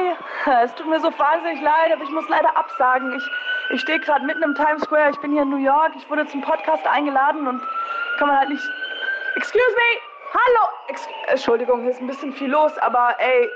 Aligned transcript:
Hi, 0.00 0.64
es 0.64 0.74
tut 0.74 0.86
mir 0.86 0.98
so 1.00 1.12
wahnsinnig 1.18 1.60
leid, 1.60 1.92
aber 1.92 2.02
ich 2.02 2.10
muss 2.10 2.28
leider 2.28 2.56
absagen. 2.56 3.12
Ich, 3.14 3.30
ich 3.74 3.80
stehe 3.82 4.00
gerade 4.00 4.24
mitten 4.24 4.42
im 4.42 4.54
Times 4.54 4.82
Square, 4.82 5.10
ich 5.10 5.18
bin 5.18 5.32
hier 5.32 5.42
in 5.42 5.50
New 5.50 5.58
York, 5.58 5.92
ich 5.96 6.08
wurde 6.08 6.26
zum 6.26 6.40
Podcast 6.40 6.86
eingeladen 6.86 7.46
und 7.46 7.62
kann 8.18 8.28
man 8.28 8.38
halt 8.38 8.48
nicht. 8.48 8.64
Excuse 9.36 9.74
me! 9.76 10.00
Hallo! 10.32 10.68
Ex 10.88 11.06
Entschuldigung, 11.26 11.82
hier 11.82 11.90
ist 11.90 12.00
ein 12.00 12.06
bisschen 12.06 12.32
viel 12.32 12.50
los, 12.50 12.76
aber 12.78 13.14
ey, 13.18 13.50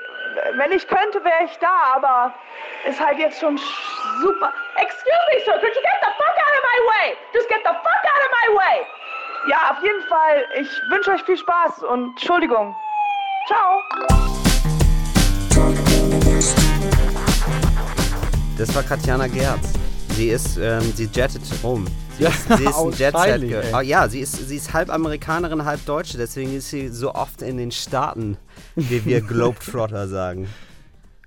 wenn 0.56 0.72
ich 0.72 0.86
könnte, 0.86 1.24
wäre 1.24 1.44
ich 1.44 1.56
da, 1.58 1.94
aber 1.94 2.34
ist 2.84 3.00
halt 3.00 3.18
jetzt 3.18 3.40
schon 3.40 3.56
super. 4.20 4.52
Excuse 4.76 5.24
me, 5.32 5.40
sir, 5.44 5.52
could 5.52 5.74
you 5.74 5.82
get 5.82 6.00
the 6.02 6.10
fuck 6.16 6.36
out 6.36 6.54
of 6.54 6.62
my 6.62 6.78
way? 6.90 7.16
Just 7.32 7.48
get 7.48 7.60
the 7.64 7.72
fuck 7.72 8.04
out 8.04 8.22
of 8.22 8.30
my 8.42 8.56
way! 8.58 8.86
Ja, 9.46 9.70
auf 9.70 9.82
jeden 9.82 10.02
Fall, 10.08 10.46
ich 10.54 10.68
wünsche 10.90 11.12
euch 11.12 11.22
viel 11.24 11.38
Spaß 11.38 11.84
und 11.84 12.10
Entschuldigung. 12.10 12.74
Ciao! 13.46 14.33
Das 18.58 18.74
war 18.74 18.82
Katjana 18.82 19.26
Gerz. 19.26 19.72
Sie 20.10 20.28
ist, 20.28 20.58
ähm, 20.58 20.80
sie 20.94 21.08
jettet 21.12 21.42
rum. 21.62 21.86
Sie 22.16 22.24
Ja, 22.24 22.30
ist, 22.30 22.46
sie 22.56 22.64
ist 22.64 22.76
ein 22.76 22.90
Jet 22.96 23.16
Set. 23.18 23.74
Oh, 23.74 23.80
ja, 23.80 24.08
sie 24.08 24.20
ist, 24.20 24.48
sie 24.48 24.56
ist 24.56 24.72
halb 24.72 24.90
Amerikanerin, 24.90 25.64
halb 25.64 25.84
Deutsche. 25.86 26.16
Deswegen 26.18 26.56
ist 26.56 26.70
sie 26.70 26.88
so 26.88 27.14
oft 27.14 27.42
in 27.42 27.56
den 27.56 27.72
Staaten, 27.72 28.36
wie 28.76 29.04
wir 29.04 29.20
Globetrotter 29.22 30.06
sagen. 30.06 30.46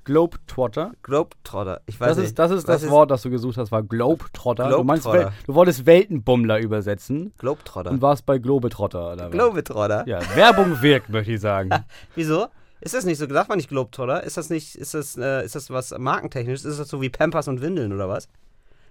Globetrotter. 0.05 0.91
Globetrotter. 1.03 1.81
Ich 1.85 1.99
weiß 1.99 2.09
Das 2.11 2.17
nicht. 2.19 2.27
ist, 2.27 2.39
das, 2.39 2.51
ist 2.51 2.65
Was 2.65 2.81
das 2.83 2.89
Wort, 2.89 3.11
das 3.11 3.23
du 3.23 3.29
gesucht 3.29 3.57
hast, 3.57 3.73
war 3.73 3.83
Globetrotter. 3.83 4.69
Du, 4.69 4.83
meinst, 4.85 5.03
Globetrotter. 5.03 5.31
Wel- 5.35 5.45
du 5.47 5.53
wolltest 5.53 5.85
Weltenbummler 5.85 6.59
übersetzen 6.59 7.33
Globetrotter. 7.37 7.91
und 7.91 8.01
warst 8.01 8.25
bei 8.25 8.37
Globetrotter. 8.37 9.11
Oder? 9.11 9.29
Globetrotter? 9.29 10.07
Ja, 10.07 10.19
Werbung 10.33 10.81
wirkt, 10.81 11.09
möchte 11.09 11.33
ich 11.33 11.41
sagen. 11.41 11.71
Wieso? 12.15 12.47
Ist 12.79 12.93
das 12.93 13.05
nicht 13.05 13.17
so? 13.17 13.27
Sagt 13.27 13.49
man 13.49 13.57
nicht 13.57 13.69
Globetrotter? 13.69 14.23
Ist 14.23 14.37
das 14.37 14.49
nicht, 14.49 14.75
ist 14.75 14.93
das, 14.93 15.17
äh, 15.17 15.43
ist 15.43 15.55
das 15.55 15.69
was 15.69 15.97
markentechnisch? 15.97 16.63
Ist 16.63 16.79
das 16.79 16.87
so 16.87 17.01
wie 17.01 17.09
Pampers 17.09 17.47
und 17.47 17.61
Windeln 17.61 17.91
oder 17.93 18.07
was? 18.07 18.27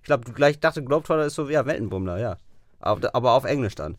Ich 0.01 0.07
glaube, 0.07 0.25
du 0.25 0.33
gleich 0.33 0.59
dachte, 0.61 0.83
Globetrotter 0.83 1.27
ist 1.27 1.35
so 1.35 1.49
wie 1.49 1.53
ja, 1.53 1.67
Weltenbummler, 1.67 2.19
ja. 2.19 2.37
Aber, 2.81 3.15
aber 3.15 3.33
auf 3.33 3.45
Englisch 3.45 3.75
dann. 3.75 3.97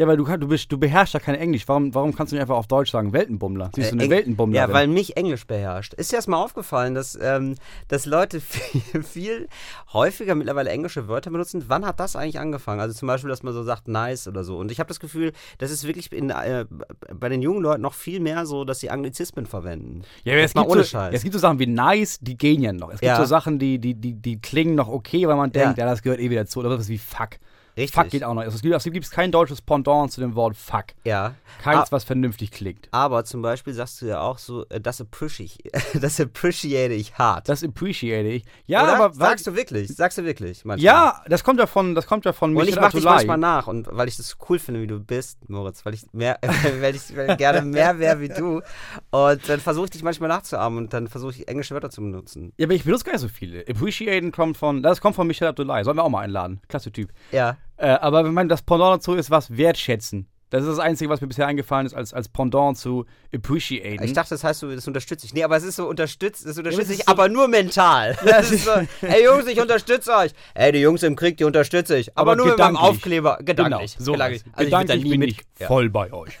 Ja, 0.00 0.06
weil 0.06 0.16
du, 0.16 0.24
du, 0.24 0.48
bist, 0.48 0.72
du 0.72 0.78
beherrschst 0.78 1.12
ja 1.12 1.20
kein 1.20 1.34
Englisch. 1.34 1.68
Warum, 1.68 1.94
warum 1.94 2.14
kannst 2.16 2.32
du 2.32 2.36
nicht 2.36 2.40
einfach 2.40 2.56
auf 2.56 2.66
Deutsch 2.66 2.90
sagen 2.90 3.12
Weltenbummler? 3.12 3.70
Siehst 3.74 3.90
du 3.90 3.96
eine 3.96 4.04
Eng- 4.04 4.10
Weltenbummler? 4.10 4.56
Ja, 4.56 4.72
weil 4.72 4.86
mich 4.86 5.18
Englisch 5.18 5.46
beherrscht. 5.46 5.92
Ist 5.92 6.10
dir 6.10 6.16
das 6.16 6.26
mal 6.26 6.42
aufgefallen, 6.42 6.94
dass, 6.94 7.18
ähm, 7.20 7.56
dass 7.88 8.06
Leute 8.06 8.40
viel, 8.40 9.02
viel 9.02 9.48
häufiger 9.92 10.34
mittlerweile 10.34 10.70
englische 10.70 11.06
Wörter 11.06 11.30
benutzen? 11.30 11.64
Wann 11.68 11.84
hat 11.84 12.00
das 12.00 12.16
eigentlich 12.16 12.38
angefangen? 12.38 12.80
Also 12.80 12.94
zum 12.94 13.08
Beispiel, 13.08 13.28
dass 13.28 13.42
man 13.42 13.52
so 13.52 13.62
sagt 13.62 13.88
nice 13.88 14.26
oder 14.26 14.42
so. 14.42 14.56
Und 14.56 14.72
ich 14.72 14.78
habe 14.80 14.88
das 14.88 15.00
Gefühl, 15.00 15.32
das 15.58 15.70
ist 15.70 15.86
wirklich 15.86 16.10
in, 16.12 16.30
äh, 16.30 16.64
bei 17.12 17.28
den 17.28 17.42
jungen 17.42 17.60
Leuten 17.60 17.82
noch 17.82 17.92
viel 17.92 18.20
mehr 18.20 18.46
so, 18.46 18.64
dass 18.64 18.80
sie 18.80 18.88
Anglizismen 18.88 19.44
verwenden. 19.44 20.00
Ja, 20.24 20.32
aber 20.32 20.40
Jetzt 20.40 20.52
es 20.52 20.54
mal 20.54 20.62
gibt, 20.62 20.72
ohne 20.72 20.82
so, 20.84 20.88
Scheiß. 20.88 21.14
es 21.14 21.22
gibt 21.24 21.34
so 21.34 21.38
Sachen 21.40 21.58
wie 21.58 21.66
nice, 21.66 22.18
die 22.22 22.38
gehen 22.38 22.62
ja 22.62 22.72
noch. 22.72 22.88
Es 22.88 23.00
gibt 23.00 23.08
Ja. 23.10 23.16
so 23.18 23.26
Sachen, 23.26 23.58
die, 23.58 23.78
die, 23.78 23.92
die, 23.92 24.14
die 24.14 24.40
klingen 24.40 24.76
noch 24.76 24.88
okay, 24.88 25.28
weil 25.28 25.36
man 25.36 25.50
Ja. 25.54 25.64
denkt, 25.64 25.76
ja, 25.78 25.84
das 25.84 26.00
gehört 26.00 26.20
eh 26.20 26.30
wieder 26.30 26.46
zu. 26.46 26.60
Oder 26.60 26.70
was 26.70 26.88
wie 26.88 26.96
fuck. 26.96 27.32
Richtig. 27.76 27.94
Fuck 27.94 28.10
geht 28.10 28.24
auch 28.24 28.34
noch. 28.34 28.42
Also 28.42 28.56
es 28.56 28.62
gibt, 28.62 28.74
es 28.74 28.84
gibt 28.84 29.10
kein 29.10 29.30
deutsches 29.32 29.62
Pendant 29.62 30.10
zu 30.12 30.20
dem 30.20 30.34
Wort 30.34 30.56
fuck. 30.56 30.86
Ja. 31.04 31.34
Keins, 31.62 31.88
Ah. 31.88 31.92
was 31.92 32.04
vernünftig 32.04 32.50
klingt. 32.50 32.88
Aber 32.90 33.24
zum 33.24 33.42
Beispiel 33.42 33.72
sagst 33.74 34.02
du 34.02 34.06
ja 34.06 34.20
auch 34.20 34.38
so, 34.38 34.66
äh, 34.68 34.80
das 34.80 35.00
appreciate, 35.00 35.70
das 36.00 36.20
appreciate 36.20 36.92
ich 36.94 37.14
hart. 37.18 37.48
Das 37.48 37.62
appreciate 37.64 38.28
ich. 38.28 38.44
Ja, 38.66 38.82
Oder? 38.84 38.96
aber 39.04 39.14
sagst 39.14 39.46
du 39.46 39.54
wirklich? 39.54 39.88
Sagst 39.94 40.18
du 40.18 40.24
wirklich? 40.24 40.64
Manchmal? 40.64 40.84
Ja, 40.84 41.22
das 41.28 41.44
kommt 41.44 41.58
ja 41.60 41.66
von, 41.66 41.94
das 41.94 42.06
kommt 42.06 42.24
ja 42.24 42.32
von 42.32 42.56
Und 42.56 42.68
ich 42.68 42.76
mach 42.76 42.92
dich 42.92 43.04
manchmal 43.04 43.38
nach, 43.38 43.66
und 43.66 43.88
weil 43.90 44.08
ich 44.08 44.16
das 44.16 44.28
so 44.28 44.36
cool 44.48 44.58
finde, 44.58 44.80
wie 44.82 44.86
du 44.86 44.98
bist, 45.00 45.48
Moritz, 45.48 45.84
weil 45.84 45.94
ich 45.94 46.02
mehr, 46.12 46.38
weil 46.80 46.94
ich 46.96 47.16
weil 47.16 47.30
ich 47.30 47.36
gerne 47.38 47.62
mehr 47.62 47.98
wäre 47.98 48.20
wie 48.20 48.28
du. 48.28 48.62
Und 49.10 49.48
dann 49.48 49.60
versuche 49.60 49.84
ich 49.86 49.90
dich 49.90 50.02
manchmal 50.02 50.28
nachzuahmen 50.28 50.78
und 50.78 50.92
dann 50.92 51.08
versuche 51.08 51.32
ich 51.32 51.48
englische 51.48 51.74
Wörter 51.74 51.90
zu 51.90 52.00
benutzen. 52.00 52.52
Ja, 52.58 52.66
aber 52.66 52.74
ich 52.74 52.84
benutze 52.84 53.04
gar 53.04 53.12
nicht 53.12 53.20
so 53.22 53.28
viele. 53.28 53.64
Appreciaten 53.68 54.32
kommt 54.32 54.56
von, 54.56 54.82
das 54.82 55.00
kommt 55.00 55.16
von 55.16 55.26
Michel 55.26 55.48
Abdullahi. 55.48 55.84
Sollen 55.84 55.96
wir 55.96 56.04
auch 56.04 56.08
mal 56.10 56.20
einladen. 56.22 56.60
Klasse 56.68 56.90
Typ. 56.92 57.10
Ja. 57.32 57.56
Äh, 57.80 57.88
aber 58.00 58.24
wenn 58.24 58.34
man 58.34 58.48
das 58.48 58.62
Pendant 58.62 58.96
dazu 59.00 59.14
ist, 59.14 59.30
was 59.30 59.56
wertschätzen. 59.56 60.26
Das 60.50 60.62
ist 60.64 60.68
das 60.68 60.78
Einzige, 60.80 61.08
was 61.08 61.20
mir 61.20 61.28
bisher 61.28 61.46
eingefallen 61.46 61.86
ist, 61.86 61.94
als, 61.94 62.12
als 62.12 62.28
Pendant 62.28 62.76
zu 62.76 63.06
appreciaten. 63.32 64.02
Ich 64.02 64.14
dachte, 64.14 64.30
das 64.30 64.42
heißt 64.42 64.58
so, 64.58 64.74
das 64.74 64.84
unterstütze 64.88 65.24
ich. 65.24 65.32
Nee, 65.32 65.44
aber 65.44 65.56
es 65.56 65.62
ist 65.62 65.76
so 65.76 65.88
unterstützt, 65.88 66.44
das 66.44 66.58
unterstütze 66.58 66.92
ist 66.92 66.98
ich, 66.98 67.04
so- 67.06 67.12
aber 67.12 67.28
nur 67.28 67.46
mental. 67.46 68.18
das 68.26 68.50
ist 68.50 68.64
so, 68.64 68.72
ey 69.02 69.24
Jungs, 69.24 69.46
ich 69.46 69.60
unterstütze 69.60 70.12
euch. 70.12 70.32
Ey, 70.54 70.72
die 70.72 70.80
Jungs 70.80 71.04
im 71.04 71.14
Krieg, 71.14 71.36
die 71.36 71.44
unterstütze 71.44 71.96
ich. 71.96 72.18
Aber, 72.18 72.32
Aber 72.32 72.36
nur 72.36 72.46
mit 72.48 72.58
meinem. 72.58 72.76
Aufkleber. 72.76 73.38
Gedanklich. 73.44 73.92
Genau, 73.94 74.04
so 74.04 74.12
gedanklich. 74.12 74.42
Also 74.52 74.62
ich 74.62 74.66
Gedanklich 74.66 75.04
nie 75.04 75.10
bin 75.10 75.20
mit. 75.20 75.30
ich 75.30 75.40
Ja. 75.60 75.68
voll 75.68 75.88
bei 75.88 76.12
euch. 76.12 76.32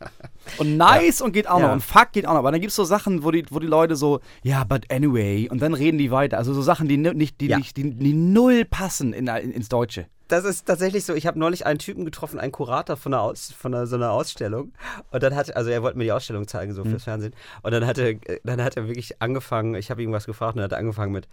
Und 0.58 0.76
nice 0.76 1.22
und 1.22 1.32
geht 1.32 1.48
auch 1.48 1.58
noch. 1.58 1.68
Ja. 1.68 1.72
Und 1.72 1.82
fuck 1.82 2.12
geht 2.12 2.24
auch 2.26 2.32
noch. 2.34 2.38
Aber 2.40 2.52
dann 2.52 2.60
gibt 2.60 2.70
es 2.70 2.76
so 2.76 2.84
Sachen, 2.84 3.24
wo 3.24 3.30
die, 3.32 3.44
wo 3.50 3.58
die 3.58 3.66
Leute 3.66 3.96
so, 3.96 4.20
ja, 4.44 4.62
but 4.64 4.84
anyway. 4.92 5.48
Und 5.50 5.60
dann 5.60 5.74
reden 5.74 5.98
die 5.98 6.10
weiter. 6.12 6.38
Also 6.38 6.54
so 6.54 6.62
Sachen, 6.62 6.86
die, 6.88 6.98
ni- 6.98 7.14
nicht, 7.14 7.40
die, 7.40 7.48
Ja. 7.48 7.58
nicht, 7.58 7.76
die, 7.76 7.90
die 7.94 8.12
null 8.12 8.64
passen 8.64 9.12
in, 9.12 9.26
in, 9.26 9.50
ins 9.50 9.68
Deutsche. 9.68 10.06
Das 10.28 10.44
ist 10.44 10.66
tatsächlich 10.66 11.04
so. 11.04 11.14
Ich 11.14 11.26
habe 11.26 11.38
neulich 11.38 11.66
einen 11.66 11.78
Typen 11.78 12.04
getroffen, 12.04 12.40
einen 12.40 12.52
Kurator 12.52 12.96
von, 12.96 13.14
einer 13.14 13.22
Aus, 13.22 13.52
von 13.52 13.74
einer, 13.74 13.86
so 13.86 13.96
einer 13.96 14.10
Ausstellung. 14.10 14.72
Und 15.10 15.22
dann 15.22 15.34
hat, 15.34 15.54
also 15.54 15.70
er 15.70 15.82
wollte 15.82 15.98
mir 15.98 16.04
die 16.04 16.12
Ausstellung 16.12 16.48
zeigen, 16.48 16.72
so 16.72 16.84
fürs 16.84 17.04
Fernsehen. 17.04 17.34
Und 17.62 17.72
dann 17.72 17.86
hat 17.86 17.98
er, 17.98 18.14
dann 18.42 18.62
hat 18.62 18.76
er 18.76 18.88
wirklich 18.88 19.22
angefangen, 19.22 19.74
ich 19.74 19.90
habe 19.90 20.02
ihm 20.02 20.12
was 20.12 20.26
gefragt 20.26 20.56
und 20.56 20.62
er 20.62 20.64
hat 20.64 20.74
angefangen 20.74 21.12
mit, 21.12 21.28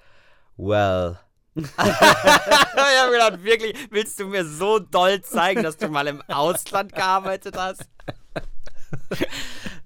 well. 0.57 1.17
ich 1.55 1.77
habe 1.77 3.11
gedacht, 3.11 3.43
wirklich, 3.43 3.75
willst 3.89 4.19
du 4.19 4.27
mir 4.27 4.45
so 4.45 4.79
doll 4.79 5.21
zeigen, 5.21 5.63
dass 5.63 5.77
du 5.77 5.87
mal 5.87 6.07
im 6.07 6.21
Ausland 6.27 6.93
gearbeitet 6.93 7.55
hast? 7.57 7.87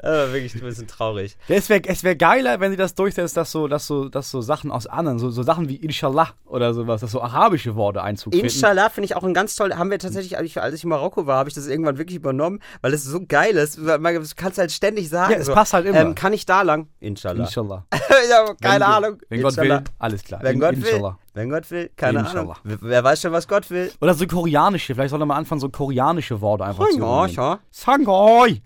Das 0.08 0.28
war 0.28 0.34
wirklich 0.34 0.56
ein 0.56 0.62
bisschen 0.62 0.88
traurig. 0.88 1.38
Es 1.50 1.70
wäre 1.70 1.82
es 1.86 2.04
wär 2.04 2.16
geiler, 2.16 2.60
wenn 2.62 2.72
sie 2.72 2.78
das 2.78 2.96
durchsetzt, 2.96 3.36
dass 3.36 3.52
so, 3.52 3.68
dass 3.68 3.88
so, 3.88 4.08
dass 4.08 4.32
so 4.32 4.42
Sachen 4.42 4.72
aus 4.72 4.88
anderen, 4.88 5.20
so, 5.20 5.30
so 5.30 5.44
Sachen 5.44 5.68
wie 5.68 5.76
Inshallah 5.76 6.30
oder 6.46 6.74
sowas, 6.74 7.02
dass 7.02 7.12
so 7.12 7.22
arabische 7.22 7.76
Worte 7.76 8.02
Einzug 8.02 8.34
finden. 8.34 8.46
Inshallah 8.46 8.90
finde 8.90 9.06
ich 9.06 9.16
auch 9.18 9.24
ein 9.24 9.34
ganz 9.34 9.56
toll. 9.56 9.74
Haben 9.76 9.92
wir 9.92 10.00
tatsächlich, 10.00 10.38
als 10.38 10.46
ich, 10.46 10.62
als 10.62 10.76
ich 10.76 10.84
in 10.84 10.90
Marokko 10.90 11.28
war, 11.28 11.38
habe 11.40 11.50
ich 11.50 11.56
das 11.56 11.68
irgendwann 11.68 11.98
wirklich 11.98 12.16
übernommen, 12.16 12.60
weil 12.82 12.94
es 12.94 13.04
so 13.04 13.20
geil 13.28 13.56
ist. 13.58 13.78
Du 13.78 14.24
kannst 14.38 14.58
halt 14.58 14.72
ständig 14.72 15.10
sagen. 15.10 15.34
Ja, 15.34 15.40
es 15.40 15.48
so, 15.48 15.54
passt 15.54 15.74
halt 15.74 15.86
immer. 15.86 16.00
Ähm, 16.00 16.16
kann 16.16 16.32
ich 16.32 16.46
da 16.46 16.62
lang? 16.62 16.88
Inshallah. 17.02 17.44
Inshallah. 17.44 17.86
ja, 18.30 18.46
keine 18.62 18.76
Wenn- 18.76 18.82
Ahnung. 18.84 19.18
Wenn 19.28 19.42
Gott 19.42 19.52
Inshallah. 19.58 19.80
will, 19.80 19.84
alles 20.00 20.24
klar. 20.24 20.40
Wenn 20.42 20.54
In- 20.54 20.60
Gott 20.62 20.74
Inshallah. 20.76 21.10
will. 21.10 21.18
Wenn 21.34 21.50
Gott 21.50 21.70
will, 21.70 21.90
keine 21.98 22.20
Inshallah. 22.20 22.56
Ahnung. 22.64 22.78
Wer- 22.82 23.04
weiß 23.04 23.22
schon, 23.22 23.32
was 23.34 23.48
Gott 23.48 23.70
will. 23.70 23.92
Oder 24.02 24.14
so 24.14 24.26
koreanische, 24.26 24.96
vielleicht 24.96 25.10
sollte 25.12 25.26
man 25.26 25.38
anfangen, 25.38 25.60
so 25.60 25.70
koreanische 25.70 26.40
Worte 26.42 26.64
einfach 26.64 26.88
zu 26.88 26.98
Ja, 27.00 27.26
nehmen. 27.26 27.36
ja. 27.36 27.60
Sangoi! 27.72 28.62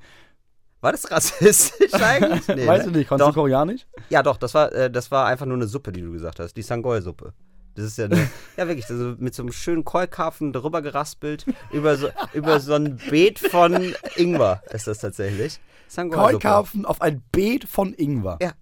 War 0.82 0.92
das 0.92 1.10
rassistisch 1.10 1.94
eigentlich? 2.02 2.48
Nee, 2.48 2.68
weißt 2.68 2.88
ne? 2.88 2.92
du 2.92 2.98
nicht, 3.00 3.08
kannst 3.08 3.26
du 3.26 3.32
koreanisch? 3.32 3.86
Ja, 4.10 4.24
doch, 4.24 4.38
das 4.38 4.54
war, 4.56 4.72
äh, 4.74 4.90
das 4.92 5.12
war 5.12 5.28
einfach 5.28 5.46
nur 5.46 5.56
eine 5.56 5.68
Suppe, 5.68 5.92
die 5.92 6.02
du 6.02 6.12
gesagt 6.12 6.40
hast. 6.40 6.54
Die 6.58 6.64
Sangoi-Suppe. 6.64 7.34
Das 7.76 7.86
ist 7.86 7.98
ja 7.98 8.06
eine, 8.06 8.18
ja 8.58 8.68
wirklich, 8.68 8.90
also 8.90 9.16
mit 9.18 9.34
so 9.36 9.44
einem 9.44 9.52
schönen 9.52 9.86
Keukarpfen 9.86 10.52
drüber 10.52 10.82
geraspelt, 10.82 11.46
über 11.72 11.96
so, 11.98 12.10
über 12.34 12.60
so 12.60 12.74
ein 12.74 12.98
Beet 13.10 13.40
von 13.40 13.94
Ingwer 14.16 14.62
ist 14.72 14.88
das 14.88 15.00
tatsächlich. 15.00 15.60
Keukarpfen 15.96 16.86
auf 16.86 17.02
ein 17.02 17.22
Beet 17.32 17.66
von 17.66 17.94
Ingwer. 17.94 18.40
Ja. 18.42 18.54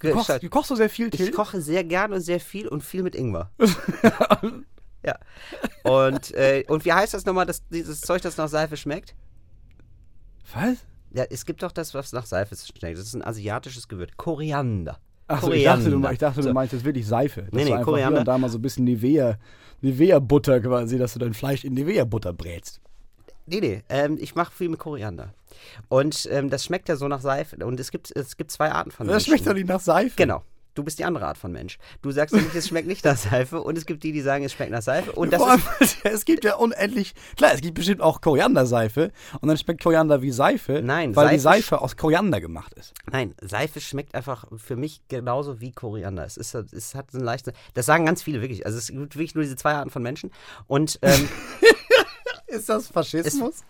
Du 0.00 0.12
kochst, 0.12 0.42
du 0.42 0.48
kochst 0.48 0.68
so 0.68 0.76
sehr 0.76 0.88
viel, 0.88 1.10
Till? 1.10 1.28
Ich 1.28 1.32
koche 1.32 1.60
sehr 1.60 1.84
gern 1.84 2.14
und 2.14 2.22
sehr 2.22 2.40
viel 2.40 2.68
und 2.68 2.82
viel 2.82 3.02
mit 3.02 3.14
Ingwer. 3.14 3.50
ja. 5.04 5.18
Und, 5.84 6.32
äh, 6.32 6.64
und 6.68 6.86
wie 6.86 6.92
heißt 6.92 7.12
das 7.12 7.26
nochmal, 7.26 7.44
das, 7.44 7.66
dieses 7.68 8.00
Zeug, 8.00 8.22
das 8.22 8.38
nach 8.38 8.48
Seife 8.48 8.78
schmeckt? 8.78 9.14
Was? 10.54 10.78
Ja, 11.12 11.24
es 11.28 11.44
gibt 11.44 11.62
doch 11.62 11.72
das, 11.72 11.92
was 11.94 12.12
nach 12.12 12.26
Seife 12.26 12.54
schmeckt. 12.56 12.98
Das 12.98 13.06
ist 13.06 13.14
ein 13.14 13.24
asiatisches 13.24 13.88
Gewürz. 13.88 14.10
Koriander. 14.16 14.98
Achso, 15.26 15.52
ich 15.52 15.64
dachte, 15.64 15.78
du, 15.84 15.90
Koriander. 15.90 16.12
ich 16.12 16.18
dachte, 16.18 16.36
du 16.40 16.48
So. 16.48 16.52
meinst 16.52 16.72
jetzt 16.72 16.84
wirklich 16.84 17.06
Seife. 17.06 17.42
Dass 17.42 17.52
Nee, 17.52 17.60
du 17.62 17.64
nee, 17.66 17.72
einfach 17.74 17.84
Koriander. 17.86 18.16
hier 18.16 18.20
und 18.20 18.28
da 18.28 18.38
mal 18.38 18.48
so 18.50 18.58
ein 18.58 18.62
bisschen 18.62 18.84
Nivea, 18.84 19.38
Nivea-Butter 19.80 20.60
quasi, 20.60 20.98
dass 20.98 21.12
du 21.14 21.18
dein 21.18 21.34
Fleisch 21.34 21.64
in 21.64 21.74
Nivea-Butter 21.74 22.32
brätst. 22.32 22.80
Nee, 23.46 23.60
nee, 23.60 23.82
ähm, 23.88 24.18
ich 24.20 24.34
mache 24.34 24.52
viel 24.52 24.68
mit 24.68 24.78
Koriander. 24.78 25.34
Und 25.88 26.28
ähm, 26.30 26.50
das 26.50 26.64
schmeckt 26.64 26.88
ja 26.88 26.96
so 26.96 27.08
nach 27.08 27.20
Seife. 27.20 27.56
Und 27.64 27.80
es 27.80 27.90
gibt, 27.90 28.14
es 28.14 28.36
gibt 28.36 28.50
zwei 28.52 28.70
Arten 28.70 28.90
von 28.92 29.06
Das 29.06 29.14
Menschen. 29.14 29.30
schmeckt 29.30 29.46
doch 29.48 29.54
nicht 29.54 29.66
nach 29.68 29.80
Seife. 29.80 30.14
Genau. 30.16 30.44
Du 30.80 30.84
bist 30.84 30.98
die 30.98 31.04
andere 31.04 31.26
Art 31.26 31.38
von 31.38 31.52
Mensch. 31.52 31.78
Du 32.02 32.10
sagst 32.10 32.34
nämlich, 32.34 32.54
es 32.54 32.68
schmeckt 32.68 32.88
nicht 32.88 33.04
nach 33.04 33.16
Seife. 33.16 33.62
Und 33.62 33.76
es 33.76 33.86
gibt 33.86 34.02
die, 34.02 34.12
die 34.12 34.22
sagen, 34.22 34.44
es 34.44 34.52
schmeckt 34.52 34.72
nach 34.72 34.82
Seife. 34.82 35.12
Und 35.12 35.32
das 35.32 35.42
Vor 35.42 35.54
ist 35.54 36.04
allem, 36.04 36.14
es 36.14 36.24
gibt 36.24 36.44
ja 36.44 36.56
unendlich, 36.56 37.14
klar, 37.36 37.52
es 37.54 37.60
gibt 37.60 37.74
bestimmt 37.74 38.00
auch 38.00 38.20
Korianderseife 38.20 39.12
und 39.40 39.48
dann 39.48 39.58
schmeckt 39.58 39.82
Koriander 39.82 40.22
wie 40.22 40.30
Seife, 40.30 40.80
Nein, 40.82 41.14
weil 41.14 41.28
die 41.28 41.38
Seife 41.38 41.50
Seife 41.60 41.82
aus 41.82 41.96
Koriander 41.96 42.40
gemacht 42.40 42.72
ist. 42.74 42.94
Nein, 43.10 43.34
Seife 43.40 43.80
schmeckt 43.80 44.14
einfach 44.14 44.46
für 44.56 44.76
mich 44.76 45.02
genauso 45.08 45.60
wie 45.60 45.72
Koriander. 45.72 46.24
Es, 46.24 46.36
ist, 46.36 46.54
es 46.54 46.94
hat 46.94 47.10
so 47.10 47.18
einen 47.18 47.24
leichten. 47.24 47.52
Das 47.74 47.86
sagen 47.86 48.06
ganz 48.06 48.22
viele 48.22 48.40
wirklich. 48.40 48.64
Also 48.64 48.78
es 48.78 48.88
gibt 48.88 49.14
wirklich 49.14 49.34
nur 49.34 49.44
diese 49.44 49.56
zwei 49.56 49.74
Arten 49.74 49.90
von 49.90 50.02
Menschen. 50.02 50.30
Und 50.66 50.98
ähm, 51.02 51.28
Ist 52.46 52.68
das 52.68 52.88
Faschismus? 52.88 53.62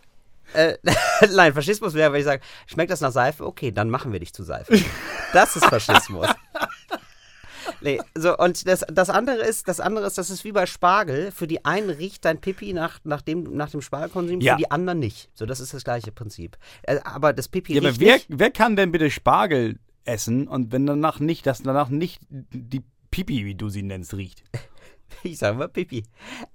äh, 0.55 0.77
nein, 1.33 1.53
Faschismus 1.53 1.95
wäre, 1.95 2.13
wenn 2.13 2.21
ich 2.21 2.25
sage, 2.25 2.43
schmeckt 2.67 2.91
das 2.91 3.01
nach 3.01 3.13
Seife? 3.13 3.45
Okay, 3.45 3.73
dann 3.73 3.91
machen 3.91 4.13
wir 4.13 4.21
dich 4.21 4.33
zu 4.33 4.43
Seife. 4.43 4.79
Das 5.33 5.55
ist 5.57 5.65
Faschismus. 5.67 6.29
Nee, 7.83 7.99
so, 8.15 8.37
und 8.37 8.67
das, 8.67 8.85
das 8.93 9.11
andere 9.11 9.37
ist, 9.45 9.67
das 9.69 9.81
andere 9.81 10.07
ist, 10.07 10.19
das 10.19 10.31
ist 10.31 10.45
wie 10.45 10.53
bei 10.53 10.67
Spargel. 10.67 11.31
Für 11.33 11.47
die 11.47 11.65
einen 11.65 11.91
riecht 11.91 12.25
dein 12.25 12.41
Pipi 12.41 12.73
nach, 12.73 12.99
nach, 13.05 13.23
dem, 13.23 13.45
nach 13.57 13.71
dem 13.71 13.81
Spargelkonsum, 13.81 14.41
Ja. 14.41 14.55
für 14.55 14.59
die 14.59 14.71
anderen 14.71 14.99
nicht. 14.99 15.31
So, 15.35 15.47
das 15.47 15.61
ist 15.61 15.73
das 15.75 15.85
gleiche 15.85 16.13
Prinzip. 16.13 16.57
Äh, 16.83 16.99
aber 17.05 17.33
das 17.33 17.49
Pipi 17.49 17.75
Ja, 17.75 17.81
aber 17.81 17.89
riecht 17.91 18.01
wer, 18.01 18.15
nicht. 18.15 18.27
wer 18.29 18.51
kann 18.51 18.77
denn 18.77 18.93
bitte 18.93 19.11
Spargel 19.11 19.79
essen 20.05 20.49
und 20.49 20.73
wenn 20.73 20.87
danach 20.87 21.21
nicht, 21.21 21.47
dass 21.47 21.63
danach 21.63 21.89
nicht 21.89 22.21
die 22.29 22.83
Pipi, 23.11 23.45
wie 23.45 23.55
du 23.55 23.69
sie 23.69 23.83
nennst, 23.83 24.15
riecht. 24.15 24.43
Ich 25.25 25.39
sage 25.39 25.59
mal 25.59 25.69
Pipi. 25.69 26.05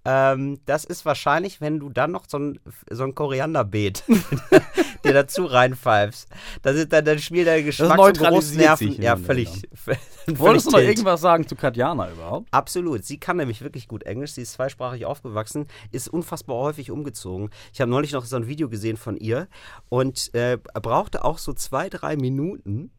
Ähm, 0.06 0.60
das 0.66 0.86
ist 0.86 1.06
wahrscheinlich, 1.06 1.60
wenn 1.60 1.78
du 1.80 1.90
dann 1.90 2.12
noch 2.12 2.24
so 2.28 2.40
ein, 2.40 2.60
so 2.90 3.04
ein 3.04 3.14
Korianderbeet 3.14 4.04
dir 5.06 5.14
dazu 5.14 5.46
reinpfeifst. 5.46 6.28
Das 6.62 6.76
ist 6.76 6.92
dann, 6.92 7.06
dann 7.06 7.20
spielt 7.20 7.48
der 7.48 7.64
Geschmack 7.64 7.98
neutralisiert 7.98 8.78
sich 8.78 8.98
Ja, 8.98 9.16
völlig. 9.16 9.50
völlig 9.74 10.00
Wolltest 10.28 10.68
du 10.68 10.72
noch 10.72 10.80
irgendwas 10.80 11.22
sagen 11.22 11.48
zu 11.48 11.56
Katjana 11.56 12.12
überhaupt? 12.12 12.48
Absolut. 12.52 13.06
Sie 13.06 13.20
kann 13.20 13.38
nämlich 13.38 13.62
wirklich 13.62 13.88
gut 13.88 14.04
Englisch. 14.04 14.34
Sie 14.34 14.42
ist 14.42 14.54
zweisprachig 14.54 15.06
aufgewachsen, 15.06 15.68
ist 15.92 16.10
unfassbar 16.10 16.58
häufig 16.58 16.92
umgezogen. 16.92 17.50
Ich 17.74 17.82
habe 17.82 17.92
neulich 17.92 18.12
noch 18.12 18.26
so 18.26 18.36
ein 18.36 18.48
Video 18.48 18.68
gesehen 18.70 18.98
von 18.98 19.18
ihr 19.18 19.48
und 19.90 20.34
äh, 20.34 20.58
brauchte 20.58 21.24
auch 21.24 21.38
so 21.38 21.54
zwei, 21.54 21.90
drei 21.90 22.16
Minuten, 22.16 22.92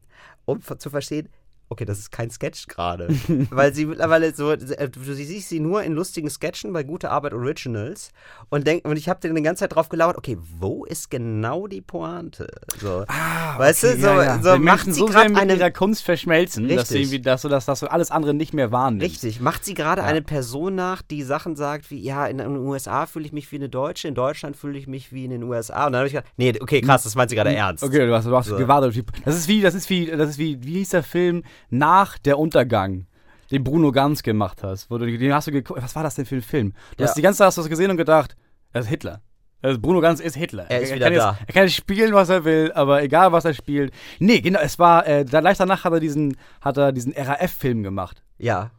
um 0.44 0.61
zu 0.62 0.91
verstehen, 0.91 1.29
okay, 1.69 1.85
das 1.85 1.99
ist 1.99 2.13
kein 2.13 2.31
Sketch 2.31 2.67
gerade. 2.69 3.09
Weil 3.51 3.75
sie 3.75 3.87
mittlerweile 3.87 4.35
so, 4.35 4.55
du 4.55 5.15
siehst 5.15 5.49
sie 5.49 5.61
nur 5.61 5.83
in 5.83 5.93
lustigen 5.93 6.31
Sketchen 6.31 6.73
bei 6.73 6.83
Gute 6.83 7.11
Arbeit 7.11 7.33
Originals 7.33 8.11
und, 8.51 8.67
denk, 8.67 8.87
und 8.87 8.97
ich 8.97 9.09
habe 9.09 9.21
die 9.21 9.43
ganze 9.43 9.61
Zeit 9.61 9.75
drauf 9.75 9.89
gelauert, 9.89 10.17
okay, 10.17 10.37
wo 10.59 10.85
ist 10.85 11.11
genau 11.11 11.67
die 11.67 11.81
Pointe? 11.81 12.47
So, 12.81 13.05
weißt 13.07 13.83
du, 13.83 13.89
so, 13.97 13.97
so 13.97 14.07
Wenn 14.07 14.63
macht 14.63 14.87
Menschen 14.87 14.93
sie 14.93 15.01
so 15.01 15.07
gerade 15.07 15.35
eine 15.35 15.57
ihrer 15.57 15.71
Kunst 15.71 16.05
verschmelzen, 16.05 16.69
dass, 16.69 16.89
sie 16.89 16.99
Richtig. 16.99 17.23
dass, 17.23 17.43
du 17.43 17.49
das, 17.49 17.67
dass 17.67 17.81
du 17.81 17.91
alles 17.91 18.11
andere 18.11 18.35
nicht 18.35 18.55
mehr 18.55 18.71
wahrnimmst. 18.73 19.05
Richtig. 19.05 19.41
Macht 19.41 19.65
sie 19.65 19.75
gerade 19.75 20.03
eine 20.03 20.23
Person 20.23 20.75
nach, 20.75 21.03
die 21.03 21.23
Sachen 21.23 21.57
sagt 21.57 21.91
wie, 21.91 22.01
ja, 22.01 22.27
in 22.27 22.39
den 22.39 22.57
USA 22.57 23.07
fühle 23.07 23.27
ich 23.27 23.33
mich 23.33 23.51
wie 23.53 23.57
eine 23.57 23.69
Deutsche, 23.69 24.09
in 24.09 24.15
Deutschland 24.15 24.57
fühle 24.57 24.79
ich 24.79 24.87
mich 24.87 25.12
wie 25.12 25.25
in 25.25 25.31
den 25.31 25.43
USA. 25.43 25.87
Und 25.87 25.93
dann 25.93 26.01
habe 26.01 26.07
ich 26.09 26.15
gedacht, 26.15 26.33
nee, 26.37 26.55
okay, 26.61 26.81
krass, 26.81 27.03
das 27.03 27.15
meint 27.15 27.31
sie 27.31 27.37
gerade 27.37 27.55
ernst. 27.55 27.83
Okay, 27.83 28.07
du 28.07 28.15
hast, 28.15 28.27
du 28.27 28.37
hast 28.37 28.47
So. 28.47 28.57
gewartet. 28.57 29.05
Das 29.25 29.37
ist 29.37 29.49
wie, 29.49 29.61
das 29.61 29.75
ist 29.75 29.91
wie, 29.91 30.07
das 30.07 30.31
ist 30.31 30.39
wie, 30.39 30.62
wie 30.62 30.75
hieß 30.75 30.91
der 30.91 31.03
Film 31.03 31.43
nach 31.70 32.19
der 32.19 32.38
Untergang, 32.38 33.06
den 33.50 33.62
Bruno 33.64 33.93
Ganz 33.93 34.23
gemacht 34.23 34.62
hast. 34.62 34.91
Wo 34.91 34.99
du, 34.99 35.06
den 35.06 35.32
hast 35.35 35.47
du 35.47 35.53
geguckt. 35.53 35.81
Was 35.82 35.94
war 35.94 36.03
das 36.03 36.14
denn 36.17 36.26
für 36.26 36.37
ein 36.37 36.43
Film? 36.43 36.73
Du 36.97 37.03
Ja. 37.05 37.08
hast 37.08 37.17
die 37.17 37.23
ganze 37.23 37.38
Zeit 37.38 37.47
hast 37.49 37.58
du 37.58 37.62
das 37.62 37.70
gesehen 37.70 37.91
und 37.91 37.97
gedacht, 37.97 38.37
das 38.73 38.85
ist 38.87 38.91
Hitler. 38.91 39.20
Also 39.62 39.81
Bruno 39.81 40.00
Ganz 40.00 40.20
ist 40.20 40.37
Hitler. 40.37 40.67
Er 40.70 40.81
ist 40.81 40.91
kann 40.91 40.97
wieder 40.97 41.11
jetzt, 41.12 41.23
da. 41.23 41.38
Er 41.47 41.53
kann 41.55 41.62
jetzt 41.64 41.75
spielen, 41.76 42.12
was 42.12 42.29
er 42.29 42.44
will, 42.44 42.70
aber 42.75 43.03
egal, 43.03 43.32
was 43.32 43.44
er 43.44 43.55
spielt. 43.55 43.93
Nee, 44.19 44.41
genau, 44.41 44.61
es 44.61 44.79
war, 44.79 45.06
äh, 45.06 45.25
da, 45.25 45.41
gleich 45.41 45.56
danach 45.58 45.85
hat 45.85 45.93
er 45.93 46.00
diesen, 46.00 46.37
hat 46.61 46.76
er 46.76 46.93
diesen 46.93 47.12
RAF-Film 47.17 47.82
gemacht. 47.82 48.23
Ja. 48.38 48.70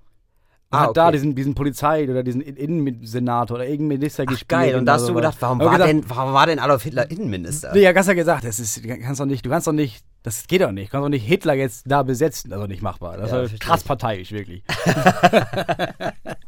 Und 0.69 0.77
Ah, 0.77 0.81
hat 0.87 0.97
da 0.97 1.03
okay. 1.07 1.13
diesen, 1.13 1.33
diesen 1.35 1.55
Polizei 1.55 2.03
oder 2.09 2.23
diesen 2.23 2.41
Innensenator 2.41 3.55
oder 3.55 3.65
irgendeinen 3.65 3.99
Minister 3.99 4.23
Ach, 4.27 4.31
gespielt. 4.31 4.49
geil. 4.49 4.75
Und 4.75 4.85
da 4.85 4.93
hast 4.95 5.03
du 5.03 5.07
sowas. 5.07 5.21
gedacht, 5.21 5.37
warum 5.39 5.59
war, 5.59 5.71
gesagt, 5.71 5.89
denn, 5.89 6.03
warum 6.09 6.33
war 6.33 6.45
denn 6.45 6.59
Adolf 6.59 6.83
Hitler 6.83 7.09
Innenminister? 7.09 7.71
Nee, 7.73 7.81
ja, 7.83 7.93
ganz 7.93 8.07
ja 8.07 8.13
gesagt, 8.13 8.43
das 8.43 8.59
ist, 8.59 8.83
du 8.83 8.87
kannst 8.99 9.21
doch 9.21 9.25
nicht, 9.25 9.45
du 9.45 9.49
kannst 9.49 9.65
doch 9.67 9.71
nicht, 9.71 10.03
das 10.23 10.45
geht 10.47 10.61
doch 10.61 10.73
nicht, 10.73 10.89
du 10.89 10.91
kannst 10.91 11.05
doch 11.05 11.09
nicht 11.09 11.25
Hitler 11.25 11.53
jetzt 11.53 11.83
da 11.89 12.03
besetzen, 12.03 12.49
das 12.49 12.57
ist 12.59 12.63
doch 12.63 12.67
nicht 12.67 12.81
machbar. 12.81 13.15
Das 13.15 13.31
Ja, 13.31 13.43
ist 13.43 13.59
krass 13.61 13.83
parteiisch, 13.83 14.33
wirklich. 14.33 14.63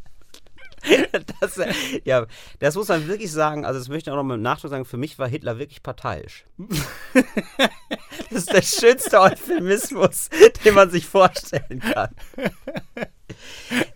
Das, 1.42 1.58
äh, 1.58 1.74
ja, 2.04 2.26
das 2.60 2.76
muss 2.76 2.88
man 2.88 3.08
wirklich 3.08 3.32
sagen. 3.32 3.66
Also, 3.66 3.80
das 3.80 3.88
möchte 3.88 4.10
ich 4.10 4.12
auch 4.12 4.18
noch 4.18 4.24
mal 4.24 4.36
im 4.36 4.42
Nachdruck 4.42 4.72
sagen. 4.72 4.86
Für 4.86 4.98
mich 4.98 5.18
war 5.20 5.28
Hitler 5.28 5.58
wirklich 5.58 5.82
parteiisch. 5.84 6.46
das 8.30 8.40
ist 8.40 8.54
der 8.54 8.62
schönste 8.62 9.20
Euphemismus, 9.20 10.30
den 10.66 10.74
man 10.74 10.90
sich 10.90 11.06
vorstellen 11.06 11.80
kann. 11.80 12.10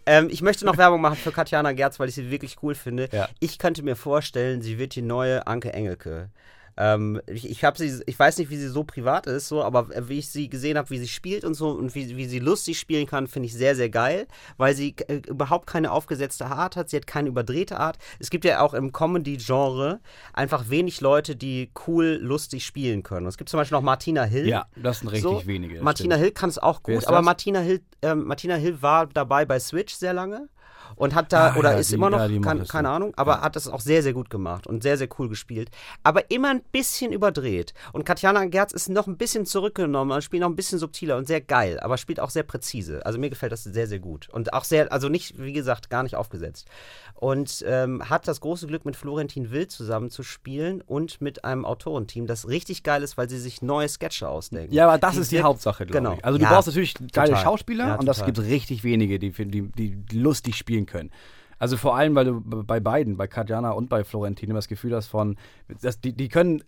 ähm, 0.05 0.29
ich 0.31 0.41
möchte 0.41 0.65
noch 0.65 0.77
Werbung 0.77 1.01
machen 1.01 1.17
für 1.17 1.31
Katjana 1.31 1.73
Gerz, 1.73 1.99
weil 1.99 2.09
ich 2.09 2.15
sie 2.15 2.31
wirklich 2.31 2.57
cool 2.63 2.75
finde. 2.75 3.09
Ja. 3.11 3.27
Ich 3.39 3.59
könnte 3.59 3.83
mir 3.83 3.95
vorstellen, 3.95 4.61
sie 4.61 4.77
wird 4.77 4.95
die 4.95 5.01
neue 5.01 5.45
Anke 5.47 5.73
Engelke. 5.73 6.29
Ähm, 6.77 7.21
ich, 7.27 7.49
ich, 7.49 7.61
sie, 7.75 8.01
ich 8.05 8.17
weiß 8.17 8.37
nicht, 8.37 8.49
wie 8.49 8.57
sie 8.57 8.67
so 8.67 8.83
privat 8.83 9.27
ist, 9.27 9.47
so, 9.47 9.63
aber 9.63 9.95
äh, 9.95 10.09
wie 10.09 10.19
ich 10.19 10.29
sie 10.29 10.49
gesehen 10.49 10.77
habe, 10.77 10.89
wie 10.89 10.97
sie 10.97 11.07
spielt 11.07 11.43
und 11.43 11.53
so 11.53 11.69
und 11.69 11.93
wie, 11.95 12.17
wie 12.17 12.25
sie 12.25 12.39
lustig 12.39 12.79
spielen 12.79 13.05
kann, 13.05 13.27
finde 13.27 13.47
ich 13.47 13.53
sehr, 13.53 13.75
sehr 13.75 13.89
geil, 13.89 14.27
weil 14.57 14.75
sie 14.75 14.95
äh, 15.07 15.21
überhaupt 15.27 15.67
keine 15.67 15.91
aufgesetzte 15.91 16.47
Art 16.47 16.75
hat, 16.75 16.89
sie 16.89 16.97
hat 16.97 17.07
keine 17.07 17.29
überdrehte 17.29 17.79
Art. 17.79 17.97
Es 18.19 18.29
gibt 18.29 18.45
ja 18.45 18.61
auch 18.61 18.73
im 18.73 18.91
Comedy-Genre 18.91 19.99
einfach 20.33 20.69
wenig 20.69 21.01
Leute, 21.01 21.35
die 21.35 21.71
cool, 21.87 22.19
lustig 22.21 22.65
spielen 22.65 23.03
können. 23.03 23.25
Und 23.25 23.29
es 23.29 23.37
gibt 23.37 23.49
zum 23.49 23.59
Beispiel 23.59 23.77
noch 23.77 23.83
Martina 23.83 24.23
Hill. 24.23 24.47
Ja, 24.47 24.65
das 24.75 24.99
sind 24.99 25.09
richtig 25.09 25.45
wenige. 25.45 25.75
das 25.75 25.83
Martina 25.83 26.15
stimmt. 26.15 26.23
Hill 26.23 26.31
kann 26.31 26.49
es 26.49 26.57
auch 26.57 26.83
gut, 26.83 27.05
aber? 27.07 27.21
Martina 27.21 27.59
Hill, 27.59 27.81
ähm, 28.01 28.25
Martina 28.25 28.55
Hill 28.55 28.81
war 28.81 29.07
dabei 29.07 29.45
bei 29.45 29.59
Switch 29.59 29.93
sehr 29.93 30.13
lange 30.13 30.49
und 30.95 31.15
hat 31.15 31.33
da, 31.33 31.49
Ah, 31.51 31.55
oder 31.57 31.71
ja, 31.73 31.77
ist 31.79 31.89
die- 31.91 31.95
immer 31.95 32.09
noch, 32.09 32.19
ja, 32.19 32.27
die 32.27 32.39
kann, 32.41 32.65
keine. 32.67 32.89
Ahnung, 32.89 33.13
aber 33.15 33.41
hat 33.41 33.55
das 33.55 33.67
auch 33.67 33.79
sehr, 33.79 34.03
sehr 34.03 34.13
gut 34.13 34.29
gemacht 34.29 34.67
und 34.67 34.83
sehr, 34.83 34.97
sehr 34.97 35.07
cool 35.17 35.29
gespielt. 35.29 35.69
Aber 36.03 36.29
immer 36.31 36.49
ein 36.49 36.61
bisschen 36.71 37.11
überdreht. 37.13 37.73
Und 37.93 38.05
Katjana 38.05 38.45
Gerz 38.45 38.71
ist 38.73 38.89
noch 38.89 39.07
ein 39.07 39.17
bisschen 39.17 39.45
zurückgenommen, 39.45 40.21
spielt 40.21 40.41
noch 40.41 40.49
ein 40.49 40.55
bisschen 40.55 40.79
subtiler 40.79 41.17
und 41.17 41.27
sehr 41.27 41.41
geil, 41.41 41.79
aber 41.79 41.97
spielt 41.97 42.19
auch 42.19 42.29
sehr 42.29 42.43
präzise. 42.43 43.05
Also 43.05 43.19
mir 43.19 43.29
gefällt 43.29 43.51
das 43.51 43.63
sehr, 43.63 43.87
sehr 43.87 43.99
gut. 43.99 44.29
Und 44.29 44.53
auch 44.53 44.63
sehr, 44.63 44.91
also 44.91 45.09
nicht, 45.09 45.39
wie 45.41 45.53
gesagt, 45.53 45.89
gar 45.89 46.03
nicht 46.03 46.15
aufgesetzt. 46.15 46.67
Und 47.15 47.63
ähm, 47.67 48.09
hat 48.09 48.27
das 48.27 48.41
große 48.41 48.67
Glück, 48.67 48.85
mit 48.85 48.95
Florentin 48.95 49.51
Will 49.51 49.67
zusammen 49.67 50.09
zu 50.09 50.23
spielen 50.23 50.81
und 50.81 51.21
mit 51.21 51.45
einem 51.45 51.63
Autorenteam, 51.63 52.27
das 52.27 52.47
richtig 52.49 52.83
geil 52.83 53.01
ist, 53.03 53.17
weil 53.17 53.29
sie 53.29 53.39
sich 53.39 53.61
neue 53.61 53.87
Sketche 53.87 54.27
ausdenken. 54.27 54.73
Ja, 54.73 54.87
aber 54.87 54.97
das 54.97 55.15
ist 55.17 55.31
die 55.31 55.41
Hauptsache, 55.41 55.85
glaube 55.85 55.99
Genau. 55.99 56.13
ich. 56.17 56.25
Also 56.25 56.37
du 56.37 56.43
Ja, 56.43 56.49
brauchst 56.51 56.67
natürlich 56.67 56.95
geile. 57.13 57.37
Schauspieler 57.37 57.87
Ja, 57.87 57.95
und 57.95 58.05
das 58.07 58.25
gibt 58.25 58.39
richtig 58.39 58.83
wenige, 58.83 59.19
die, 59.19 59.31
die, 59.31 59.61
die, 59.71 59.95
die 59.95 60.19
lustig 60.19 60.55
spielen 60.55 60.72
können. 60.85 61.11
Also 61.59 61.77
vor 61.77 61.95
allem, 61.95 62.15
weil 62.15 62.25
du 62.25 62.41
bei 62.41 62.79
beiden, 62.79 63.15
bei 63.15 63.27
Katjana 63.27 63.71
und 63.71 63.87
bei 63.89 64.03
Florentin, 64.03 64.49
immer 64.49 64.57
das 64.57 64.67
Gefühl 64.67 64.93
hast 64.95 65.07
von, 65.07 65.37
dass 65.81 66.01
die, 66.01 66.11
die 66.13 66.27
können, 66.27 66.61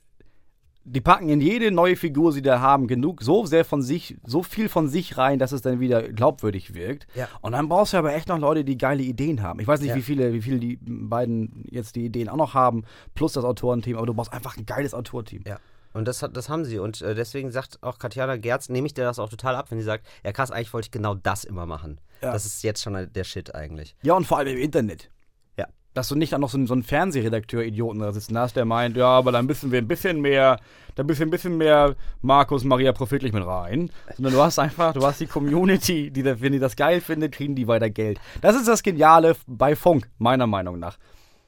die 0.86 1.02
packen 1.02 1.28
in 1.30 1.42
jede 1.42 1.72
neue 1.72 1.96
Figur, 1.96 2.31
die 2.34 2.44
da 2.44 2.60
haben, 2.62 2.88
genug, 2.88 3.24
so 3.24 3.46
sehr 3.46 3.66
von 3.66 3.81
sich, 3.81 4.18
so 4.24 4.44
viel 4.44 4.69
von 4.69 4.88
sich 4.88 5.18
rein, 5.18 5.40
dass 5.40 5.52
es 5.52 5.62
dann 5.63 5.80
wieder 5.80 6.04
glaubwürdig 6.04 6.75
wirkt. 6.75 7.07
Ja. 7.16 7.28
Und 7.42 7.54
dann 7.54 7.68
brauchst 7.68 7.94
du 7.94 7.98
aber 7.98 8.13
echt 8.13 8.30
noch 8.30 8.38
Leute, 8.38 8.63
die 8.63 8.78
geile 8.78 9.02
Ideen 9.04 9.42
haben. 9.42 9.60
Ich 9.60 9.68
weiß 9.68 9.81
nicht, 9.81 9.90
Ja. 9.90 9.96
wie 9.96 10.04
viele, 10.04 10.31
wie 10.34 10.42
viele 10.42 10.60
die 10.60 10.78
beiden 10.81 11.66
jetzt 11.72 11.96
die 11.96 12.06
Ideen 12.06 12.30
auch 12.30 12.38
noch 12.38 12.54
haben, 12.54 12.84
plus 13.16 13.34
das 13.34 13.44
Autorenteam, 13.44 13.98
aber 13.98 14.06
du 14.06 14.13
brauchst 14.13 14.31
einfach 14.31 14.56
ein 14.57 14.66
geiles 14.68 14.94
Autorenteam. 14.94 15.42
Ja. 15.46 15.57
Und 15.95 16.07
das, 16.07 16.21
hat, 16.21 16.36
das 16.38 16.50
haben 16.50 16.65
sie. 16.65 16.77
Und 16.77 17.01
äh, 17.01 17.15
deswegen 17.15 17.51
sagt 17.51 17.81
auch 17.81 17.97
Katjana 18.00 18.36
Gerz, 18.38 18.69
nehme 18.69 18.86
ich 18.86 18.94
dir 18.94 19.03
das 19.06 19.18
auch 19.18 19.30
total 19.30 19.56
ab, 19.56 19.71
wenn 19.71 19.80
sie 19.80 19.86
sagt, 19.86 20.06
ja 20.24 20.31
krass, 20.33 20.51
eigentlich 20.51 20.74
wollte 20.74 20.88
ich 20.88 20.92
genau 20.92 21.15
das 21.15 21.44
immer 21.45 21.65
machen. 21.65 22.00
Ja. 22.21 22.31
Das 22.33 22.45
ist 22.45 22.63
jetzt 22.63 22.81
schon 22.83 23.12
der 23.13 23.24
Shit 23.24 23.56
eigentlich. 23.56 23.95
Ja, 24.03 24.13
und 24.13 24.25
vor 24.27 24.38
allem 24.38 24.50
im 24.56 24.62
Internet. 24.62 25.09
Ja. 25.57 25.68
Dass 25.94 26.07
du 26.09 26.15
nicht 26.15 26.33
dann 26.33 26.42
noch 26.42 26.50
so, 26.50 26.57
einen- 26.57 26.68
so 26.68 26.74
einen 26.74 26.83
Fernsehredakteur-Idioten 26.83 28.00
da 28.00 28.12
sitzen 28.12 28.38
hast, 28.38 28.56
der 28.56 28.65
meint, 28.65 28.97
ja, 28.97 29.07
aber 29.07 29.31
dann 29.31 29.45
müssen 29.45 29.71
wir 29.71 29.80
ein 29.80 29.88
bisschen 29.88 30.21
mehr, 30.21 30.59
da 30.95 31.03
müssen 31.03 31.19
wir 31.21 31.27
ein 31.27 31.31
bisschen 31.31 31.57
mehr 31.57 31.95
Markus 32.21 32.63
Maria 32.63 32.92
Prophetlich 32.92 33.31
mit 33.33 33.45
rein. 33.45 33.89
Sondern 34.15 34.33
du 34.33 34.42
hast 34.42 34.59
einfach, 34.59 34.94
du 34.94 35.06
hast 35.06 35.19
die 35.21 35.27
Community, 35.27 36.12
die, 36.12 36.25
wenn 36.25 36.51
die 36.51 36.59
das 36.59 36.75
geil 36.75 37.01
findet, 37.01 37.31
kriegen 37.33 37.56
die 37.56 37.68
weiter 37.68 37.89
Geld. 37.89 38.19
Das 38.42 38.56
ist 38.56 38.68
das 38.68 38.83
Geniale 38.83 39.35
bei 39.47 39.75
Funk, 39.75 40.09
meiner 40.18 40.47
Meinung 40.47 40.78
nach. 40.80 40.97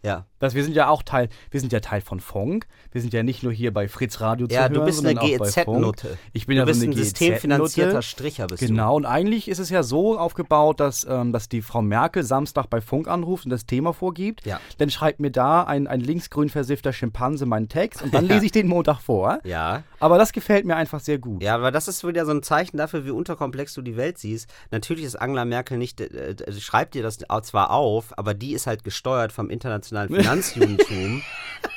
Ja. 0.03 0.25
Dass 0.39 0.53
wir 0.55 0.63
sind 0.63 0.75
ja 0.75 0.89
auch 0.89 1.03
Teil, 1.03 1.29
wir 1.51 1.59
sind 1.59 1.73
ja 1.73 1.79
Teil 1.79 2.01
von 2.01 2.19
Funk. 2.19 2.67
Wir 2.91 3.01
sind 3.01 3.13
ja 3.13 3.23
nicht 3.23 3.43
nur 3.43 3.51
hier 3.51 3.73
bei 3.73 3.87
Fritz 3.87 4.21
Radio 4.21 4.47
zu 4.47 4.53
Ja, 4.53 4.61
hören, 4.61 4.73
du 4.73 4.85
bist 4.85 5.05
eine. 5.05 5.19
GEZ-Note. 5.19 6.17
Ich 6.33 6.47
bin 6.47 6.55
du 6.55 6.61
ja 6.61 6.65
bist 6.65 6.79
so 6.79 6.85
eine 6.85 6.95
ein 6.95 6.97
systemfinanzierter. 6.97 8.01
Stricher, 8.01 8.47
bist 8.47 8.65
Genau, 8.65 8.95
und 8.95 9.05
eigentlich 9.05 9.47
ist 9.47 9.59
es 9.59 9.69
ja 9.69 9.83
so 9.83 10.17
aufgebaut, 10.17 10.79
dass, 10.79 11.05
ähm, 11.09 11.31
dass 11.31 11.49
die 11.49 11.61
Frau 11.61 11.81
Merkel 11.81 12.23
Samstag 12.23 12.69
bei 12.69 12.81
Funk 12.81 13.07
anruft 13.07 13.45
und 13.45 13.51
das 13.51 13.65
Thema 13.65 13.93
vorgibt. 13.93 14.45
Ja. 14.45 14.59
Dann 14.77 14.89
schreibt 14.89 15.19
mir 15.19 15.31
da 15.31 15.63
ein, 15.63 15.87
ein 15.87 16.01
linksgrün 16.01 16.49
versiffter 16.49 16.93
Schimpanse 16.93 17.45
meinen 17.45 17.69
Text 17.69 18.01
und 18.01 18.13
dann 18.13 18.25
lese 18.25 18.45
ich 18.45 18.51
den 18.51 18.67
Montag 18.67 18.99
vor. 18.99 19.39
du. 19.43 19.49
Ja. 19.49 19.83
Aber 19.99 20.17
das 20.17 20.31
gefällt 20.31 20.65
mir 20.65 20.75
einfach 20.75 20.99
sehr 20.99 21.17
gut. 21.17 21.41
Ja, 21.41 21.55
aber 21.55 21.71
das 21.71 21.87
ist 21.87 22.05
wieder 22.05 22.25
so 22.25 22.31
ein 22.31 22.43
Zeichen 22.43 22.77
dafür, 22.77 23.05
wie 23.05 23.11
unterkomplex 23.11 23.73
du 23.73 23.81
die 23.81 23.97
Welt 23.97 24.17
siehst. 24.17 24.49
Natürlich 24.71 25.03
ist 25.03 25.15
Angela 25.15 25.45
Merkel 25.45 25.77
nicht, 25.77 25.99
äh, 26.01 26.31
äh, 26.31 26.53
schreibt 26.59 26.93
dir 26.93 27.03
das 27.03 27.19
zwar 27.41 27.71
auf, 27.71 28.17
aber 28.17 28.33
die 28.33 28.53
ist 28.53 28.67
halt 28.67 28.83
gesteuert 28.83 29.31
vom 29.31 29.49
internationalen 29.49 30.09
Finanzjudentum, 30.27 31.21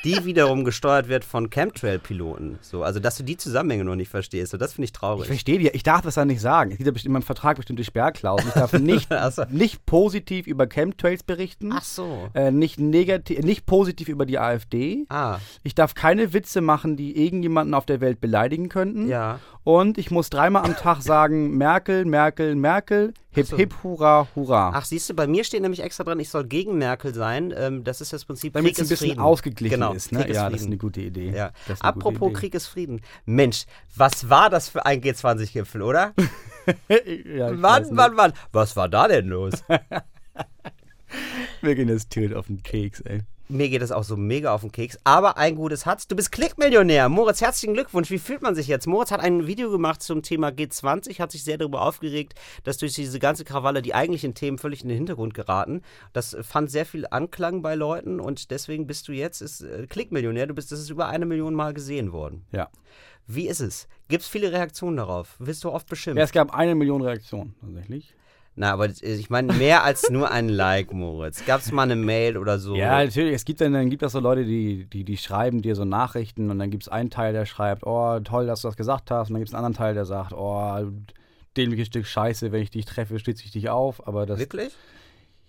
die 0.04 0.24
wiederum 0.24 0.64
gesteuert 0.64 1.08
wird 1.08 1.24
von 1.24 1.50
Chemtrail-Piloten. 1.50 2.58
So, 2.62 2.82
also, 2.82 2.98
dass 3.00 3.16
du 3.16 3.22
die 3.22 3.36
Zusammenhänge 3.36 3.84
noch 3.84 3.94
nicht 3.94 4.08
verstehst, 4.08 4.50
so, 4.50 4.56
das 4.56 4.72
finde 4.72 4.86
ich 4.86 4.92
traurig. 4.92 5.22
Ich 5.22 5.28
verstehe 5.28 5.58
die, 5.58 5.68
ich 5.68 5.82
darf 5.84 6.00
das 6.02 6.16
ja 6.16 6.24
nicht 6.24 6.40
sagen. 6.40 6.72
Es 6.72 6.78
gibt 6.78 6.86
ja 6.88 6.92
besti- 6.92 7.06
in 7.06 7.12
meinem 7.12 7.22
Vertrag 7.22 7.56
bestimmte 7.58 7.84
Sperrklauseln. 7.84 8.48
Ich 8.48 8.54
darf 8.54 8.72
nicht, 8.72 9.08
so. 9.32 9.44
nicht 9.50 9.86
positiv 9.86 10.46
über 10.48 10.66
Chemtrails 10.66 11.22
berichten. 11.22 11.70
Ach 11.72 11.84
so. 11.84 12.28
Äh, 12.34 12.50
nicht, 12.50 12.80
negativ, 12.80 13.38
nicht 13.40 13.66
positiv 13.66 14.08
über 14.08 14.26
die 14.26 14.38
AfD. 14.38 15.04
Ah, 15.10 15.38
Ich 15.62 15.74
darf 15.76 15.94
keine 15.94 16.32
Witze 16.32 16.60
machen, 16.60 16.96
die 16.96 17.24
irgendjemanden 17.24 17.74
auf 17.74 17.86
der 17.86 18.00
Welt 18.00 18.20
beleidigen 18.20 18.68
könnten. 18.68 19.08
ja. 19.08 19.38
Und 19.62 19.98
ich 19.98 20.10
muss 20.10 20.30
dreimal 20.30 20.64
am 20.64 20.74
Tag 20.74 21.02
sagen, 21.02 21.58
Merkel, 21.58 22.06
Merkel, 22.06 22.54
Merkel, 22.56 23.12
hip, 23.30 23.46
so. 23.46 23.58
hip, 23.58 23.74
hurra, 23.84 24.26
hurra. 24.34 24.72
Ach, 24.74 24.86
siehst 24.86 25.10
du, 25.10 25.14
bei 25.14 25.26
mir 25.26 25.44
steht 25.44 25.60
nämlich 25.60 25.82
extra 25.82 26.02
dran, 26.02 26.18
ich 26.18 26.30
soll 26.30 26.44
gegen 26.46 26.78
Merkel 26.78 27.12
sein. 27.12 27.52
Ähm, 27.54 27.84
das 27.84 28.00
ist 28.00 28.14
das 28.14 28.24
Prinzip 28.24 28.39
Damit 28.42 28.52
Krieg 28.52 28.72
es 28.72 28.78
ein 28.78 28.82
ist 28.82 28.88
bisschen 28.90 29.08
Frieden. 29.08 29.20
ausgeglichen 29.20 29.74
genau, 29.74 29.92
ist. 29.92 30.12
Ne? 30.12 30.20
Krieg 30.20 30.30
ist 30.30 30.36
ja, 30.36 30.42
Frieden. 30.42 30.52
das 30.52 30.60
ist 30.62 30.66
eine 30.66 30.76
gute 30.78 31.00
Idee. 31.00 31.30
Ja. 31.30 31.46
Ist 31.46 31.68
eine 31.68 31.76
gute 31.76 31.84
Apropos 31.84 32.30
Idee. 32.30 32.38
Krieg 32.40 32.54
ist 32.54 32.66
Frieden. 32.66 33.00
Mensch, 33.26 33.66
was 33.96 34.28
war 34.28 34.50
das 34.50 34.68
für 34.68 34.84
ein 34.86 35.00
G20-Gipfel, 35.00 35.82
oder? 35.82 36.14
ja, 36.88 37.52
Mann. 37.52 37.92
Mann, 37.94 38.14
Mann. 38.14 38.32
Was 38.52 38.76
war 38.76 38.88
da 38.88 39.08
denn 39.08 39.28
los? 39.28 39.52
Wir 41.60 41.74
gehen 41.74 41.88
das 41.88 42.08
Tilt 42.08 42.34
auf 42.34 42.46
den 42.46 42.62
Keks, 42.62 43.00
ey. 43.00 43.20
mir 43.48 43.68
geht 43.68 43.82
das 43.82 43.90
auch 43.92 44.04
so 44.04 44.16
mega 44.16 44.54
auf 44.54 44.60
den 44.60 44.72
Keks. 44.72 44.98
Aber 45.04 45.36
ein 45.36 45.56
gutes 45.56 45.84
hat's. 45.86 46.06
Du 46.06 46.14
bist 46.16 46.30
Klickmillionär. 46.32 47.08
Moritz, 47.08 47.40
herzlichen 47.40 47.74
Glückwunsch. 47.74 48.10
Wie 48.10 48.18
fühlt 48.18 48.42
man 48.42 48.54
sich 48.54 48.68
jetzt? 48.68 48.86
Moritz 48.86 49.10
hat 49.10 49.20
ein 49.20 49.46
Video 49.46 49.70
gemacht 49.70 50.02
zum 50.02 50.22
Thema 50.22 50.48
G20, 50.48 51.18
hat 51.18 51.32
sich 51.32 51.42
sehr 51.44 51.58
darüber 51.58 51.82
aufgeregt, 51.82 52.34
dass 52.64 52.78
durch 52.78 52.94
diese 52.94 53.18
ganze 53.18 53.44
Krawalle 53.44 53.82
die 53.82 53.94
eigentlichen 53.94 54.34
Themen 54.34 54.56
völlig 54.58 54.82
in 54.82 54.88
den 54.88 54.96
Hintergrund 54.98 55.34
geraten. 55.34 55.82
Das 56.12 56.36
fand 56.42 56.70
sehr 56.70 56.86
viel 56.86 57.06
Anklang 57.10 57.60
bei 57.60 57.74
Leuten 57.74 58.20
und 58.20 58.50
deswegen 58.52 58.86
bist 58.86 59.08
du 59.08 59.12
jetzt 59.12 59.40
ist, 59.40 59.62
äh, 59.62 59.86
Klickmillionär. 59.88 60.46
Du 60.46 60.54
bist, 60.54 60.70
das 60.72 60.78
ist 60.80 60.90
über 60.90 61.08
eine 61.08 61.26
Million 61.26 61.54
Mal 61.54 61.74
gesehen 61.74 62.12
worden. 62.12 62.46
Ja. 62.52 62.68
Wie 63.26 63.48
ist 63.48 63.60
es? 63.60 63.86
Gibt 64.08 64.22
es 64.22 64.28
viele 64.28 64.50
Reaktionen 64.52 64.96
darauf? 64.96 65.36
Wirst 65.38 65.62
du 65.64 65.70
oft 65.70 65.88
beschimpft? 65.88 66.18
ja. 66.18 66.24
Es 66.24 66.32
gab 66.32 66.54
eine 66.54 66.74
Million 66.74 67.02
Reaktionen, 67.02 67.54
tatsächlich. 67.60 68.14
Na, 68.56 68.72
aber 68.72 68.88
ich 68.88 69.30
meine 69.30 69.52
mehr 69.54 69.84
als 69.84 70.10
nur 70.10 70.30
ein 70.30 70.48
Like, 70.48 70.92
Moritz. 70.92 71.44
Gab 71.46 71.60
es 71.60 71.72
mal 71.72 71.82
eine 71.84 71.96
Mail 71.96 72.36
oder 72.36 72.58
so? 72.58 72.74
Ja, 72.74 73.02
natürlich. 73.02 73.34
Es 73.34 73.44
gibt 73.44 73.60
dann, 73.60 73.72
dann 73.72 73.88
gibt 73.90 74.02
es 74.02 74.12
so 74.12 74.20
Leute, 74.20 74.44
die, 74.44 74.84
die, 74.86 75.04
die 75.04 75.16
schreiben 75.16 75.62
dir 75.62 75.74
so 75.76 75.84
Nachrichten 75.84 76.50
und 76.50 76.58
dann 76.58 76.70
gibt 76.70 76.82
es 76.82 76.88
einen 76.88 77.10
Teil, 77.10 77.32
der 77.32 77.46
schreibt, 77.46 77.86
oh, 77.86 78.18
toll, 78.20 78.46
dass 78.46 78.62
du 78.62 78.68
das 78.68 78.76
gesagt 78.76 79.10
hast. 79.10 79.28
Und 79.30 79.34
dann 79.34 79.40
gibt 79.40 79.48
es 79.48 79.54
einen 79.54 79.64
anderen 79.64 79.78
Teil, 79.78 79.94
der 79.94 80.04
sagt, 80.04 80.32
oh, 80.34 80.78
dämliches 81.56 81.86
Stück 81.86 82.06
Scheiße, 82.06 82.52
wenn 82.52 82.62
ich 82.62 82.70
dich 82.70 82.84
treffe, 82.84 83.18
stütze 83.18 83.44
ich 83.44 83.52
dich 83.52 83.70
auf. 83.70 84.06
Aber 84.06 84.26
das. 84.26 84.38
Wirklich? 84.38 84.72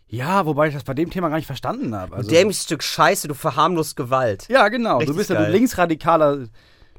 Ja, 0.08 0.46
wobei 0.46 0.68
ich 0.68 0.74
das 0.74 0.84
bei 0.84 0.94
dem 0.94 1.10
Thema 1.10 1.30
gar 1.30 1.38
nicht 1.38 1.46
verstanden 1.48 1.96
habe. 1.96 2.16
Also, 2.16 2.30
Dämliches 2.30 2.64
Stück 2.66 2.84
Scheiße, 2.84 3.28
du 3.28 3.34
verharmlost 3.34 3.96
Gewalt. 3.96 4.48
ja, 4.50 4.68
genau. 4.70 4.98
Richtig 4.98 5.14
du 5.14 5.18
bist 5.18 5.30
ja 5.32 5.40
ein 5.40 5.52
linksradikaler 5.52 6.48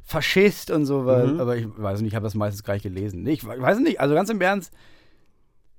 Faschist 0.04 0.70
und 0.70 0.84
so, 0.84 1.06
weil, 1.06 1.26
Mhm. 1.28 1.40
aber 1.40 1.56
ich 1.56 1.66
weiß 1.76 2.00
nicht, 2.00 2.08
ich 2.10 2.14
habe 2.16 2.24
das 2.24 2.34
meistens 2.34 2.64
gar 2.64 2.74
nicht 2.74 2.82
gelesen. 2.82 3.22
Nee, 3.22 3.32
ich 3.34 3.46
weiß 3.46 3.78
nicht, 3.78 4.00
also 4.00 4.14
ganz 4.14 4.30
im 4.30 4.40
Ernst, 4.40 4.72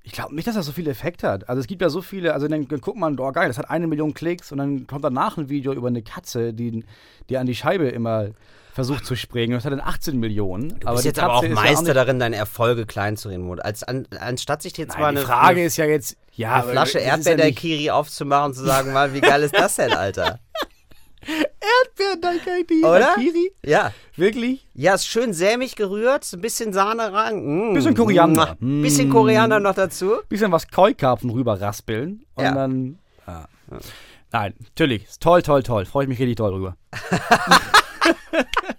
ich 0.06 0.12
glaube 0.12 0.36
nicht, 0.36 0.48
dass 0.48 0.56
das 0.56 0.66
so 0.66 0.74
viel 0.74 0.88
Effekt 0.88 1.24
hat. 1.24 1.48
Also 1.48 1.62
es 1.62 1.68
gibt 1.68 1.82
ja 1.82 1.90
so 1.90 2.02
viele, 2.02 2.34
also 2.34 2.48
dann, 2.48 2.68
dann 2.68 2.82
guckt 2.82 2.98
man, 2.98 3.18
oh 3.20 3.32
geil, 3.32 3.48
das 3.48 3.58
hat 3.58 3.70
eine 3.70 3.88
Million 3.88 4.14
Klicks 4.14 4.52
und 4.52 4.58
dann 4.58 4.86
kommt 4.86 5.04
danach 5.04 5.38
ein 5.38 5.48
Video 5.50 5.72
über 5.74 5.88
eine 5.88 6.02
Katze, 6.02 6.54
die, 6.54 6.84
die 7.30 7.38
an 7.38 7.46
die 7.48 7.56
Scheibe 7.56 7.88
immer 7.88 8.30
versucht 8.74 9.06
zu 9.06 9.16
springen. 9.16 9.54
Und 9.54 9.58
das 9.60 9.66
hat 9.66 9.72
dann 9.72 9.80
18 9.88 10.20
Millionen. 10.20 10.80
Du 10.80 10.88
aber 10.88 10.94
bist 10.96 11.06
die 11.06 11.08
jetzt 11.10 11.20
aber 11.20 11.36
auch 11.36 11.44
ist 11.44 11.50
ja 11.50 11.56
Meister 11.56 11.84
nicht- 11.84 11.96
darin, 11.96 12.20
deine 12.20 12.36
Erfolge 12.36 12.86
klein 12.86 13.16
zu 13.18 13.30
reden. 13.30 13.60
Als, 13.62 13.84
an, 13.84 14.06
anstatt 14.20 14.62
sich 14.62 14.76
jetzt 14.78 14.98
mal 14.98 15.14
Nein, 15.14 15.16
die 15.16 15.20
eine, 15.20 15.28
Frage 15.28 15.48
eine, 15.60 15.66
ist 15.66 15.78
ja 15.78 15.86
jetzt, 15.86 16.18
ja, 16.36 16.50
eine 16.54 16.64
aber 16.64 16.72
Flasche 16.72 16.98
ist 17.00 17.06
ja 17.06 17.12
Erdbeer-Daiquiri 17.16 17.90
aufzumachen 17.92 18.48
und 18.48 18.54
zu 18.56 18.66
sagen, 18.66 18.92
mal, 18.92 19.14
wie 19.14 19.22
geil 19.22 19.44
ist 19.44 19.56
das 19.56 19.76
denn, 19.76 19.94
Alter? 19.94 20.40
Erdbeer-Daiquiri? 21.28 22.80
Oder? 22.84 23.00
Daiquiri? 23.16 23.52
Ja. 23.66 23.92
Wirklich? 24.16 24.68
Ja, 24.74 24.94
ist 24.96 25.08
schön 25.08 25.34
sämig 25.34 25.76
gerührt, 25.76 26.28
ein 26.34 26.42
bisschen 26.42 26.74
Sahne 26.74 27.12
rein. 27.14 27.70
Mm. 27.72 27.74
Bisschen 27.74 27.96
Koriander. 27.96 28.58
Mua. 28.60 28.82
Bisschen 28.84 29.10
Mm. 29.10 29.12
Koriander 29.14 29.60
noch 29.60 29.76
dazu. 29.76 30.14
bisschen 30.30 30.52
was 30.52 30.68
Keukarpfen 30.70 31.30
rüber 31.30 31.60
raspeln 31.60 32.26
und 32.36 32.44
Ja. 32.44 32.54
dann. 32.54 33.00
Ja. 33.28 33.48
Nein, 34.32 34.54
natürlich. 34.60 35.06
Ist 35.06 35.22
toll, 35.22 35.42
toll, 35.42 35.64
toll. 35.64 35.86
Freue 35.86 36.04
ich 36.04 36.10
mich 36.10 36.20
richtig 36.20 36.38
toll 36.38 36.52
drüber. 36.52 36.76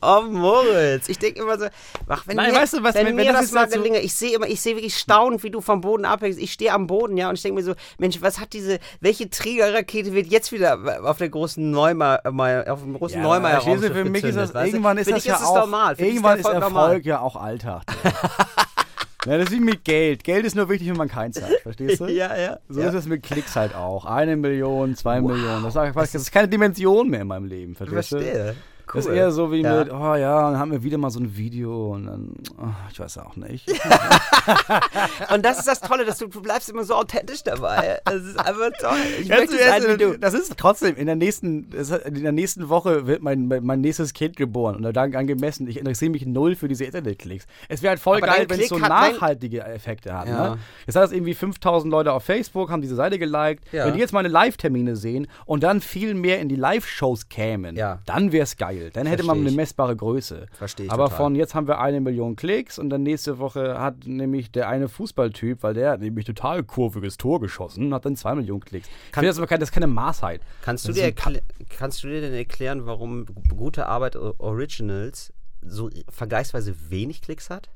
Oh, 0.00 0.22
Moritz. 0.22 1.08
Ich 1.08 1.18
denke 1.18 1.40
immer 1.40 1.58
so, 1.58 1.66
ach, 2.08 2.26
wenn 2.26 2.36
Nein, 2.36 2.52
mir, 2.52 2.58
weißt 2.58 2.74
du 2.74 2.82
was, 2.82 2.94
wenn, 2.94 3.06
wenn- 3.06 3.16
mir 3.16 3.32
das 3.32 3.42
das, 3.42 3.52
mal 3.52 3.60
halt 3.60 3.72
so- 3.72 3.78
gelinge, 3.78 4.00
ich 4.00 4.14
sehe 4.14 4.34
immer, 4.34 4.46
ich 4.48 4.60
sehe 4.60 4.74
wirklich 4.76 4.96
staunend, 4.96 5.42
wie 5.42 5.50
du 5.50 5.60
vom 5.60 5.80
Boden 5.80 6.04
abhängst. 6.04 6.38
Ich 6.38 6.52
stehe 6.52 6.72
am 6.72 6.86
Boden, 6.86 7.16
ja, 7.16 7.28
und 7.28 7.34
ich 7.36 7.42
denke 7.42 7.60
mir 7.60 7.64
so, 7.64 7.74
Mensch, 7.98 8.20
was 8.20 8.40
hat 8.40 8.52
diese, 8.52 8.78
welche 9.00 9.30
Trägerrakete 9.30 10.12
wird 10.12 10.26
jetzt 10.26 10.50
wieder 10.52 10.78
auf 11.04 11.18
der 11.18 11.28
großen 11.28 11.70
Neumar, 11.70 12.20
mal- 12.30 12.66
auf 12.68 12.80
dem 12.82 12.94
großen 12.94 13.20
Neumar 13.22 13.52
verstehst 13.60 13.84
du, 13.84 13.92
für 13.94 14.04
mich 14.04 14.24
ist 14.24 14.36
das, 14.36 14.50
irgendwann 14.54 14.98
ist 14.98 15.10
das 15.10 15.24
ja 15.24 15.36
ist 15.36 15.44
auch, 15.44 15.56
normal. 15.56 15.96
Für 15.96 16.04
irgendwann 16.04 16.38
ist 16.38 16.46
Erfolg 16.46 16.62
normal. 16.72 17.00
ja 17.02 17.20
auch 17.20 17.36
Alltag. 17.36 17.82
ja, 19.26 19.38
das 19.38 19.46
ist 19.46 19.52
wie 19.52 19.60
mit 19.60 19.84
Geld. 19.84 20.24
Geld 20.24 20.44
ist 20.44 20.56
nur 20.56 20.68
wichtig, 20.68 20.88
wenn 20.88 20.96
man 20.96 21.08
keins 21.08 21.40
hat, 21.40 21.50
verstehst 21.62 22.00
du? 22.00 22.06
Ja, 22.12 22.36
ja. 22.36 22.58
So 22.68 22.80
ja. 22.80 22.88
ist 22.88 22.94
es 22.94 23.06
mit 23.06 23.22
Klicks 23.22 23.54
halt 23.56 23.74
auch. 23.74 24.04
Eine 24.04 24.36
Million, 24.36 24.96
zwei 24.96 25.20
Millionen. 25.20 25.62
Das 25.62 26.14
ist, 26.14 26.32
keine 26.32 26.48
Dimension 26.48 27.08
mehr 27.08 27.20
in 27.22 27.28
meinem 27.28 27.46
Leben, 27.46 27.74
verstehst 27.74 28.12
du? 28.12 28.18
verstehe. 28.20 28.56
Cool. 28.86 28.94
Das 28.94 29.06
ist 29.06 29.12
eher 29.12 29.30
so 29.30 29.52
wie 29.52 29.62
Ja. 29.62 29.78
mit, 29.78 29.92
oh 29.92 30.14
ja, 30.14 30.50
dann 30.50 30.58
haben 30.58 30.72
wir 30.72 30.82
wieder 30.82 30.98
mal 30.98 31.10
so 31.10 31.20
ein 31.20 31.36
Video 31.36 31.92
und 31.92 32.06
dann, 32.06 32.34
oh, 32.58 32.68
ich 32.90 32.98
weiß 32.98 33.18
auch 33.18 33.36
nicht. 33.36 33.68
Und 35.32 35.44
das 35.44 35.58
ist 35.60 35.68
das 35.68 35.80
Tolle, 35.80 36.04
dass 36.04 36.18
du, 36.18 36.26
du 36.26 36.42
bleibst 36.42 36.68
immer 36.68 36.84
so 36.84 36.94
authentisch 36.94 37.42
dabei. 37.42 38.00
Das 38.04 38.16
ist 38.16 38.38
einfach 38.38 38.70
toll. 38.78 38.98
Ich 39.20 39.28
Ganz 39.28 39.50
möchte 39.50 39.64
sein 39.64 39.82
wie 39.86 39.96
du. 39.96 40.18
Das 40.18 40.34
ist 40.34 40.56
trotzdem, 40.56 40.96
in 40.96 41.06
der 41.06 41.16
nächsten, 41.16 41.70
in 42.04 42.22
der 42.22 42.32
nächsten 42.32 42.68
Woche 42.68 43.06
wird 43.06 43.22
mein, 43.22 43.46
mein, 43.46 43.80
nächstes 43.80 44.12
Kind 44.14 44.36
geboren 44.36 44.76
und 44.76 44.82
dann 44.82 45.14
angemessen, 45.14 45.66
ich 45.68 45.78
interessiere 45.78 46.10
mich 46.10 46.26
null 46.26 46.54
für 46.56 46.68
diese 46.68 46.84
Internetklicks. 46.84 47.46
Es 47.68 47.82
wäre 47.82 47.90
halt 47.90 48.00
voll 48.00 48.18
Aber 48.18 48.26
geil, 48.26 48.46
wenn 48.48 48.60
es 48.60 48.68
so 48.68 48.78
nachhaltige 48.78 49.64
Effekte 49.64 50.16
hat. 50.16 50.28
Ja. 50.28 50.50
Ne? 50.50 50.58
Jetzt 50.86 50.96
hat 50.96 51.04
das 51.04 51.12
irgendwie 51.12 51.34
5000 51.34 51.90
Leute 51.90 52.12
auf 52.12 52.24
Facebook, 52.24 52.70
haben 52.70 52.82
diese 52.82 52.96
Seite 52.96 53.18
geliked. 53.18 53.64
Ja. 53.72 53.86
Wenn 53.86 53.94
die 53.94 54.00
jetzt 54.00 54.12
meine 54.12 54.28
Live-Termine 54.28 54.96
sehen 54.96 55.28
und 55.46 55.62
dann 55.62 55.80
viel 55.80 56.14
mehr 56.14 56.40
in 56.40 56.48
die 56.48 56.56
Live-Shows 56.56 57.28
kämen, 57.28 57.76
dann 58.06 58.32
wäre 58.32 58.44
es 58.44 58.56
geil. 58.56 58.81
Dann 58.90 59.06
hätte 59.06 59.22
man 59.22 59.36
Versteh 59.36 59.40
eine 59.42 59.50
ich. 59.50 59.56
messbare 59.56 59.96
Größe. 59.96 60.46
Versteh 60.52 60.84
ich 60.84 60.90
Aber 60.90 61.04
total. 61.04 61.16
von 61.18 61.34
jetzt 61.36 61.54
haben 61.54 61.66
wir 61.68 61.78
eine 61.80 62.00
Million 62.00 62.36
Klicks 62.36 62.78
und 62.78 62.90
dann 62.90 63.02
nächste 63.02 63.38
Woche 63.38 63.78
hat 63.78 64.06
nämlich 64.06 64.50
der 64.50 64.68
eine 64.68 64.88
Fußballtyp, 64.88 65.62
weil 65.62 65.74
der 65.74 65.92
hat 65.92 66.00
nämlich 66.00 66.24
total 66.24 66.62
kurviges 66.64 67.16
Tor 67.16 67.40
geschossen, 67.40 67.94
hat 67.94 68.04
dann 68.04 68.16
zwei 68.16 68.34
Millionen 68.34 68.60
Klicks. 68.64 68.88
Kann- 69.12 69.24
das, 69.24 69.36
ist 69.36 69.38
aber 69.38 69.46
kein- 69.46 69.60
das 69.60 69.68
ist 69.70 69.74
keine 69.74 69.86
Maßheit. 69.86 70.40
Kannst 70.62 70.88
du, 70.88 70.92
dir 70.92 71.12
kannst 71.12 72.02
du 72.04 72.08
dir 72.08 72.20
denn 72.20 72.34
erklären, 72.34 72.86
warum 72.86 73.26
gute 73.54 73.86
Arbeit 73.86 74.16
Originals 74.16 75.32
so 75.64 75.88
vergleichsweise 76.08 76.74
wenig 76.90 77.22
Klicks 77.22 77.50
hat? 77.50 77.70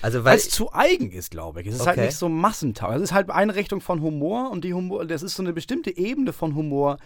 Also 0.00 0.24
Weil 0.24 0.36
es 0.36 0.50
zu 0.50 0.72
eigen 0.72 1.12
ist, 1.12 1.30
glaube 1.30 1.60
ich. 1.60 1.68
Es 1.68 1.76
ist 1.76 1.86
halt 1.86 1.96
Okay. 1.96 2.06
nicht 2.06 2.16
so 2.16 2.28
massentauglich. 2.28 2.96
Es 2.96 3.02
ist 3.10 3.12
halt 3.14 3.30
Einrichtung 3.30 3.80
von 3.80 4.00
Humor 4.02 4.50
und 4.50 4.64
die 4.64 4.74
Humor, 4.74 5.04
das 5.04 5.22
ist 5.22 5.36
so 5.36 5.42
eine 5.44 5.52
bestimmte 5.52 5.96
Ebene 5.96 6.32
von 6.32 6.56
Humor. 6.56 6.96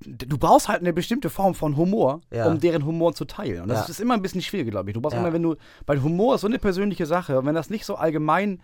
Du 0.00 0.36
brauchst 0.38 0.68
halt 0.68 0.80
eine 0.80 0.92
bestimmte 0.92 1.30
Form 1.30 1.54
von 1.54 1.76
Humor, 1.76 2.20
Ja. 2.30 2.46
um 2.46 2.58
deren 2.60 2.84
Humor 2.84 3.14
zu 3.14 3.24
teilen. 3.24 3.62
Und 3.62 3.68
das 3.68 3.86
Ja. 3.86 3.90
ist 3.90 4.00
immer 4.00 4.14
ein 4.14 4.22
bisschen 4.22 4.42
schwierig, 4.42 4.70
glaube 4.70 4.90
ich. 4.90 4.94
Du 4.94 5.00
brauchst 5.00 5.14
Ja. 5.14 5.20
immer, 5.20 5.32
wenn 5.32 5.42
du, 5.42 5.56
weil 5.86 6.02
Humor 6.02 6.34
ist 6.34 6.42
so 6.42 6.46
eine 6.46 6.58
persönliche 6.58 7.06
Sache, 7.06 7.38
und 7.38 7.46
wenn 7.46 7.54
das 7.54 7.70
nicht 7.70 7.84
so 7.86 7.94
allgemein 7.94 8.60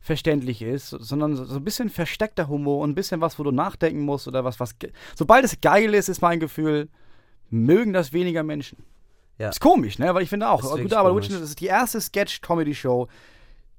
verständlich 0.00 0.60
ist, 0.62 0.90
sondern 0.90 1.34
so 1.34 1.56
ein 1.56 1.64
bisschen 1.64 1.88
versteckter 1.88 2.46
Humor 2.48 2.80
und 2.82 2.90
ein 2.90 2.94
bisschen 2.94 3.20
was, 3.22 3.38
wo 3.38 3.42
du 3.42 3.50
nachdenken 3.50 4.02
musst 4.02 4.28
oder 4.28 4.44
was, 4.44 4.60
was. 4.60 4.76
Sobald 5.16 5.44
es 5.46 5.60
geil 5.62 5.94
ist, 5.94 6.08
ist 6.10 6.20
mein 6.20 6.38
Gefühl, 6.40 6.88
mögen 7.48 7.92
das 7.94 8.12
weniger 8.12 8.42
Menschen. 8.42 8.78
Ja. 9.38 9.48
Ist 9.48 9.60
komisch, 9.60 9.98
ne? 9.98 10.14
Weil 10.14 10.22
ich 10.22 10.28
finde 10.28 10.48
auch, 10.48 10.60
komisch. 10.60 10.92
Original, 10.94 11.40
das 11.40 11.48
ist 11.50 11.60
die 11.60 11.66
erste 11.66 12.00
Sketch-Comedy-Show, 12.00 13.08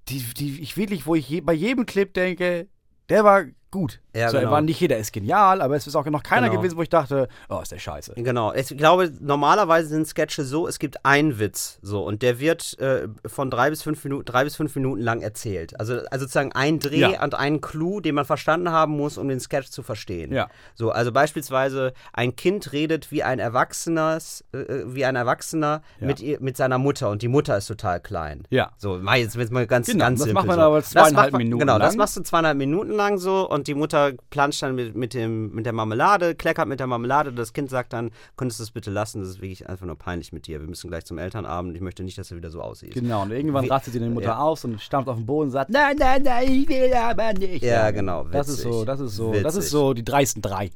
die, 0.10 0.20
die 0.36 0.60
ich 0.62 0.76
wirklich, 0.76 1.06
wo 1.06 1.16
ich 1.16 1.30
je, 1.30 1.42
bei 1.42 1.54
jedem 1.54 1.86
Clip 1.86 2.12
denke, 2.14 2.68
der 3.10 3.24
war 3.24 3.46
gut. 3.72 4.02
Ja, 4.16 4.30
so, 4.30 4.40
genau. 4.40 4.52
war 4.52 4.62
nicht 4.62 4.80
jeder 4.80 4.98
ist 4.98 5.12
genial, 5.14 5.62
aber 5.62 5.76
es 5.76 5.86
ist 5.88 5.96
auch 5.96 6.06
noch 6.06 6.24
keiner 6.24 6.50
Genau. 6.50 6.62
gewesen, 6.62 6.78
wo 6.78 6.82
ich 6.82 6.90
dachte, 6.90 7.28
oh, 7.50 7.60
ist 7.62 7.72
der 7.72 7.80
scheiße. 7.80 8.14
Genau. 8.16 8.54
Ich 8.54 8.76
glaube, 8.78 9.12
normalerweise 9.20 9.90
sind 9.90 10.08
Sketche 10.08 10.44
so, 10.44 10.68
es 10.68 10.80
gibt 10.80 11.06
einen 11.06 11.38
Witz 11.40 11.80
so 11.82 12.04
und 12.04 12.22
der 12.22 12.40
wird 12.40 12.80
äh, 12.80 13.08
von 13.26 13.50
drei 13.52 13.70
bis 13.70 13.84
fünf 13.84 14.04
Minuten, 14.04 14.26
drei 14.26 14.44
bis 14.46 14.56
fünf 14.56 14.74
Minuten 14.76 15.02
lang 15.02 15.22
erzählt. 15.22 15.80
Also, 15.80 15.96
also 16.12 16.24
sozusagen 16.26 16.52
ein 16.54 16.80
Dreh 16.80 17.00
Ja. 17.00 17.24
und 17.24 17.36
einen 17.36 17.62
Clou, 17.62 18.00
den 18.00 18.16
man 18.16 18.26
verstanden 18.26 18.72
haben 18.72 18.94
muss, 18.96 19.18
um 19.18 19.28
den 19.28 19.40
Sketch 19.40 19.70
zu 19.70 19.84
verstehen. 19.84 20.32
Ja. 20.34 20.48
So, 20.76 20.92
also 20.92 21.12
beispielsweise 21.12 21.94
ein 22.14 22.36
Kind 22.36 22.72
redet 22.72 23.12
wie 23.12 23.24
ein 23.24 23.40
Erwachsenes, 23.40 24.44
äh, 24.54 24.64
wie 24.86 25.06
ein 25.06 25.16
Erwachsener 25.16 25.82
Ja. 26.00 26.08
mit, 26.08 26.42
mit 26.42 26.58
seiner 26.58 26.78
Mutter 26.78 27.10
und 27.10 27.22
die 27.22 27.28
Mutter 27.28 27.58
ist 27.58 27.68
total 27.68 28.00
klein. 28.00 28.44
Ja. 28.50 28.72
So, 28.78 28.98
jetzt 29.16 29.36
jetzt 29.36 29.52
mal 29.52 29.68
ganz, 29.68 29.88
Genau, 29.88 30.06
ganz 30.06 30.20
das 30.20 30.26
simpel 30.28 30.34
macht 30.36 30.48
man 30.48 30.56
so. 30.58 30.62
aber 30.62 30.78
Das 30.78 30.90
zweieinhalb 30.92 31.32
man- 31.34 31.40
Minuten 31.40 31.60
Genau, 31.60 31.78
das 31.80 31.90
lang. 31.94 31.98
machst 31.98 32.18
du 32.18 32.22
zweieinhalb 32.24 32.58
Minuten 32.58 32.92
lang 32.92 33.18
so 33.18 33.50
und 33.50 33.68
die 33.68 33.74
Mutter 33.74 34.05
planscht 34.30 34.64
dann 34.64 34.76
mit, 34.76 34.96
mit, 34.96 35.14
dem, 35.14 35.54
mit 35.54 35.66
der 35.66 35.74
Marmelade, 35.74 36.36
kleckert 36.36 36.68
mit 36.68 36.80
der 36.80 36.88
Marmelade. 36.88 37.32
Das 37.34 37.54
Kind 37.54 37.70
sagt 37.70 37.94
dann, 37.94 38.12
könntest 38.38 38.60
du 38.60 38.64
es 38.64 38.72
bitte 38.72 38.92
lassen, 38.92 39.22
das 39.22 39.30
ist 39.30 39.42
wirklich 39.42 39.68
einfach 39.70 39.86
nur 39.86 39.98
peinlich 39.98 40.34
mit 40.34 40.48
dir. 40.48 40.60
Wir 40.60 40.68
müssen 40.68 40.90
gleich 40.90 41.06
zum 41.06 41.18
Elternabend, 41.18 41.76
ich 41.76 41.82
möchte 41.82 42.04
nicht, 42.04 42.18
dass 42.18 42.30
du 42.30 42.36
wieder 42.36 42.50
so 42.50 42.62
aussiehst. 42.62 42.94
Genau, 42.94 43.24
und 43.24 43.32
irgendwann 43.32 43.66
rastet 43.66 43.94
sie 43.94 44.00
die 44.00 44.10
Mutter 44.10 44.28
ja. 44.28 44.40
aus 44.40 44.66
und 44.66 44.82
stampft 44.82 45.10
auf 45.10 45.18
den 45.18 45.26
Boden 45.26 45.48
und 45.48 45.52
sagt, 45.52 45.70
nein, 45.70 45.96
nein, 45.98 46.24
nein, 46.24 46.52
ich 46.52 46.68
will 46.68 46.94
aber 46.94 47.34
nicht. 47.34 47.64
Ja, 47.64 47.92
genau, 47.92 48.24
Das 48.26 48.48
ist 48.50 48.60
witzig. 48.60 48.72
so, 48.72 48.86
das 48.86 49.00
ist 49.00 49.16
so, 49.16 49.34
das 49.34 49.44
Witzig. 49.44 49.60
ist 49.60 49.70
so 49.70 49.94
die 49.94 50.06
dreisten 50.06 50.42
drei. 50.42 50.72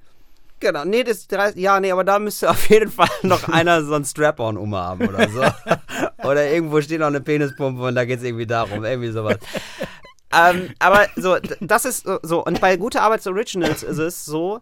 Genau, 0.60 0.84
nee, 0.84 1.06
das, 1.06 1.28
ja, 1.56 1.80
nee, 1.80 1.92
aber 1.92 2.04
da 2.04 2.20
müsste 2.20 2.50
auf 2.50 2.70
jeden 2.70 2.92
Fall 2.92 3.08
noch 3.24 3.48
einer 3.48 3.84
so 3.84 3.94
ein 3.94 4.04
Strap-on 4.04 4.58
umhaben 4.58 5.08
oder 5.08 5.30
so. 5.30 5.42
oder 6.28 6.50
irgendwo 6.52 6.82
steht 6.82 7.00
noch 7.00 7.08
eine 7.08 7.22
Penispumpe 7.22 7.82
und 7.82 7.96
da 7.96 8.04
geht 8.04 8.20
es 8.20 8.26
irgendwie 8.26 8.46
darum, 8.46 8.84
irgendwie 8.84 9.12
sowas. 9.12 9.38
Ähm, 10.34 10.74
aber 10.80 11.08
so, 11.16 11.38
das 11.60 11.86
ist 11.86 12.08
so-. 12.22 12.46
Und 12.46 12.62
bei 12.62 12.78
Gute 12.78 13.02
Arbeits 13.02 13.28
Originals 13.28 13.84
ist 13.84 13.98
es 13.98 14.26
so, 14.26 14.62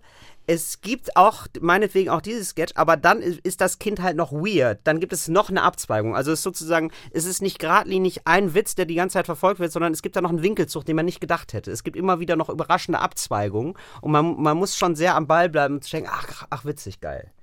es 0.49 0.79
gibt 0.79 1.17
auch, 1.17 1.47
meinetwegen 1.59 2.09
auch 2.09 2.21
dieses 2.21 2.49
Sketch, 2.49 2.71
aber 2.75 2.95
dann 2.95 3.21
ist, 3.21 3.59
das 3.59 3.79
Kind 3.79 4.01
halt 4.01 4.15
noch 4.15 4.31
weird. 4.31 4.79
Dann 4.85 5.01
gibt 5.01 5.11
es 5.11 5.27
noch 5.27 5.49
eine 5.49 5.61
Abzweigung. 5.61 6.15
Also 6.15 6.31
es 6.31 6.39
ist 6.39 6.43
sozusagen, 6.43 6.91
es 7.11 7.25
ist 7.25 7.41
nicht 7.41 7.59
geradlinig 7.59 8.21
ein 8.25 8.53
Witz, 8.53 8.73
der 8.73 8.85
die 8.85 8.95
ganze 8.95 9.15
Zeit 9.15 9.25
verfolgt 9.25 9.59
wird, 9.59 9.73
sondern 9.73 9.91
es 9.91 10.01
gibt 10.01 10.15
da 10.15 10.21
noch 10.21 10.29
einen 10.29 10.43
Winkelzug, 10.43 10.85
den 10.85 10.95
man 10.95 11.05
nicht 11.05 11.19
gedacht 11.19 11.51
hätte. 11.51 11.69
Es 11.69 11.83
gibt 11.83 11.97
immer 11.97 12.21
wieder 12.21 12.37
noch 12.37 12.47
überraschende 12.47 12.99
Abzweigungen 12.99 13.73
und 13.99 14.11
man, 14.11 14.41
man 14.41 14.55
muss 14.55 14.77
schon 14.77 14.95
sehr 14.95 15.15
am 15.15 15.27
Ball 15.27 15.49
bleiben 15.49 15.75
und 15.75 15.93
denken, 15.93 16.09
ach, 16.09 16.47
ach, 16.49 16.63
witzig, 16.63 17.01
geil. 17.01 17.33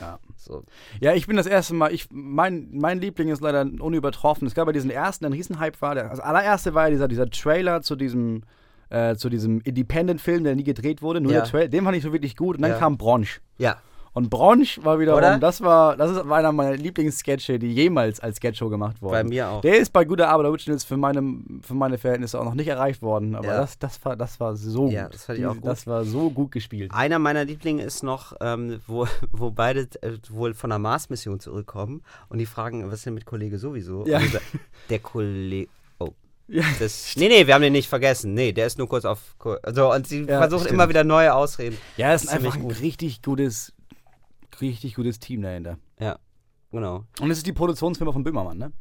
Ja. 0.00 0.18
So. 0.36 0.64
Ja, 1.00 1.14
ich 1.14 1.26
bin 1.26 1.36
das 1.36 1.46
erste 1.46 1.74
Mal, 1.74 1.92
ich, 1.92 2.08
mein, 2.10 2.68
mein 2.72 3.00
Liebling 3.00 3.28
ist 3.28 3.40
leider 3.40 3.62
unübertroffen. 3.62 4.46
Es 4.46 4.54
gab 4.54 4.66
bei 4.66 4.72
diesen 4.72 4.90
ersten, 4.90 5.24
ein 5.24 5.32
Riesenhype 5.32 5.80
war, 5.80 5.94
der, 5.94 6.08
das 6.08 6.20
allererste 6.20 6.74
war 6.74 6.84
ja 6.84 6.90
dieser, 6.90 7.08
dieser 7.08 7.28
Trailer 7.30 7.82
zu 7.82 7.96
diesem 7.96 8.42
äh, 8.90 9.16
zu 9.16 9.28
diesem 9.30 9.60
Independent-Film, 9.62 10.44
der 10.44 10.54
nie 10.54 10.62
gedreht 10.62 11.00
wurde, 11.00 11.20
nur 11.20 11.32
Ja. 11.32 11.40
der 11.40 11.48
Trail, 11.50 11.68
den 11.68 11.84
fand 11.84 11.96
ich 11.96 12.02
so 12.02 12.12
wirklich 12.12 12.36
gut. 12.36 12.56
Und 12.56 12.62
dann 12.62 12.72
Ja. 12.72 12.78
kam 12.78 12.98
Bronch. 12.98 13.40
Ja. 13.58 13.78
Und 14.14 14.30
Bronch 14.30 14.78
war 14.84 15.00
wiederum, 15.00 15.18
Oder? 15.18 15.38
das 15.38 15.60
war, 15.60 15.96
das 15.96 16.12
ist 16.12 16.18
einer 16.18 16.52
meiner 16.52 16.76
Lieblingssketche, 16.76 17.58
die 17.58 17.72
jemals 17.74 18.20
als 18.20 18.36
Sketchshow 18.36 18.68
gemacht 18.70 19.02
wurden. 19.02 19.12
Bei 19.12 19.24
mir 19.24 19.48
auch. 19.48 19.60
Der 19.60 19.76
ist 19.78 19.92
bei 19.92 20.04
guter 20.04 20.28
Arbeit 20.28 20.46
Originals 20.46 20.84
für 20.84 20.96
meine, 20.96 21.20
für 21.62 21.74
meine 21.74 21.98
Verhältnisse 21.98 22.38
auch 22.40 22.44
noch 22.44 22.54
nicht 22.54 22.68
erreicht 22.68 23.02
worden, 23.02 23.34
aber 23.34 23.48
Ja. 23.48 23.60
das, 23.60 23.76
das, 23.78 24.04
war, 24.04 24.14
das 24.16 24.38
war 24.38 24.54
so 24.54 24.88
Ja, 24.88 25.04
gut. 25.04 25.14
das 25.14 25.24
fand 25.24 25.38
ich 25.40 25.46
auch 25.46 25.54
gut. 25.54 25.66
Das 25.66 25.86
war 25.88 26.04
so 26.04 26.30
gut 26.30 26.52
gespielt. 26.52 26.92
Einer 26.94 27.18
meiner 27.18 27.44
Lieblinge 27.44 27.82
ist 27.82 28.04
noch, 28.04 28.34
ähm, 28.40 28.80
wo, 28.86 29.06
wo 29.32 29.50
beide 29.50 29.88
äh, 30.02 30.12
wohl 30.30 30.54
von 30.54 30.70
der 30.70 30.78
Mars-Mission 30.78 31.40
zurückkommen 31.40 32.02
und 32.28 32.38
die 32.38 32.46
fragen, 32.46 32.86
was 32.86 32.94
ist 33.00 33.06
denn 33.06 33.14
mit 33.14 33.26
Kollege 33.26 33.58
sowieso? 33.58 34.06
Ja. 34.06 34.20
Dieser- 34.20 34.40
der 34.90 35.00
Kollege. 35.00 35.68
Oh. 35.98 36.10
Ja. 36.46 36.62
Das, 36.78 37.14
nee, 37.16 37.26
nee, 37.26 37.48
wir 37.48 37.54
haben 37.54 37.62
den 37.62 37.72
nicht 37.72 37.88
vergessen. 37.88 38.32
Nee, 38.34 38.52
der 38.52 38.66
ist 38.66 38.78
nur 38.78 38.88
kurz 38.88 39.04
auf. 39.04 39.34
Also, 39.64 39.92
und 39.92 40.06
sie 40.06 40.22
Ja, 40.22 40.38
versuchen 40.38 40.68
immer 40.68 40.88
wieder 40.88 41.02
neue 41.02 41.34
Ausreden. 41.34 41.76
Ja, 41.96 42.12
es 42.12 42.22
ist 42.22 42.30
Ziemlich 42.30 42.46
einfach 42.52 42.60
ein 42.60 42.68
gut. 42.68 42.80
richtig 42.80 43.22
gutes, 43.22 43.72
richtig 44.60 44.94
gutes 44.94 45.18
Team 45.18 45.42
dahinter. 45.42 45.78
Ja, 45.98 46.18
genau. 46.70 47.04
Und 47.20 47.30
es 47.30 47.38
ist 47.38 47.46
die 47.46 47.52
Produktionsfirma 47.52 48.12
von 48.12 48.24
Böhmermann, 48.24 48.58
ne? 48.58 48.72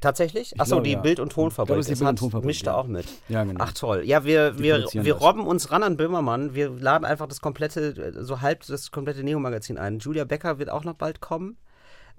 Tatsächlich? 0.00 0.60
Achso, 0.60 0.76
glaube, 0.76 0.82
die 0.84 0.92
ja. 0.92 1.00
Bild- 1.00 1.18
und 1.18 1.28
Ich 1.28 1.34
glaube, 1.34 1.50
Tonfabrik. 1.54 1.78
das 1.78 1.86
Bild- 1.86 2.02
und 2.02 2.18
Tonfabrik, 2.18 2.46
mischt 2.46 2.66
ja. 2.66 2.74
auch 2.74 2.86
mit. 2.86 3.06
Ja, 3.28 3.44
genau. 3.44 3.64
Ach 3.64 3.72
toll. 3.72 4.02
Ja, 4.04 4.24
wir, 4.24 4.58
wir, 4.58 4.86
wir 4.92 5.14
das. 5.14 5.22
robben 5.22 5.46
uns 5.46 5.70
ran 5.70 5.82
an 5.82 5.96
Böhmermann. 5.96 6.54
Wir 6.54 6.68
laden 6.68 7.06
einfach 7.06 7.26
das 7.26 7.40
komplette, 7.40 7.96
äh, 7.96 8.22
so 8.22 8.42
halb 8.42 8.66
das 8.66 8.90
komplette 8.90 9.24
Neo-Magazin 9.24 9.78
ein. 9.78 10.00
Julia 10.00 10.24
Becker 10.24 10.58
wird 10.58 10.68
auch 10.68 10.84
noch 10.84 10.94
bald 10.94 11.20
kommen. 11.20 11.56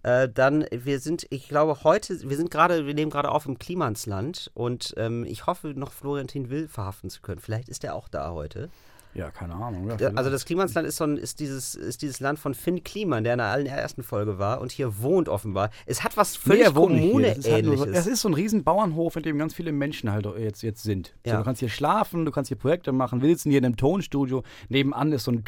Äh, 0.02 0.30
dann, 0.30 0.66
wir 0.72 1.00
sind, 1.00 1.28
ich 1.30 1.48
glaube, 1.48 1.84
heute, 1.84 2.28
wir 2.28 2.38
sind 2.38 2.50
gerade, 2.50 2.88
wir 2.88 2.94
nehmen 2.96 3.12
gerade 3.12 3.30
auf 3.30 3.46
im 3.46 3.60
Klimansland 3.60 4.52
und 4.54 4.94
ähm, 4.98 5.24
ich 5.26 5.46
hoffe, 5.46 5.74
noch 5.76 5.92
Florentin 5.92 6.50
Will 6.50 6.68
verhaften 6.68 7.10
zu 7.10 7.22
können. 7.22 7.40
Vielleicht 7.40 7.70
ist 7.70 7.84
er 7.84 7.96
auch 7.96 8.08
da 8.08 8.32
heute. 8.32 8.70
Ja, 9.16 9.32
keine 9.32 9.56
Ahnung. 9.56 9.90
Ja, 9.98 10.10
Also 10.10 10.30
das 10.30 10.44
Klimansland 10.46 10.86
ist, 10.88 10.98
so 10.98 11.06
ein, 11.06 11.16
ist, 11.18 11.40
dieses, 11.40 11.74
ist 11.74 12.02
dieses 12.02 12.20
Land 12.20 12.38
von 12.38 12.54
Finn 12.54 12.84
Kliman, 12.84 13.24
der 13.24 13.34
in 13.34 13.38
der 13.40 13.48
allerersten 13.48 14.04
Folge 14.04 14.40
war 14.40 14.60
und 14.60 14.74
hier 14.74 15.02
wohnt 15.02 15.30
offenbar. 15.30 15.70
Es 15.86 16.04
hat 16.04 16.18
was 16.18 16.34
Nee, 16.46 16.66
völlig 16.66 16.76
hier. 16.76 17.22
Das 17.30 17.38
ist, 17.38 17.52
halt 17.52 17.66
nur 17.66 17.78
so, 17.78 17.86
das 17.86 18.08
ist 18.08 18.22
so 18.22 18.28
ein 18.30 18.34
riesen 18.34 18.64
Bauernhof, 18.66 19.16
in 19.16 19.24
dem 19.24 19.38
ganz 19.38 19.54
viele 19.54 19.72
Menschen 19.72 20.12
halt 20.12 20.28
jetzt, 20.38 20.62
jetzt 20.64 20.84
sind. 20.84 21.14
So, 21.26 21.32
Ja. 21.32 21.38
du 21.38 21.44
kannst 21.46 21.60
hier 21.62 21.70
schlafen, 21.70 22.26
du 22.26 22.32
kannst 22.32 22.50
hier 22.50 22.58
Projekte 22.58 22.92
machen. 22.92 23.22
Wir 23.22 23.30
sitzen 23.30 23.50
hier 23.52 23.60
in 23.60 23.66
einem 23.66 23.78
Tonstudio. 23.78 24.44
Nebenan 24.68 25.14
ist 25.14 25.24
so 25.24 25.32
ein 25.32 25.46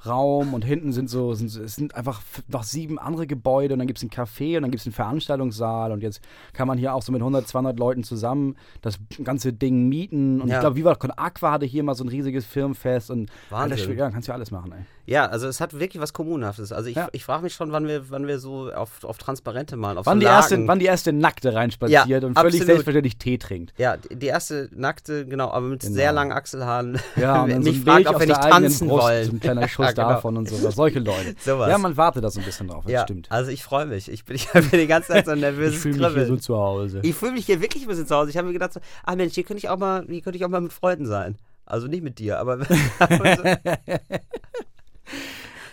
Cutterraum 0.00 0.54
und 0.54 0.64
hinten 0.64 0.92
sind 0.92 1.08
so, 1.08 1.34
sind, 1.34 1.54
es 1.54 1.74
sind 1.74 1.94
einfach 1.94 2.20
noch 2.48 2.62
sieben 2.62 2.98
andere 2.98 3.26
Gebäude 3.26 3.74
und 3.74 3.78
dann 3.78 3.86
gibt 3.86 3.98
es 3.98 4.02
ein 4.04 4.10
Café 4.10 4.56
und 4.56 4.62
dann 4.62 4.70
gibt 4.70 4.80
es 4.80 4.86
einen 4.86 4.94
Veranstaltungssaal 4.94 5.92
und 5.92 6.02
jetzt 6.02 6.20
kann 6.52 6.66
man 6.68 6.78
hier 6.78 6.94
auch 6.94 7.02
so 7.02 7.12
mit 7.12 7.20
100, 7.20 7.46
200 7.46 7.78
Leuten 7.78 8.02
zusammen 8.04 8.56
das 8.82 8.98
ganze 9.22 9.52
Ding 9.52 9.88
mieten. 9.88 10.40
Und 10.40 10.48
Ja. 10.48 10.56
ich 10.56 10.60
glaube, 10.60 10.76
Viva 10.76 10.94
Con 10.94 11.10
Aqua 11.10 11.52
hatte 11.52 11.66
hier 11.66 11.82
mal 11.82 11.94
so 11.94 12.04
ein 12.04 12.08
riesiges 12.08 12.44
Firmenfest 12.46 13.10
und 13.10 13.30
Wahnsinn. 13.50 13.78
Alter, 13.78 13.94
ja, 13.94 14.10
kannst 14.10 14.28
ja 14.28 14.34
alles 14.34 14.50
machen, 14.50 14.72
ey. 14.72 14.84
Ja, 15.10 15.26
also 15.26 15.48
es 15.48 15.60
hat 15.60 15.76
wirklich 15.76 16.00
was 16.00 16.12
Kommunenhaftes. 16.12 16.70
Also 16.70 16.88
ich, 16.88 16.94
Ja. 16.94 17.08
ich 17.10 17.24
frage 17.24 17.42
mich 17.42 17.52
schon, 17.52 17.72
wann 17.72 17.88
wir, 17.88 18.10
wann 18.10 18.28
wir 18.28 18.38
so 18.38 18.70
auf, 18.72 19.02
auf 19.02 19.18
Transparente 19.18 19.76
malen. 19.76 19.98
Auf 19.98 20.06
Wann 20.06 20.18
so 20.18 20.20
die, 20.20 20.26
erste, 20.26 20.68
wann 20.68 20.78
die 20.78 20.86
erste 20.86 21.12
Nackte 21.12 21.52
reinspaziert 21.52 22.06
Ja, 22.06 22.16
und 22.18 22.22
völlig 22.34 22.36
absolut. 22.36 22.66
selbstverständlich 22.66 23.18
Tee 23.18 23.36
trinkt. 23.36 23.74
Ja, 23.76 23.96
die 23.96 24.26
erste 24.28 24.68
nackte, 24.72 25.26
genau, 25.26 25.50
aber 25.50 25.66
mit 25.66 25.80
Genau. 25.80 25.94
sehr 25.94 26.12
langen 26.12 26.30
Achselhaaren. 26.30 27.00
Ja, 27.16 27.42
und 27.42 27.50
dann 27.50 27.62
mich 27.64 27.78
so 27.78 27.82
fragt, 27.82 28.06
ob 28.06 28.20
wir 28.20 28.26
nicht 28.28 28.40
tanzen 28.40 28.86
Brust, 28.86 29.02
wollen. 29.04 29.24
So 29.26 29.32
ein 29.32 29.40
kleiner 29.40 29.66
Schuss 29.68 29.86
Ja, 29.86 29.92
genau. 29.92 30.08
davon 30.10 30.36
und 30.36 30.48
sowas. 30.48 30.76
Solche 30.76 31.00
Leute. 31.00 31.34
Sowas. 31.44 31.68
Ja, 31.68 31.78
man 31.78 31.96
wartet 31.96 32.22
da 32.22 32.30
so 32.30 32.38
ein 32.38 32.44
bisschen 32.46 32.68
drauf, 32.68 32.84
das 32.84 32.92
Ja, 32.92 33.02
stimmt. 33.02 33.26
also 33.32 33.50
ich 33.50 33.64
freue 33.64 33.86
mich. 33.86 34.08
Ich 34.08 34.24
bin, 34.24 34.36
ich 34.36 34.48
bin 34.52 34.70
die 34.70 34.86
ganze 34.86 35.08
Zeit 35.08 35.26
so 35.26 35.32
ein 35.32 35.38
Ich 35.42 35.76
fühle 35.78 36.06
mich 36.08 36.14
hier 36.14 36.26
so 36.26 36.36
zu 36.36 36.56
Hause. 36.56 37.00
Ich 37.02 37.16
fühle 37.16 37.32
mich 37.32 37.46
hier 37.46 37.60
wirklich 37.60 37.82
ein 37.82 37.88
bisschen 37.88 38.06
zu 38.06 38.14
Hause. 38.14 38.30
Ich 38.30 38.36
habe 38.36 38.46
mir 38.46 38.52
gedacht, 38.52 38.74
so, 38.74 38.80
ah 39.04 39.16
Mensch, 39.16 39.34
hier 39.34 39.42
könnte 39.42 39.58
ich 39.58 39.68
auch 39.68 39.76
mal, 39.76 40.04
hier 40.08 40.22
könnte 40.22 40.36
ich 40.38 40.44
auch 40.44 40.48
mal 40.50 40.60
mit 40.60 40.72
Freunden 40.72 41.06
sein. 41.06 41.36
Also 41.66 41.86
nicht 41.88 42.02
mit 42.04 42.18
dir, 42.20 42.38
aber 42.40 42.58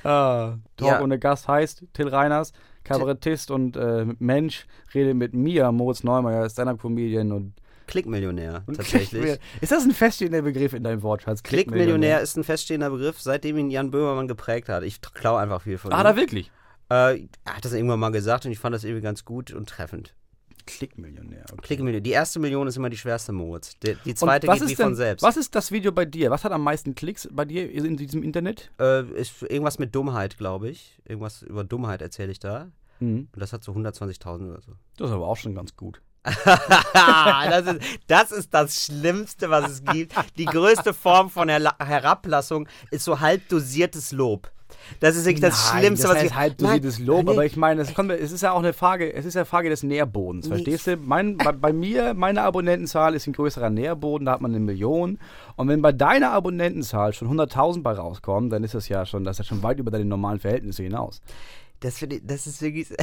Ah, 0.04 0.58
Talk 0.78 0.88
Ja. 0.90 1.02
ohne 1.02 1.20
Gast 1.20 1.48
heißt 1.48 1.84
Till 1.94 2.08
Reiners, 2.08 2.54
Kabarettist 2.84 3.52
und 3.52 3.76
äh, 3.78 4.06
Mensch, 4.20 4.66
rede 4.94 5.14
mit 5.14 5.34
mir, 5.34 5.72
Moritz 5.72 6.04
Neumeier, 6.04 6.50
Stand-Up-Comedian 6.50 7.32
und 7.32 7.54
Klickmillionär 7.88 8.64
tatsächlich. 8.76 9.40
Ist 9.62 9.72
das 9.72 9.84
ein 9.86 9.92
feststehender 9.92 10.42
Begriff 10.42 10.74
in 10.74 10.84
deinem 10.84 11.04
Wortschatz? 11.04 11.42
Klickmillionär 11.44 12.20
ist 12.22 12.36
ein 12.38 12.44
feststehender 12.44 12.90
Begriff, 12.90 13.22
seitdem 13.22 13.58
ihn 13.58 13.70
Jan 13.70 13.92
Böhmermann 13.92 14.28
geprägt 14.28 14.68
hat. 14.70 14.84
Ich 14.84 15.00
klaue 15.02 15.40
einfach 15.40 15.62
viel 15.62 15.78
von 15.78 15.94
Ah, 15.94 16.02
ihm. 16.02 16.04
da 16.04 16.16
wirklich? 16.18 16.52
Äh, 16.90 17.28
er 17.46 17.56
hat 17.56 17.64
das 17.66 17.74
irgendwann 17.74 18.00
mal 18.00 18.12
gesagt 18.12 18.46
und 18.46 18.52
ich 18.52 18.60
fand 18.60 18.76
das 18.76 18.84
irgendwie 18.84 19.02
ganz 19.04 19.24
gut 19.26 19.52
und 19.54 19.70
treffend. 19.70 20.14
Klickmillionär. 20.68 21.46
Okay. 21.52 21.62
Klickmillionär. 21.62 22.02
Die 22.02 22.12
erste 22.12 22.40
Million 22.40 22.68
ist 22.68 22.78
immer 22.78 22.90
die 22.90 22.98
schwerste, 22.98 23.32
Moritz. 23.32 23.78
Die, 23.80 23.96
die 24.06 24.14
zweite 24.14 24.48
was 24.48 24.60
geht 24.60 24.68
wie 24.68 24.72
ist 24.74 24.80
denn, 24.80 24.86
von 24.86 24.96
selbst. 24.96 25.24
Was 25.24 25.38
ist 25.38 25.56
das 25.56 25.72
Video 25.72 25.92
bei 25.92 26.06
dir? 26.06 26.30
Was 26.30 26.44
hat 26.44 26.52
am 26.52 26.64
meisten 26.64 26.94
Klicks 26.94 27.28
bei 27.32 27.46
dir 27.46 27.72
in 27.72 27.98
diesem 27.98 28.22
Internet? 28.22 28.72
Äh, 28.80 29.04
ist 29.20 29.42
irgendwas 29.42 29.80
mit 29.80 29.96
Dummheit, 29.96 30.38
glaube 30.38 30.70
ich. 30.70 31.00
Irgendwas 31.06 31.42
über 31.42 31.64
Dummheit 31.64 32.02
erzähle 32.02 32.32
ich 32.32 32.40
da. 32.40 32.72
Mhm. 33.00 33.30
Und 33.34 33.40
das 33.40 33.54
hat 33.54 33.64
so 33.64 33.72
120.000 33.72 34.50
oder 34.50 34.62
so. 34.62 34.74
Das 34.98 35.10
ist 35.10 35.16
aber 35.16 35.28
auch 35.28 35.38
schon 35.38 35.56
ganz 35.56 35.76
gut. 35.76 36.02
das, 36.94 37.66
ist, 37.66 37.82
das 38.08 38.32
ist 38.32 38.54
das 38.54 38.86
Schlimmste, 38.86 39.50
was 39.50 39.72
es 39.72 39.84
gibt. 39.84 40.14
Die 40.38 40.46
größte 40.46 40.94
Form 40.94 41.30
von 41.30 41.48
Herla 41.48 41.76
Herablassung 41.80 42.68
ist 42.92 43.06
so 43.06 43.20
halb 43.20 43.48
dosiertes 43.48 44.12
Lob. 44.12 44.52
Das 45.00 45.16
ist 45.16 45.26
wirklich 45.26 45.42
das 45.42 45.72
Nein, 45.72 45.82
Schlimmste, 45.82 46.04
das 46.08 46.12
was 46.16 46.22
heißt 46.22 46.32
ich. 46.32 46.38
halt 46.38 46.62
Nein, 46.62 46.82
dosiertes 46.82 47.00
Lob, 47.00 47.26
nee. 47.26 47.32
aber 47.32 47.46
ich 47.46 47.56
meine, 47.58 47.82
es, 47.82 47.94
kommt, 47.94 48.12
es 48.12 48.32
ist 48.32 48.42
ja 48.42 48.52
auch 48.52 48.60
eine 48.60 48.74
Frage, 48.74 49.14
es 49.14 49.26
ist 49.26 49.34
ja 49.34 49.46
Frage 49.46 49.70
des 49.70 49.84
Nährbodens, 49.84 50.46
Nee. 50.46 50.56
verstehst 50.56 50.88
du? 50.88 50.98
Mein, 50.98 51.38
bei, 51.38 51.52
bei 51.52 51.74
mir, 51.74 52.14
meine 52.14 52.42
Abonnentenzahl 52.44 53.14
ist 53.16 53.28
ein 53.28 53.34
größerer 53.34 53.70
Nährboden, 53.70 54.26
da 54.26 54.34
hat 54.34 54.42
man 54.42 54.52
eine 54.52 54.60
Million. 54.60 55.20
Und 55.56 55.68
wenn 55.68 55.82
bei 55.82 55.92
deiner 55.92 56.32
Abonnentenzahl 56.32 57.14
schon 57.14 57.30
100.000 57.30 57.82
bei 57.84 57.94
rauskommen, 57.94 58.50
dann 58.50 58.64
ist 58.64 58.74
das 58.74 58.88
ja 58.90 59.06
schon, 59.06 59.24
das 59.24 59.36
ist 59.40 59.46
ja 59.46 59.56
schon 59.56 59.64
weit 59.64 59.80
über 59.80 59.92
deine 59.92 60.06
normalen 60.06 60.40
Verhältnisse 60.40 60.84
hinaus. 60.84 61.22
Das, 61.80 61.98
finde 62.00 62.18
ich, 62.18 62.22
das 62.26 62.48
ist 62.48 62.62
wirklich. 62.62 62.88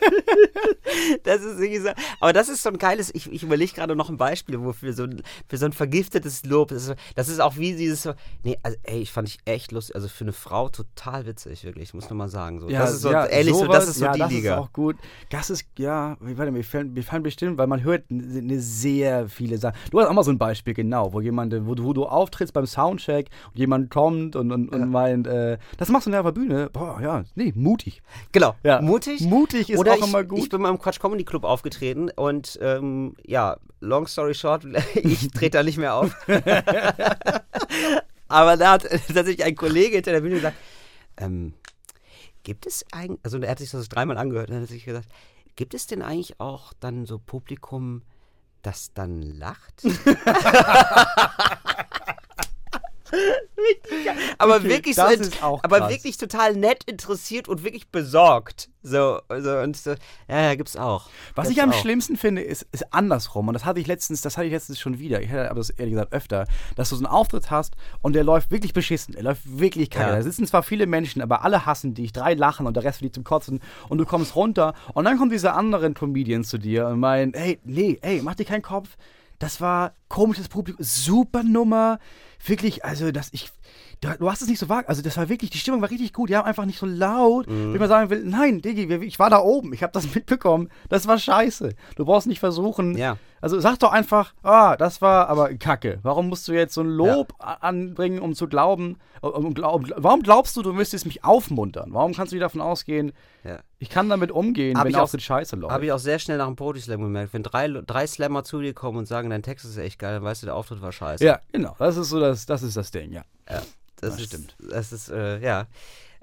das 1.24 1.42
ist 1.42 1.58
wirklich 1.58 1.82
so. 1.82 1.90
Aber 2.20 2.32
das 2.32 2.48
ist 2.48 2.62
so 2.62 2.70
ein 2.70 2.78
geiles. 2.78 3.14
Ich, 3.14 3.30
ich 3.30 3.42
überlege 3.42 3.72
gerade 3.72 3.96
noch 3.96 4.08
ein 4.08 4.16
Beispiel, 4.16 4.60
wofür 4.60 4.92
so 4.92 5.04
ein, 5.04 5.22
für 5.48 5.56
so 5.56 5.66
ein 5.66 5.72
vergiftetes 5.72 6.44
Lob. 6.44 6.68
Das 6.68 6.88
ist, 6.88 6.96
das 7.14 7.28
ist 7.28 7.40
auch 7.40 7.56
wie 7.56 7.74
dieses. 7.74 8.08
Nee, 8.42 8.58
also, 8.62 8.76
ey, 8.84 9.00
ich 9.00 9.12
fand 9.12 9.28
ich 9.28 9.38
echt 9.44 9.72
lustig. 9.72 9.94
Also 9.94 10.08
für 10.08 10.24
eine 10.24 10.32
Frau 10.32 10.68
total 10.68 11.26
witzig, 11.26 11.64
wirklich. 11.64 11.88
Ich 11.88 11.94
muss 11.94 12.08
nur 12.10 12.16
mal 12.16 12.28
sagen. 12.28 12.60
So. 12.60 12.68
das 12.68 12.94
ist 12.94 13.02
so, 13.02 13.10
ehrlich, 13.10 13.54
so, 13.54 13.66
das 13.66 13.84
sowas, 13.84 13.88
ist 13.88 13.98
so 13.98 14.04
ja, 14.04 14.12
die 14.12 14.18
das 14.18 14.30
Liga. 14.30 14.54
ist 14.54 14.60
auch 14.60 14.72
gut. 14.72 14.96
Das 15.30 15.50
ist, 15.50 15.64
ja, 15.78 16.16
warte, 16.20 16.52
mir 16.52 16.64
fallen, 16.64 16.92
mir 16.92 17.02
fallen 17.02 17.22
bestimmt, 17.22 17.58
weil 17.58 17.66
man 17.66 17.82
hört 17.82 18.04
eine 18.10 18.60
sehr 18.60 19.28
viele 19.28 19.58
Sachen. 19.58 19.76
Du 19.90 20.00
hast 20.00 20.08
auch 20.08 20.12
mal 20.12 20.24
so 20.24 20.30
ein 20.30 20.38
Beispiel, 20.38 20.74
genau, 20.74 21.12
wo 21.12 21.20
jemand, 21.20 21.54
wo 21.66 21.74
du, 21.74 21.84
wo 21.84 21.92
du 21.92 22.06
auftrittst 22.06 22.54
beim 22.54 22.66
Soundcheck 22.66 23.28
und 23.52 23.58
jemand 23.58 23.90
kommt 23.90 24.36
und, 24.36 24.52
und, 24.52 24.68
und 24.68 24.90
meint, 24.90 25.26
äh, 25.26 25.58
das 25.76 25.88
machst 25.88 26.06
du 26.06 26.14
auf 26.18 26.24
der 26.24 26.32
Bühne. 26.32 26.70
Boah, 26.72 27.00
ja, 27.00 27.24
nee, 27.34 27.52
mutig. 27.54 28.02
Genau. 28.32 28.54
Ja. 28.62 28.80
Mutig. 28.80 29.20
Mutig 29.22 29.70
ist 29.70 29.78
Oder 29.88 29.94
auch 29.94 30.06
ich, 30.06 30.08
immer 30.08 30.24
gut. 30.24 30.38
Ich 30.38 30.48
bin 30.48 30.60
mal 30.60 30.70
im 30.70 30.78
Quatsch 30.78 31.00
Comedy 31.00 31.24
Club 31.24 31.44
aufgetreten 31.44 32.10
und 32.10 32.58
ähm, 32.62 33.16
ja, 33.24 33.56
long 33.80 34.06
story 34.06 34.34
short, 34.34 34.64
ich 34.94 35.28
trete 35.28 35.58
da 35.58 35.62
nicht 35.62 35.78
mehr 35.78 35.94
auf. 35.94 36.14
Aber 38.28 38.56
da 38.56 38.72
hat 38.72 38.82
tatsächlich 38.88 39.44
ein 39.44 39.56
Kollege 39.56 39.96
hinter 39.96 40.12
der 40.12 40.20
Bühne 40.20 40.36
gesagt, 40.36 40.56
ähm, 41.16 41.54
gibt 42.42 42.66
es 42.66 42.84
eigentlich, 42.92 43.20
also 43.22 43.38
er 43.38 43.50
hat 43.50 43.58
sich 43.58 43.70
das 43.70 43.88
dreimal 43.88 44.18
angehört 44.18 44.48
und 44.48 44.54
dann 44.54 44.62
hat 44.62 44.70
er 44.70 44.72
sich 44.72 44.84
gesagt, 44.84 45.08
gibt 45.56 45.74
es 45.74 45.86
denn 45.86 46.02
eigentlich 46.02 46.38
auch 46.40 46.72
dann 46.78 47.06
so 47.06 47.18
Publikum, 47.18 48.02
das 48.62 48.92
dann 48.92 49.22
lacht? 49.22 49.82
Aber 54.38 54.56
Okay, 54.56 54.68
wirklich 54.68 54.96
so, 54.96 55.02
aber 55.02 55.78
krass. 55.78 55.90
wirklich 55.90 56.16
total 56.16 56.54
nett 56.54 56.84
interessiert 56.84 57.48
und 57.48 57.64
wirklich 57.64 57.88
besorgt. 57.88 58.68
So, 58.82 59.20
so 59.40 59.56
und 59.58 59.76
so, 59.76 59.90
ja, 60.28 60.42
ja, 60.42 60.54
gibt's 60.54 60.76
auch. 60.76 61.08
Was 61.34 61.48
Gibt's 61.48 61.58
ich 61.58 61.62
am 61.62 61.70
auch. 61.70 61.80
schlimmsten 61.80 62.16
finde, 62.16 62.42
ist, 62.42 62.66
ist 62.72 62.92
andersrum. 62.92 63.48
Und 63.48 63.54
das 63.54 63.64
hatte 63.64 63.80
ich 63.80 63.86
letztens, 63.86 64.22
das 64.22 64.36
hatte 64.36 64.46
ich 64.46 64.52
letztens 64.52 64.78
schon 64.78 64.98
wieder. 64.98 65.20
Ich 65.20 65.30
hatte 65.30 65.50
aber 65.50 65.58
das 65.60 65.70
ehrlich 65.70 65.92
gesagt 65.94 66.12
öfter, 66.12 66.46
dass 66.76 66.88
du 66.90 66.96
so 66.96 67.04
einen 67.04 67.12
Auftritt 67.12 67.50
hast 67.50 67.74
und 68.02 68.14
der 68.14 68.24
läuft 68.24 68.50
wirklich 68.50 68.72
beschissen. 68.72 69.14
Der 69.14 69.24
läuft 69.24 69.42
wirklich 69.58 69.90
kacke. 69.90 70.10
Ja. 70.10 70.16
Da 70.16 70.22
sitzen 70.22 70.46
zwar 70.46 70.62
viele 70.62 70.86
Menschen, 70.86 71.20
aber 71.22 71.44
alle 71.44 71.66
hassen 71.66 71.94
dich. 71.94 72.12
Drei 72.12 72.34
lachen 72.34 72.66
und 72.66 72.74
der 72.76 72.84
Rest 72.84 72.98
fliegt 72.98 73.14
zum 73.14 73.24
Kotzen. 73.24 73.60
Und 73.88 73.98
du 73.98 74.06
kommst 74.06 74.36
runter 74.36 74.74
und 74.94 75.04
dann 75.04 75.18
kommen 75.18 75.30
diese 75.30 75.52
anderen 75.52 75.94
Comedians 75.94 76.48
zu 76.48 76.58
dir 76.58 76.86
und 76.86 77.00
meinen, 77.00 77.32
hey, 77.34 77.58
nee, 77.64 77.98
ey, 78.00 78.22
mach 78.22 78.36
dir 78.36 78.44
keinen 78.44 78.62
Kopf. 78.62 78.96
Das 79.38 79.60
war 79.60 79.92
komisches 80.08 80.48
Publikum, 80.48 80.82
super 80.84 81.42
Nummer. 81.42 81.98
Wirklich, 82.44 82.84
also 82.84 83.10
das, 83.12 83.28
ich, 83.32 83.50
du, 84.00 84.30
hast 84.30 84.42
es 84.42 84.48
nicht 84.48 84.58
so 84.58 84.68
wahr. 84.68 84.84
Also 84.86 85.00
das 85.02 85.16
war 85.16 85.28
wirklich, 85.28 85.50
die 85.50 85.58
Stimmung 85.58 85.80
war 85.80 85.90
richtig 85.90 86.12
gut. 86.12 86.28
Die 86.28 86.36
haben 86.36 86.44
einfach 86.46 86.64
nicht 86.64 86.78
so 86.78 86.86
laut. 86.86 87.46
Wenn 87.48 87.72
ich 87.74 87.78
mal 87.80 87.88
sagen 87.88 88.10
will, 88.10 88.24
nein, 88.24 88.60
Diggi, 88.62 88.88
wir- 88.88 89.02
ich 89.02 89.18
war 89.18 89.30
da 89.30 89.38
oben, 89.40 89.72
ich 89.72 89.82
habe 89.82 89.92
das 89.92 90.12
mitbekommen. 90.14 90.68
Das 90.88 91.06
war 91.06 91.18
scheiße. 91.18 91.74
Du 91.96 92.04
brauchst 92.04 92.26
nicht 92.26 92.40
versuchen. 92.40 92.96
Ja. 92.96 93.16
Also 93.40 93.60
sag 93.60 93.78
doch 93.78 93.92
einfach, 93.92 94.34
ah, 94.42 94.76
das 94.76 95.00
war 95.02 95.28
aber 95.28 95.54
Kacke. 95.54 96.00
Warum 96.02 96.28
musst 96.28 96.48
du 96.48 96.52
jetzt 96.52 96.74
so 96.74 96.80
ein 96.80 96.88
Lob 96.88 97.32
a- 97.38 97.54
anbringen, 97.60 98.18
um 98.20 98.34
zu 98.34 98.48
glauben? 98.48 98.98
Um, 99.20 99.30
um, 99.46 99.54
glaub- 99.54 99.84
warum 99.96 100.22
glaubst 100.22 100.56
du, 100.56 100.62
du 100.62 100.72
müsstest 100.72 101.06
mich 101.06 101.22
aufmuntern? 101.24 101.90
Warum 101.92 102.14
kannst 102.14 102.32
du 102.32 102.36
nicht 102.36 102.42
davon 102.44 102.60
ausgehen, 102.60 103.12
Ja. 103.44 103.60
Ich 103.80 103.90
kann 103.90 104.08
damit 104.08 104.32
umgehen, 104.32 104.76
Hab 104.76 104.84
wenn 104.84 104.90
ich 104.90 104.96
auch- 104.96 105.02
Auftritt 105.02 105.22
scheiße 105.22 105.54
läuft. 105.56 105.72
Habe 105.72 105.84
ich 105.86 105.92
auch 105.92 105.98
sehr 106.00 106.18
schnell 106.18 106.38
nach 106.38 106.46
dem 106.46 106.56
Poetry 106.56 106.80
Slam 106.80 107.00
gemerkt. 107.00 107.32
Wenn 107.32 107.44
drei, 107.44 107.68
drei 107.68 108.06
Slammer 108.06 108.42
zu 108.42 108.60
dir 108.60 108.74
kommen 108.74 108.98
und 108.98 109.06
sagen, 109.06 109.30
dein 109.30 109.42
Text 109.42 109.64
ist 109.64 109.76
echt 109.76 109.98
geil, 110.00 110.14
dann 110.14 110.24
weißt 110.24 110.42
du, 110.42 110.46
der 110.46 110.56
Auftritt 110.56 110.82
war 110.82 110.90
scheiße. 110.92 111.24
ja, 111.24 111.40
genau. 111.52 111.76
Das 111.78 111.96
ist 111.96 112.08
so 112.08 112.18
das, 112.18 112.44
das 112.46 112.62
ist 112.62 112.76
das 112.76 112.90
Ding, 112.90 113.12
ja. 113.12 113.22
das, 113.46 113.64
das 114.00 114.18
ist, 114.20 114.26
stimmt. 114.26 114.56
Das 114.58 114.92
ist, 114.92 115.08
äh, 115.10 115.38
ja. 115.40 115.66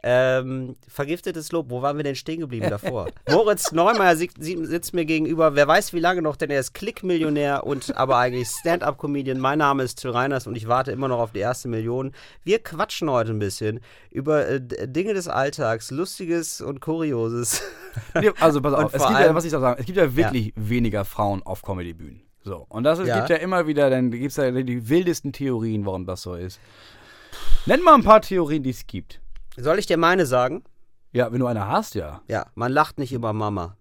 Ähm, 0.08 0.76
vergiftetes 0.88 1.52
Lob, 1.52 1.72
wo 1.72 1.82
waren 1.82 1.98
wir 1.98 2.04
denn 2.04 2.16
stehen 2.16 2.40
geblieben 2.40 2.70
davor? 2.70 3.08
Moritz 3.30 3.72
Neumeier 3.72 4.16
si- 4.16 4.30
si- 4.38 4.64
sitzt 4.64 4.94
mir 4.94 5.04
gegenüber, 5.04 5.56
wer 5.56 5.68
weiß 5.68 5.94
wie 5.94 6.00
lange 6.00 6.22
noch, 6.22 6.36
denn 6.36 6.52
er 6.52 6.60
ist 6.60 6.76
Klickmillionär 6.76 7.66
und 7.66 7.98
aber 7.98 8.18
eigentlich 8.18 8.48
Stand-Up-Comedian. 8.50 9.40
Mein 9.40 9.58
Name 9.58 9.82
ist 9.82 9.96
Till 9.96 10.12
Reiners 10.12 10.46
und 10.46 10.56
ich 10.56 10.68
warte 10.68 10.92
immer 10.92 11.08
noch 11.08 11.18
auf 11.18 11.32
die 11.32 11.40
erste 11.40 11.68
Million. 11.70 12.12
Wir 12.44 12.60
quatschen 12.60 13.10
heute 13.10 13.32
ein 13.32 13.40
bisschen 13.40 13.80
über 14.12 14.48
äh, 14.48 14.62
Dinge 14.62 15.16
des 15.16 15.28
Alltags, 15.28 15.90
Lustiges 15.90 16.62
und 16.62 16.82
Kurioses. 16.82 17.64
Also 18.40 18.62
pass 18.62 18.74
auf, 18.74 18.94
es 18.94 19.02
gibt 19.02 19.10
ja, 19.12 19.16
allem- 19.26 19.36
was 19.36 19.46
ich 19.46 19.52
da 19.52 19.60
sagen, 19.60 19.80
es 19.80 19.86
gibt 19.88 19.98
ja 19.98 20.16
wirklich 20.16 20.54
weniger 20.56 21.04
Frauen 21.06 21.42
auf 21.44 21.62
Comedy-Bühnen. 21.64 22.22
So. 22.44 22.66
Und 22.70 22.84
das 22.84 23.00
ist, 23.00 23.08
Ja. 23.08 23.16
gibt 23.18 23.30
ja 23.30 23.38
immer 23.38 23.66
wieder, 23.66 23.90
dann 23.90 24.12
gibt 24.12 24.30
es 24.32 24.36
ja 24.38 24.52
die 24.52 24.88
wildesten 24.88 25.34
Theorien, 25.34 25.86
warum 25.86 26.06
das 26.06 26.22
so 26.22 26.36
ist. 26.36 26.60
Nenn 27.66 27.82
mal 27.82 27.96
ein 27.96 28.04
paar 28.04 28.22
Theorien, 28.22 28.62
die 28.62 28.70
es 28.70 28.86
gibt. 28.86 29.20
Soll 29.58 29.80
ich 29.80 29.86
dir 29.86 29.98
meine 29.98 30.26
sagen? 30.26 30.64
Ja, 31.12 31.32
wenn 31.32 31.40
du 31.40 31.48
eine 31.48 31.68
hast, 31.68 31.96
ja. 31.96 32.22
Ja, 32.28 32.48
man 32.56 32.72
lacht 32.72 33.00
nicht 33.00 33.14
über 33.14 33.32
Mama. 33.34 33.78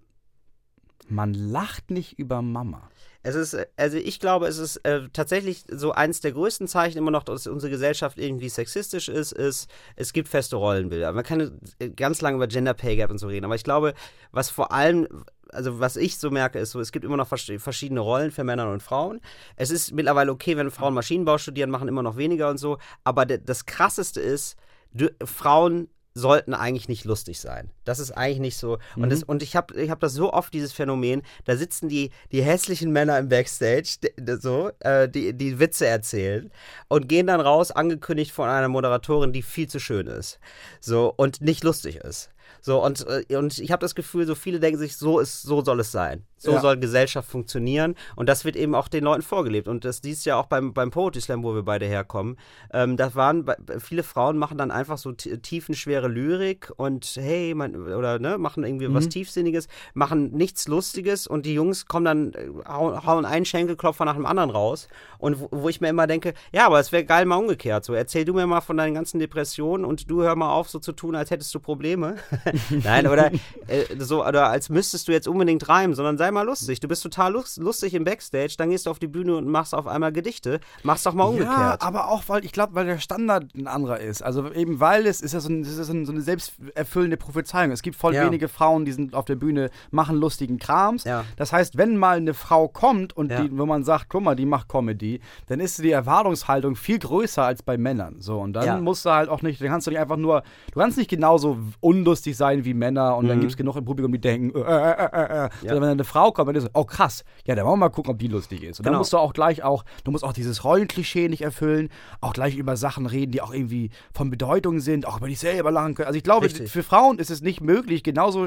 Man 1.09 1.35
lacht 1.35 1.91
nicht 1.91 2.19
über 2.19 2.43
Mama. 2.43 2.89
Es 3.27 3.35
ist, 3.35 3.57
also 3.77 3.97
ich 3.97 4.21
glaube, 4.21 4.47
es 4.47 4.59
ist 4.59 4.77
äh, 4.85 5.09
tatsächlich 5.13 5.65
so 5.71 5.93
eins 5.93 6.21
der 6.21 6.33
größten 6.33 6.69
Zeichen 6.69 6.99
immer 6.99 7.11
noch, 7.11 7.23
dass 7.23 7.47
unsere 7.47 7.71
Gesellschaft 7.71 8.19
irgendwie 8.19 8.51
sexistisch 8.51 9.09
ist, 9.09 9.33
ist, 9.33 9.69
es 9.97 10.13
gibt 10.13 10.29
feste 10.29 10.57
Rollenbilder. 10.57 11.11
Man 11.13 11.25
kann 11.25 11.59
äh, 11.79 11.89
ganz 11.89 12.21
lange 12.21 12.37
über 12.37 12.47
Gender 12.47 12.75
Pay 12.75 12.97
Gap 12.97 13.11
und 13.11 13.17
so 13.19 13.27
reden, 13.27 13.47
aber 13.47 13.55
ich 13.55 13.65
glaube, 13.65 13.95
was 14.31 14.51
vor 14.51 14.73
allem, 14.73 15.09
also 15.49 15.81
was 15.81 15.97
ich 15.97 16.19
so 16.19 16.31
merke, 16.31 16.59
ist 16.59 16.73
so, 16.73 16.81
es 16.81 16.93
gibt 16.93 17.05
immer 17.07 17.17
noch 17.17 17.29
vers- 17.29 17.51
verschiedene 17.59 18.01
Rollen 18.01 18.31
für 18.31 18.45
Männer 18.45 18.71
und 18.71 18.83
Frauen. 18.83 19.21
Es 19.57 19.71
ist 19.71 19.93
mittlerweile 19.93 20.31
okay, 20.31 20.59
wenn 20.59 20.71
Frauen 20.71 20.93
Maschinenbau 20.93 21.39
studieren, 21.39 21.71
machen 21.71 21.89
immer 21.89 22.03
noch 22.03 22.19
weniger 22.19 22.51
und 22.51 22.59
so, 22.59 22.77
aber 23.05 23.25
das 23.25 23.65
Krasseste 23.65 24.21
ist, 24.21 24.57
du, 24.95 25.09
Frauen 25.25 25.89
sollten 26.17 26.55
eigentlich 26.55 26.89
nicht 26.89 27.05
lustig 27.05 27.41
sein. 27.41 27.73
Das 27.85 27.99
ist 27.99 28.13
eigentlich 28.13 28.39
nicht 28.39 28.57
so. 28.57 28.79
Und, 28.95 29.11
das, 29.11 29.25
und 29.25 29.43
ich 29.43 29.57
habe 29.57 29.75
ich 29.81 29.91
hab 29.91 29.99
das 29.99 30.13
so 30.13 30.33
oft, 30.33 30.55
dieses 30.55 30.73
Phänomen, 30.73 31.23
da 31.45 31.57
sitzen 31.57 31.89
die, 31.89 32.11
die 32.31 32.41
hässlichen 32.41 32.93
Männer 32.93 33.19
im 33.19 33.29
Backstage, 33.29 33.97
die, 34.01 34.11
die- 34.25 34.37
so, 34.37 34.71
äh, 34.79 35.09
die, 35.09 35.33
die 35.37 35.59
Witze 35.59 35.87
erzählen 35.89 36.53
und 36.87 37.09
gehen 37.09 37.27
dann 37.27 37.41
raus, 37.41 37.73
angekündigt 37.73 38.31
von 38.31 38.49
einer 38.49 38.69
Moderatorin, 38.69 39.33
die 39.33 39.43
viel 39.43 39.67
zu 39.67 39.81
schön 39.81 40.07
ist. 40.07 40.39
So, 40.81 41.13
und 41.17 41.41
nicht 41.41 41.65
lustig 41.65 41.97
ist. 41.97 42.31
So, 42.61 42.81
und, 42.85 43.05
äh, 43.09 43.37
und 43.37 43.59
ich 43.59 43.73
habe 43.73 43.81
das 43.81 43.97
Gefühl, 43.97 44.25
so 44.25 44.37
viele 44.37 44.61
denken 44.61 44.79
sich, 44.79 44.97
so 44.97 45.19
ist, 45.19 45.43
so 45.43 45.65
soll 45.65 45.81
es 45.81 45.91
sein. 45.91 46.25
So 46.45 46.53
Ja. 46.53 46.61
soll 46.61 46.77
Gesellschaft 46.77 47.31
funktionieren. 47.31 47.95
Und 48.17 48.29
das 48.29 48.45
wird 48.45 48.55
eben 48.55 48.75
auch 48.75 48.89
den 48.89 49.03
Leuten 49.05 49.23
vorgelebt. 49.23 49.67
Und 49.67 49.85
das 49.85 50.03
dies 50.03 50.25
ja 50.27 50.37
auch 50.37 50.47
beim, 50.47 50.75
beim 50.75 50.91
Poetry 50.91 51.23
Slam, 51.23 51.43
wo 51.43 51.55
wir 51.55 51.63
beide 51.63 51.87
herkommen. 51.87 52.37
Ähm, 52.73 52.99
das 52.99 53.15
waren, 53.17 53.47
viele 53.79 54.03
Frauen 54.03 54.37
machen 54.37 54.59
dann 54.59 54.71
einfach 54.71 54.99
so 54.99 55.13
tiefenschwere 55.13 56.09
Lyrik 56.09 56.71
und 56.77 57.07
hey, 57.17 57.55
man, 57.55 57.75
oder 57.75 58.19
ne, 58.19 58.37
machen 58.37 58.63
irgendwie 58.65 58.93
was 58.93 59.09
Tiefsinniges, 59.09 59.69
machen 59.95 60.33
nichts 60.33 60.69
Lustiges 60.69 61.27
und 61.27 61.47
die 61.47 61.55
Jungs 61.55 61.87
kommen 61.87 62.05
dann, 62.05 62.33
äh, 62.35 62.49
hauen, 62.69 63.07
hauen 63.07 63.25
einen 63.25 63.47
Schenkelklopfer 63.47 64.05
nach 64.05 64.17
dem 64.17 64.27
anderen 64.27 64.51
raus. 64.51 64.89
Und 65.19 65.41
wo, 65.41 65.49
wo 65.51 65.69
ich 65.71 65.81
mir 65.81 65.89
immer 65.89 66.07
denke, 66.07 66.35
ja, 66.53 66.67
aber 66.67 66.79
es 66.79 66.93
wäre 66.93 67.05
geil 67.05 67.25
mal 67.25 67.37
umgekehrt. 67.37 67.85
So, 67.87 67.95
erzähl 67.95 68.27
du 68.27 68.35
mir 68.35 68.47
mal 68.47 68.61
von 68.61 68.77
deinen 68.77 68.95
ganzen 68.95 69.19
Depressionen 69.19 69.87
und 69.87 70.11
du 70.11 70.23
hör 70.23 70.37
mal 70.37 70.53
auf, 70.53 70.69
so 70.69 70.79
zu 70.79 70.93
tun, 70.93 71.17
als 71.17 71.31
hättest 71.31 71.55
du 71.55 71.61
Probleme. 71.61 72.17
Nein, 72.71 73.07
oder 73.07 73.31
äh, 73.69 73.85
so, 73.99 74.27
oder 74.27 74.51
als 74.51 74.69
müsstest 74.69 75.09
du 75.09 75.13
jetzt 75.13 75.27
unbedingt 75.29 75.69
reimen, 75.69 75.95
sondern 75.95 76.19
sei 76.19 76.31
mal 76.35 76.43
lustig. 76.45 76.81
Du 76.81 76.89
bist 76.89 77.03
total 77.03 77.33
lust, 77.33 77.57
lustig 77.59 77.95
im 77.95 78.05
Backstage, 78.05 78.55
dann 78.59 78.71
gehst 78.71 78.87
du 78.87 78.91
auf 78.91 78.99
die 78.99 79.07
Bühne 79.07 79.37
und 79.37 79.49
machst 79.49 79.75
auf 79.75 79.87
einmal 79.87 80.13
Gedichte. 80.13 80.61
Mach's 80.83 81.03
doch 81.05 81.15
mal 81.15 81.25
Ja, 81.25 81.29
umgekehrt. 81.31 81.83
aber 81.83 82.09
auch, 82.11 82.25
weil 82.27 82.45
ich 82.45 82.53
glaube, 82.53 82.75
weil 82.75 82.87
der 82.87 82.99
Standard 82.99 83.55
ein 83.55 83.67
anderer 83.67 84.01
ist. 84.01 84.23
Also 84.23 84.53
eben, 84.53 84.81
weil 84.81 85.07
es 85.07 85.21
ist 85.21 85.33
ja 85.33 85.41
so, 85.41 85.49
ein, 85.49 85.63
ist 85.63 85.79
ein- 85.89 86.05
so 86.05 86.13
eine 86.13 86.21
selbsterfüllende 86.21 87.17
Prophezeiung. 87.17 87.71
Es 87.73 87.83
gibt 87.83 87.97
voll 87.97 88.15
Ja. 88.15 88.27
wenige 88.27 88.49
Frauen, 88.49 88.85
die 88.85 88.93
sind 88.93 89.15
auf 89.15 89.25
der 89.25 89.37
Bühne, 89.37 89.71
machen 89.91 90.17
lustigen 90.17 90.59
Krams. 90.59 91.05
Ja. 91.05 91.25
Das 91.37 91.53
heißt, 91.53 91.77
wenn 91.79 91.97
mal 91.97 92.17
eine 92.19 92.35
Frau 92.35 92.69
kommt 92.69 93.17
und 93.17 93.31
Ja. 93.31 93.43
die, 93.43 93.57
wo 93.57 93.67
man 93.67 93.85
sagt, 93.85 94.07
guck 94.09 94.23
mal, 94.23 94.35
die 94.35 94.47
macht 94.47 94.69
Comedy, 94.69 95.21
dann 95.47 95.61
ist 95.61 95.79
die 95.83 95.91
Erwartungshaltung 95.93 96.77
viel 96.77 96.99
größer 96.99 97.43
als 97.45 97.63
bei 97.63 97.77
Männern. 97.79 98.17
So, 98.21 98.41
und 98.41 98.53
dann 98.55 98.65
Ja. 98.67 98.77
musst 98.81 99.05
du 99.05 99.11
halt 99.11 99.29
auch 99.29 99.43
nicht, 99.43 99.61
dann 99.61 99.69
kannst 99.69 99.87
du 99.87 99.91
nicht 99.91 100.01
einfach 100.01 100.17
nur, 100.17 100.43
du 100.73 100.81
kannst 100.81 100.99
nicht 100.99 101.09
genauso 101.11 101.59
unlustig 101.81 102.37
sein 102.37 102.65
wie 102.65 102.75
Männer 102.75 103.17
und 103.17 103.29
dann 103.29 103.41
gibt 103.41 103.53
es 103.53 103.57
genug 103.57 103.77
im 103.77 103.85
Publikum, 103.85 104.13
die 104.13 104.21
denken, 104.21 104.55
äh, 104.55 104.61
äh, 104.61 104.93
äh, 104.93 105.45
äh, 105.45 105.47
äh. 105.47 105.51
Sondern 105.61 105.83
wenn 105.83 105.89
eine 105.91 106.05
Frau 106.05 106.24
kommt, 106.33 106.49
dann 106.49 106.57
ist 106.57 106.69
oh 106.75 106.85
krass, 106.85 107.25
ja, 107.45 107.55
dann 107.55 107.65
wollen 107.67 107.75
wir 107.75 107.87
mal 107.87 107.91
gucken, 107.91 108.13
ob 108.13 108.19
die 108.19 108.29
lustig 108.29 108.63
ist. 108.63 108.79
Und 108.81 108.87
dann 108.87 108.93
Genau. 108.93 108.99
musst 109.01 109.13
du 109.13 109.19
auch 109.19 109.33
gleich 109.33 109.63
auch, 109.63 109.85
du 110.05 110.11
musst 110.11 110.25
auch 110.25 110.33
dieses 110.33 110.65
Rollenklischee 110.65 111.29
nicht 111.29 111.43
erfüllen, 111.43 111.91
auch 112.21 112.33
gleich 112.33 112.57
über 112.57 112.77
Sachen 112.77 113.07
reden, 113.07 113.33
die 113.33 113.41
auch 113.43 113.53
irgendwie 113.53 113.91
von 114.13 114.31
Bedeutung 114.31 114.81
sind, 114.81 115.07
auch 115.07 115.19
über 115.19 115.29
dich 115.29 115.39
selber 115.39 115.71
lachen 115.71 115.95
können. 115.95 116.07
Also 116.07 116.17
ich 116.17 116.25
glaube, 116.25 116.47
Richtig. 116.47 116.71
für 116.71 116.83
Frauen 116.83 117.19
ist 117.19 117.31
es 117.31 117.43
nicht 117.43 117.61
möglich, 117.61 118.03
genauso 118.03 118.47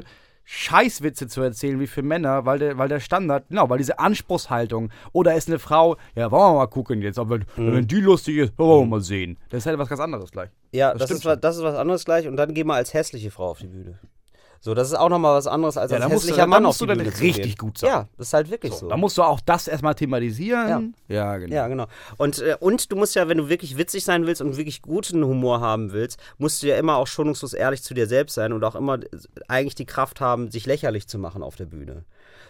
Scheißwitze 0.49 1.27
zu 1.27 1.41
erzählen 1.41 1.77
wie 1.81 1.87
für 1.87 2.01
Männer, 2.01 2.45
weil 2.45 2.57
der, 2.57 2.77
weil 2.77 2.87
der 2.87 3.01
Standard, 3.01 3.49
genau, 3.49 3.69
weil 3.69 3.79
diese 3.79 3.99
Anspruchshaltung. 3.99 4.91
Oder 5.11 5.35
ist 5.35 5.49
eine 5.49 5.59
Frau, 5.59 5.97
ja, 6.15 6.31
wollen 6.31 6.53
wir 6.53 6.57
mal 6.59 6.67
gucken 6.67 7.01
jetzt, 7.01 7.19
aber 7.19 7.39
wenn, 7.57 7.73
wenn 7.73 7.85
die 7.87 7.99
lustig 7.99 8.37
ist, 8.37 8.53
wollen 8.57 8.83
wir 8.89 8.97
mal 8.97 9.01
sehen. 9.01 9.37
Das 9.49 9.59
ist 9.59 9.65
halt 9.65 9.77
was 9.77 9.89
ganz 9.89 9.99
anderes 9.99 10.31
gleich. 10.31 10.49
Ja, 10.71 10.93
Das 10.93 11.09
das, 11.09 11.11
ist, 11.19 11.25
was, 11.25 11.39
das 11.41 11.57
ist 11.57 11.63
was 11.63 11.75
anderes 11.75 12.05
gleich. 12.05 12.27
Und 12.29 12.37
dann 12.37 12.53
geh 12.53 12.63
mal 12.63 12.75
als 12.75 12.93
hässliche 12.93 13.29
Frau 13.29 13.49
auf 13.49 13.59
die 13.59 13.67
Bühne. 13.67 13.99
So, 14.59 14.73
das 14.73 14.87
ist 14.89 14.95
auch 14.95 15.09
nochmal 15.09 15.35
was 15.35 15.47
anderes 15.47 15.77
als 15.77 15.91
Ja, 15.91 15.97
als 15.97 16.05
du- 16.07 16.11
hässlicher 16.11 16.37
da 16.37 16.47
Mann 16.47 16.65
auf 16.65 16.77
du 16.77 16.85
die 16.85 16.89
dann 16.89 16.97
Bühne 16.99 17.13
zu 17.13 17.23
richtig 17.23 17.57
gut 17.57 17.77
sein. 17.77 17.89
Ja, 17.89 18.07
das 18.17 18.27
ist 18.27 18.33
halt 18.33 18.49
wirklich 18.49 18.73
so. 18.73 18.89
Da 18.89 18.97
musst 18.97 19.17
du 19.17 19.23
auch 19.23 19.39
das 19.39 19.67
erstmal 19.67 19.95
thematisieren. 19.95 20.95
Ja, 21.07 21.37
genau. 21.37 21.55
Ja, 21.55 21.67
genau. 21.67 21.85
Und, 22.17 22.39
äh, 22.39 22.55
und 22.59 22.91
du 22.91 22.95
musst 22.95 23.15
ja, 23.15 23.27
wenn 23.27 23.37
du 23.37 23.49
wirklich 23.49 23.77
witzig 23.77 24.03
sein 24.03 24.25
willst 24.25 24.41
und 24.41 24.57
wirklich 24.57 24.81
guten 24.81 25.23
Humor 25.23 25.61
haben 25.61 25.91
willst, 25.93 26.19
musst 26.37 26.63
du 26.63 26.67
ja 26.67 26.77
immer 26.77 26.97
auch 26.97 27.07
schonungslos 27.07 27.53
ehrlich 27.53 27.83
zu 27.83 27.93
dir 27.93 28.07
selbst 28.07 28.33
sein 28.35 28.53
und 28.53 28.63
auch 28.63 28.75
immer 28.75 28.95
äh, 28.95 29.07
eigentlich 29.47 29.75
die 29.75 29.85
Kraft 29.85 30.19
haben, 30.21 30.51
sich 30.51 30.65
lächerlich 30.65 31.07
zu 31.07 31.17
machen 31.19 31.43
auf 31.43 31.55
der 31.55 31.65
Bühne. 31.65 32.03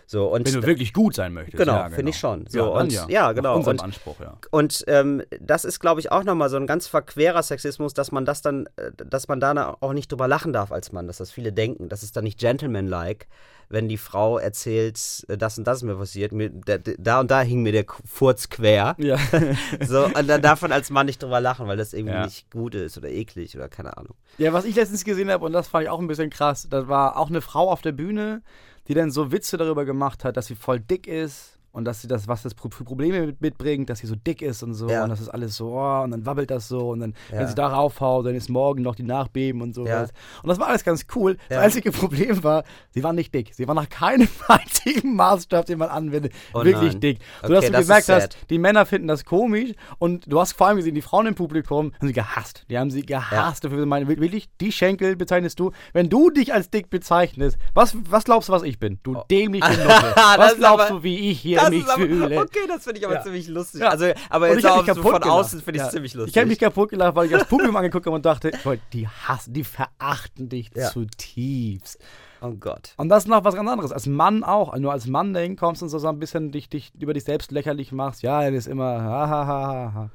So, 0.09 0.27
und 0.33 0.45
Wenn 0.47 0.61
du 0.61 0.65
wirklich 0.65 0.93
gut 0.93 1.15
sein 1.15 1.33
möchtest. 1.33 1.57
Genau, 1.57 1.73
ja, 1.73 1.89
finde 1.89 2.11
ich 2.11 2.17
schon. 2.17 2.47
So, 2.47 2.59
ja, 2.59 2.63
und- 2.65 2.93
ja. 2.93 3.05
ja, 3.09 3.31
genau. 3.33 3.57
Unserem 3.57 3.75
Und- 3.75 3.83
Anspruch, 3.83 4.15
ja. 4.21 4.37
Und 4.51 4.85
ähm, 4.87 5.21
das 5.41 5.65
ist, 5.65 5.81
glaube 5.81 5.99
ich, 5.99 6.13
auch 6.13 6.23
nochmal 6.23 6.49
so 6.49 6.55
ein 6.55 6.65
ganz 6.65 6.87
verquerer 6.87 7.43
Sexismus, 7.43 7.93
dass 7.93 8.13
man 8.13 8.23
das 8.23 8.41
dann, 8.41 8.67
äh, 8.77 8.91
dass 8.95 9.27
man 9.27 9.41
da 9.41 9.75
auch 9.81 9.91
nicht 9.91 10.09
drüber 10.09 10.29
lachen 10.29 10.53
darf 10.53 10.71
als 10.71 10.93
Mann, 10.93 11.07
dass 11.07 11.17
das 11.17 11.29
viele 11.31 11.51
denken. 11.51 11.89
Das 11.89 12.03
ist 12.03 12.15
dann 12.15 12.23
nicht 12.23 12.39
gentlemanlike, 12.39 13.25
wenn 13.67 13.89
die 13.89 13.97
Frau 13.97 14.37
erzählt, 14.37 15.25
äh, 15.27 15.37
das 15.37 15.57
und 15.57 15.67
das 15.67 15.79
ist 15.79 15.83
mir 15.83 15.95
passiert. 15.95 16.31
Mir, 16.31 16.51
da, 16.51 17.19
und 17.19 17.29
da 17.29 17.41
hing 17.41 17.61
mir 17.61 17.73
der 17.73 17.83
Furz 18.05 18.47
quer. 18.47 18.95
Ja. 18.99 19.17
So, 19.85 20.05
und 20.05 20.27
dann 20.29 20.41
darf 20.41 20.61
man 20.61 20.71
als 20.71 20.89
Mann 20.89 21.07
nicht 21.07 21.21
drüber 21.21 21.41
lachen, 21.41 21.67
weil 21.67 21.75
das 21.75 21.91
irgendwie 21.93 22.13
Ja. 22.15 22.23
nicht 22.25 22.49
gut 22.49 22.75
ist 22.75 22.97
oder 22.97 23.09
eklig 23.09 23.57
oder 23.57 23.67
keine 23.67 23.97
Ahnung. 23.97 24.15
Ja, 24.37 24.53
was 24.53 24.63
ich 24.63 24.75
letztens 24.75 25.03
gesehen 25.03 25.29
habe, 25.29 25.43
und 25.45 25.51
das 25.51 25.67
fand 25.67 25.83
ich 25.83 25.89
auch 25.89 25.99
ein 25.99 26.07
bisschen 26.07 26.29
krass, 26.29 26.67
das 26.69 26.87
war 26.87 27.17
auch 27.17 27.27
eine 27.29 27.41
Frau 27.41 27.69
auf 27.69 27.81
der 27.81 27.91
Bühne, 27.91 28.41
die 28.87 28.93
dann 28.93 29.11
so 29.11 29.31
Witze 29.31 29.57
darüber 29.57 29.85
gemacht 29.85 30.23
hat, 30.23 30.37
dass 30.37 30.47
sie 30.47 30.55
voll 30.55 30.79
dick 30.79 31.07
ist 31.07 31.56
und 31.77 31.85
dass 31.85 32.01
sie 32.01 32.07
das, 32.07 32.27
was 32.27 32.41
das 32.41 32.53
für 32.59 32.83
Probleme 32.83 33.27
mit, 33.27 33.39
mitbringt, 33.39 33.87
dass 33.91 33.99
sie 33.99 34.07
so 34.07 34.15
dick 34.15 34.41
ist 34.41 34.63
und 34.63 34.73
so 34.73 34.89
Ja. 34.89 35.03
und 35.03 35.09
das 35.09 35.21
ist 35.21 35.29
alles 35.29 35.55
so, 35.55 35.67
oh, 35.73 36.01
und 36.03 36.09
dann 36.11 36.25
wabbelt 36.25 36.49
das 36.49 36.67
so 36.67 36.89
und 36.89 36.99
dann, 37.01 37.13
Ja. 37.31 37.37
wenn 37.39 37.47
sie 37.47 37.53
da 37.55 37.67
raufhaut, 37.67 38.25
dann 38.25 38.33
ist 38.33 38.49
morgen 38.49 38.81
noch 38.81 38.95
die 38.95 39.03
Nachbeben 39.03 39.61
und 39.61 39.75
sowas. 39.75 40.09
Ja. 40.09 40.41
Und 40.41 40.49
das 40.49 40.59
war 40.59 40.67
alles 40.69 40.83
ganz 40.83 41.05
cool. 41.15 41.37
Das 41.49 41.57
Ja. 41.57 41.61
einzige 41.61 41.91
Problem 42.07 42.43
war, 42.43 42.63
sie 42.89 43.03
war 43.03 43.13
nicht 43.13 43.31
dick. 43.33 43.53
Sie 43.53 43.67
war 43.67 43.75
nach 43.75 43.89
keinem 43.89 44.27
einzigen 44.47 45.15
Maßstab, 45.15 45.67
den 45.67 45.77
man 45.77 45.89
anwendet, 45.89 46.33
Oh 46.53 46.63
wirklich 46.63 46.93
nein. 46.93 47.01
dick. 47.01 47.19
Sodass 47.43 47.65
Okay, 47.65 47.73
du 47.73 47.81
gemerkt 47.81 48.09
hast, 48.09 48.37
die 48.49 48.57
Männer 48.57 48.85
finden 48.87 49.07
das 49.07 49.23
komisch 49.23 49.73
und 49.99 50.31
du 50.31 50.39
hast 50.39 50.53
vor 50.53 50.67
allem 50.67 50.77
gesehen, 50.77 50.95
die 50.95 51.01
Frauen 51.03 51.27
im 51.27 51.35
Publikum 51.35 51.93
haben 51.99 52.07
sie 52.07 52.13
gehasst. 52.13 52.65
Die 52.71 52.77
haben 52.79 52.89
sie 52.89 53.03
gehasst. 53.05 53.63
Dafür 53.63 53.85
meine, 53.85 54.07
wirklich, 54.07 54.49
die 54.59 54.71
Schenkel 54.71 55.15
bezeichnest 55.15 55.59
du. 55.59 55.71
Wenn 55.93 56.09
du 56.09 56.31
dich 56.31 56.53
als 56.55 56.71
dick 56.71 56.89
bezeichnest, 56.89 57.57
was, 57.75 57.95
was 58.09 58.23
glaubst 58.23 58.49
du, 58.49 58.53
was 58.53 58.63
ich 58.63 58.79
bin? 58.79 58.99
Du 59.03 59.15
dämliche 59.29 59.67
Nutte. 59.77 60.15
Oh. 60.15 60.37
Was 60.37 60.55
glaubst 60.57 60.87
aber- 60.89 60.99
du, 60.99 61.03
wie 61.03 61.29
ich 61.29 61.39
hier 61.39 61.66
mich 61.69 61.85
fühle? 61.85 62.41
okay, 62.41 62.59
das 62.67 62.83
finde 62.83 62.99
ich 62.99 63.05
aber 63.05 63.15
Ja. 63.15 63.21
ziemlich 63.23 63.47
lustig. 63.47 63.81
Ja. 63.81 63.89
Also, 63.89 64.05
aber 64.29 64.49
jetzt 64.53 64.65
auch 64.65 64.85
von 64.85 64.95
gelacht. 65.03 65.25
außen 65.25 65.61
finde 65.61 65.79
ich 65.79 65.85
es 65.85 65.91
ziemlich 65.91 66.13
lustig. 66.13 66.33
Ich 66.35 66.37
habe 66.37 66.47
mich 66.47 66.59
kaputt 66.59 66.89
gelacht, 66.89 67.15
weil 67.15 67.25
ich 67.25 67.31
das 67.31 67.47
Publikum 67.47 67.75
angeguckt 67.75 68.05
habe 68.05 68.15
und 68.15 68.25
dachte, 68.25 68.51
die 68.93 69.07
hassen, 69.07 69.53
die 69.53 69.63
verachten 69.63 70.49
dich 70.49 70.71
zutiefst. 70.73 71.99
oh 72.41 72.51
Gott. 72.51 72.93
Und 72.97 73.09
das 73.09 73.23
ist 73.23 73.29
noch 73.29 73.43
was 73.43 73.55
ganz 73.55 73.69
anderes. 73.69 73.91
Als 73.91 74.05
Mann 74.05 74.43
auch. 74.43 74.75
Nur 74.77 74.91
als 74.91 75.07
Mann 75.07 75.33
da 75.33 75.39
hinkommst 75.39 75.81
und 75.83 75.89
so 75.89 76.05
ein 76.07 76.19
bisschen 76.19 76.51
dich, 76.51 76.69
dich 76.69 76.91
über 76.99 77.13
dich 77.13 77.23
selbst 77.23 77.51
lächerlich 77.51 77.91
machst. 77.91 78.21
Ja, 78.21 78.43
das 78.49 78.65
ist 78.65 78.67
immer 78.67 79.01
ha, 79.01 79.27
ha, 79.27 79.45
ha, 79.47 79.91
ha. 79.93 80.09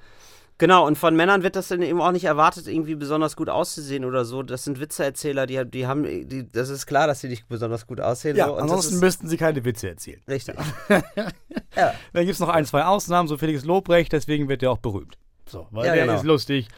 Genau, 0.58 0.86
und 0.86 0.96
von 0.96 1.16
Männern 1.16 1.42
wird 1.42 1.56
das 1.56 1.68
dann 1.68 1.82
eben 1.82 2.00
auch 2.00 2.12
nicht 2.12 2.24
erwartet, 2.24 2.68
irgendwie 2.68 2.94
besonders 2.94 3.34
gut 3.34 3.48
auszusehen 3.48 4.04
oder 4.04 4.24
so. 4.24 4.42
Das 4.42 4.62
sind 4.64 4.78
Witzeerzähler, 4.78 5.46
die, 5.46 5.64
die 5.64 5.86
haben, 5.86 6.04
die, 6.04 6.48
das 6.50 6.68
ist 6.68 6.86
klar, 6.86 7.06
dass 7.08 7.20
sie 7.20 7.28
nicht 7.28 7.48
besonders 7.48 7.86
gut 7.86 8.00
aussehen. 8.00 8.36
Ja, 8.36 8.46
so, 8.46 8.54
und 8.54 8.62
ansonsten 8.62 8.94
ist 8.94 9.00
müssten 9.00 9.28
sie 9.28 9.36
keine 9.36 9.64
Witze 9.64 9.88
erzählen. 9.88 10.20
richtig. 10.28 10.54
ja. 11.76 11.94
Dann 12.12 12.24
gibt 12.24 12.34
es 12.34 12.38
noch 12.40 12.48
ein, 12.48 12.64
zwei 12.64 12.84
Ausnahmen, 12.84 13.28
so 13.28 13.38
Felix 13.38 13.64
Lobrecht, 13.64 14.12
deswegen 14.12 14.48
wird 14.48 14.62
er 14.62 14.70
auch 14.70 14.78
berühmt. 14.78 15.18
So, 15.48 15.66
weil 15.72 15.86
Ja, 15.86 15.94
der 15.94 16.04
genau. 16.06 16.18
ist 16.18 16.24
lustig 16.24 16.68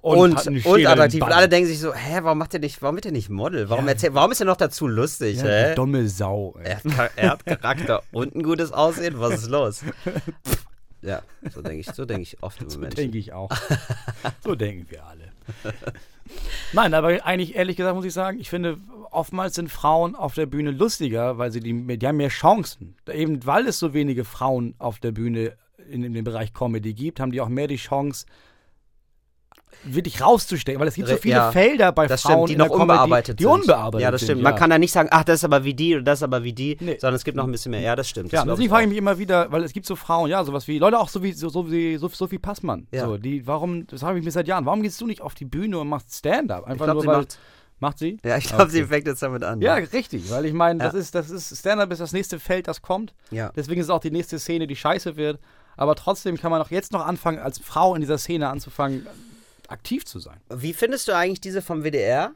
und, 0.00 0.46
und 0.46 0.60
schäleren 0.62 0.86
attraktiv. 0.86 1.22
Und 1.22 1.32
alle 1.32 1.48
denken 1.48 1.68
sich 1.68 1.78
so, 1.78 1.92
hä, 1.92 2.20
warum 2.22 2.38
macht 2.38 2.52
der 2.52 2.60
nicht, 2.60 2.80
warum 2.82 2.96
wird 2.96 3.04
der 3.04 3.12
nicht 3.12 3.28
Model? 3.28 3.68
Warum, 3.68 3.86
erzählt, 3.88 4.14
warum 4.14 4.32
ist 4.32 4.40
er 4.40 4.46
noch 4.46 4.56
dazu 4.56 4.86
lustig? 4.86 5.36
Ja, 5.38 5.44
hä? 5.44 5.74
dumme 5.74 6.08
Sau. 6.08 6.54
ey. 6.62 6.76
Er, 6.84 6.96
hat, 6.96 7.10
er 7.16 7.30
hat 7.30 7.46
Charakter 7.46 8.02
und 8.12 8.34
ein 8.34 8.42
gutes 8.42 8.72
Aussehen. 8.72 9.20
Was 9.20 9.34
ist 9.34 9.50
los? 9.50 9.82
Ja, 11.04 11.22
so 11.52 11.60
denke 11.60 11.80
ich, 11.80 11.86
so 11.86 12.04
denke 12.06 12.22
ich 12.22 12.42
oft 12.42 12.60
über 12.62 12.78
Menschen. 12.78 12.96
Denke 12.96 13.18
ich 13.18 13.32
auch. 13.32 13.50
so 14.42 14.54
denken 14.54 14.86
wir 14.90 15.04
alle. 15.04 15.32
Nein, 16.72 16.94
aber 16.94 17.24
eigentlich, 17.26 17.54
ehrlich 17.54 17.76
gesagt, 17.76 17.94
muss 17.94 18.06
ich 18.06 18.14
sagen, 18.14 18.40
ich 18.40 18.48
finde, 18.48 18.78
oftmals 19.10 19.54
sind 19.54 19.70
Frauen 19.70 20.14
auf 20.14 20.34
der 20.34 20.46
Bühne 20.46 20.70
lustiger, 20.70 21.36
weil 21.36 21.52
sie 21.52 21.60
die, 21.60 21.98
die 21.98 22.06
haben 22.06 22.16
mehr 22.16 22.30
Chancen. 22.30 22.96
Eben 23.12 23.44
weil 23.44 23.66
es 23.66 23.78
so 23.78 23.92
wenige 23.92 24.24
Frauen 24.24 24.74
auf 24.78 24.98
der 24.98 25.12
Bühne 25.12 25.56
in, 25.90 26.02
in 26.02 26.14
dem 26.14 26.24
Bereich 26.24 26.54
Comedy 26.54 26.94
gibt, 26.94 27.20
haben 27.20 27.32
die 27.32 27.42
auch 27.42 27.48
mehr 27.48 27.66
die 27.66 27.76
Chance, 27.76 28.24
wirklich 29.84 30.20
rauszustecken, 30.20 30.80
weil 30.80 30.88
es 30.88 30.94
gibt 30.94 31.08
so 31.08 31.16
viele 31.16 31.34
ja, 31.36 31.52
Felder 31.52 31.92
bei 31.92 32.06
Das 32.06 32.22
Frauen 32.22 32.46
stimmt, 32.46 32.48
die 32.50 32.56
noch 32.56 32.66
Comedy, 32.68 32.82
unbearbeitet 32.82 33.38
die 33.40 33.42
sind. 33.44 33.52
unbearbeitet 33.52 34.02
Ja, 34.02 34.10
das 34.10 34.20
sind, 34.20 34.26
stimmt. 34.28 34.42
ja. 34.42 34.50
Man 34.50 34.58
kann 34.58 34.70
da 34.70 34.78
nicht 34.78 34.92
sagen, 34.92 35.08
ach, 35.12 35.24
das 35.24 35.36
ist 35.40 35.44
aber 35.44 35.64
wie 35.64 35.74
die 35.74 35.94
oder 35.96 36.04
das 36.04 36.20
ist 36.20 36.22
aber 36.22 36.42
wie 36.44 36.52
die, 36.52 36.76
Nee. 36.80 36.96
sondern 37.00 37.16
es 37.16 37.24
gibt 37.24 37.36
noch 37.36 37.44
ein 37.44 37.50
bisschen 37.52 37.70
mehr. 37.70 37.80
Ja, 37.80 37.96
das 37.96 38.08
stimmt. 38.08 38.26
Das 38.32 38.38
Ja, 38.38 38.44
glaub 38.44 38.56
deswegen 38.56 38.70
frage 38.70 38.84
ich 38.84 38.88
mich 38.90 38.98
immer 38.98 39.18
wieder, 39.18 39.50
weil 39.52 39.62
es 39.64 39.72
gibt 39.72 39.86
so 39.86 39.96
Frauen, 39.96 40.30
ja, 40.30 40.42
sowas 40.44 40.68
wie, 40.68 40.78
Leute 40.78 40.98
auch 40.98 41.08
so 41.08 41.22
wie 41.22 41.32
so, 41.32 41.48
so, 41.48 41.66
so, 41.98 42.08
Sophie 42.08 42.38
Passmann. 42.38 42.86
Ja. 42.92 43.06
So, 43.06 43.16
die, 43.18 43.46
warum, 43.46 43.86
das 43.86 44.02
habe 44.02 44.18
ich 44.18 44.24
mir 44.24 44.30
seit 44.30 44.48
Jahren, 44.48 44.64
warum 44.66 44.82
gehst 44.82 45.00
du 45.00 45.06
nicht 45.06 45.20
auf 45.20 45.34
die 45.34 45.44
Bühne 45.44 45.78
und 45.78 45.88
machst 45.88 46.14
Stand-up? 46.14 46.64
Einfach 46.64 46.72
Ich 46.86 46.92
glaube, 46.92 46.92
nur, 46.94 47.02
sie 47.02 47.08
weil. 47.08 47.16
macht. 47.18 47.38
macht 47.80 47.98
sie? 47.98 48.18
Ja, 48.24 48.36
ich 48.38 48.44
glaube, 48.46 48.62
Okay. 48.64 48.72
sie 48.72 48.84
fängt 48.84 49.06
jetzt 49.06 49.22
damit 49.22 49.42
an. 49.44 49.60
Ja, 49.60 49.74
richtig, 49.74 50.30
weil 50.30 50.44
ich 50.46 50.52
meine, 50.52 50.78
das 50.82 50.94
ist, 50.94 51.14
das 51.14 51.30
ist, 51.30 51.56
Stand-up 51.58 51.90
ist 51.92 52.00
das 52.00 52.12
nächste 52.12 52.38
Feld, 52.38 52.68
das 52.68 52.80
kommt. 52.82 53.12
ja. 53.30 53.50
Deswegen 53.56 53.80
ist 53.80 53.86
es 53.86 53.90
auch 53.90 54.00
die 54.00 54.10
nächste 54.10 54.38
Szene, 54.38 54.66
die 54.66 54.76
scheiße 54.76 55.16
wird. 55.16 55.38
Aber 55.76 55.96
trotzdem 55.96 56.36
kann 56.38 56.52
man 56.52 56.62
auch 56.62 56.70
jetzt 56.70 56.92
noch 56.92 57.04
anfangen, 57.04 57.40
als 57.40 57.58
Frau 57.58 57.96
in 57.96 58.00
dieser 58.00 58.16
Szene 58.16 58.48
anzufangen, 58.48 59.06
aktiv 59.70 60.04
zu 60.04 60.18
sein. 60.18 60.40
Wie 60.54 60.72
findest 60.72 61.08
du 61.08 61.12
eigentlich 61.16 61.40
diese 61.40 61.62
vom 61.62 61.82
WDR? 61.84 62.32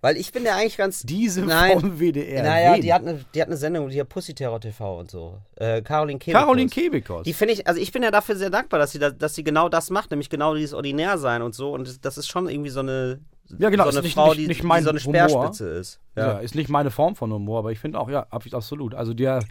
Weil 0.00 0.16
ich 0.16 0.30
bin 0.30 0.44
ja 0.44 0.54
eigentlich 0.54 0.76
ganz. 0.76 1.00
Diese 1.02 1.40
Nein. 1.42 1.80
vom 1.80 1.98
WDR. 1.98 2.44
Naja, 2.44 2.74
wen? 2.74 2.82
die 2.82 2.94
hat, 2.94 3.02
eine, 3.02 3.24
die 3.34 3.40
hat 3.42 3.48
eine 3.48 3.56
Sendung, 3.56 3.88
die 3.88 4.00
hat 4.00 4.08
Pussy 4.08 4.32
Terror 4.32 4.60
TV 4.60 5.00
und 5.00 5.10
so. 5.10 5.38
Äh, 5.56 5.82
Caroline 5.82 6.20
Kebekus. 6.20 6.40
Caroline 6.40 6.70
Kebekus. 6.70 7.22
Die 7.24 7.32
finde 7.32 7.54
ich, 7.54 7.66
also 7.66 7.80
ich 7.80 7.90
bin 7.90 8.04
ja 8.04 8.12
dafür 8.12 8.36
sehr 8.36 8.50
dankbar, 8.50 8.78
dass 8.78 8.92
sie, 8.92 9.00
da, 9.00 9.10
dass 9.10 9.34
sie 9.34 9.42
genau 9.42 9.68
das 9.68 9.90
macht, 9.90 10.12
nämlich 10.12 10.30
genau 10.30 10.54
dieses 10.54 10.72
Ordinär 10.72 11.18
sein 11.18 11.42
und 11.42 11.52
so. 11.56 11.72
Und 11.72 12.04
das, 12.04 12.16
ist 12.16 12.28
schon 12.28 12.48
irgendwie 12.48 12.70
so 12.70 12.78
eine, 12.78 13.18
Ja, 13.58 13.70
genau, 13.70 13.84
so 13.84 13.88
ist 13.90 13.96
eine 13.96 14.04
nicht- 14.04 14.14
Frau, 14.14 14.28
nicht- 14.28 14.38
die, 14.38 14.46
nicht 14.46 14.62
die 14.62 14.66
mein 14.66 14.84
so 14.84 14.90
eine 14.90 15.00
Humor. 15.00 15.28
Speerspitze 15.28 15.68
ist. 15.70 16.00
Ja. 16.14 16.26
Ja. 16.34 16.38
ist 16.38 16.54
nicht 16.54 16.68
meine 16.70 16.92
Form 16.92 17.16
von 17.16 17.32
Humor, 17.32 17.58
aber 17.58 17.72
ich 17.72 17.80
finde 17.80 17.98
auch, 17.98 18.08
ja, 18.08 18.24
ab- 18.30 18.44
absolut. 18.52 18.94
Also 18.94 19.14
der, 19.14 19.42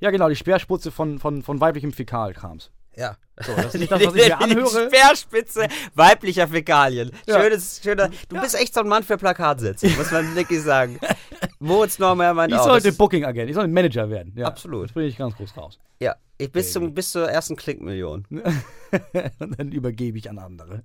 ja 0.00 0.10
genau, 0.10 0.28
die 0.30 0.36
Speerspitze 0.36 0.90
von, 0.90 1.20
von, 1.20 1.42
von 1.44 1.60
weiblichem 1.60 1.92
Fäkalkrams. 1.92 2.72
Ja. 2.96 3.16
So, 3.44 3.54
das 3.56 3.66
ist 3.66 3.80
nicht 3.80 3.90
das, 3.92 4.04
was 4.04 4.14
ich 4.14 4.28
mir 4.28 4.40
anhöre. 4.40 4.86
Speerspitze 4.88 5.66
weiblicher 5.94 6.46
Fäkalien. 6.46 7.10
Ja. 7.26 7.40
Schönes, 7.40 7.80
schöner. 7.82 8.10
Du 8.28 8.40
bist 8.40 8.54
echt 8.54 8.74
so 8.74 8.80
ein 8.80 8.88
Mann 8.88 9.02
für 9.02 9.16
Plakatsätze, 9.16 9.88
muss 9.90 10.10
man 10.10 10.34
wirklich 10.34 10.60
sagen. 10.62 10.98
Moritz 11.58 11.98
Normer 11.98 12.34
meint 12.34 12.52
Ich 12.52 12.58
auch. 12.58 12.64
sollte 12.64 12.92
Booking-Agent, 12.92 13.48
ich 13.48 13.54
sollte 13.54 13.70
Manager 13.72 14.10
werden. 14.10 14.32
Ja, 14.36 14.46
Absolut. 14.46 14.86
Das 14.86 14.92
bin 14.92 15.04
ich 15.04 15.16
ganz 15.16 15.34
groß 15.36 15.56
raus. 15.56 15.78
Ja, 16.00 16.16
ich 16.38 16.50
bis, 16.52 16.72
zum, 16.72 16.92
bis 16.94 17.12
zur 17.12 17.28
ersten 17.30 17.56
Klickmillion. 17.56 18.26
Und 19.38 19.58
dann 19.58 19.72
übergebe 19.72 20.18
ich 20.18 20.28
an 20.28 20.38
andere. 20.38 20.82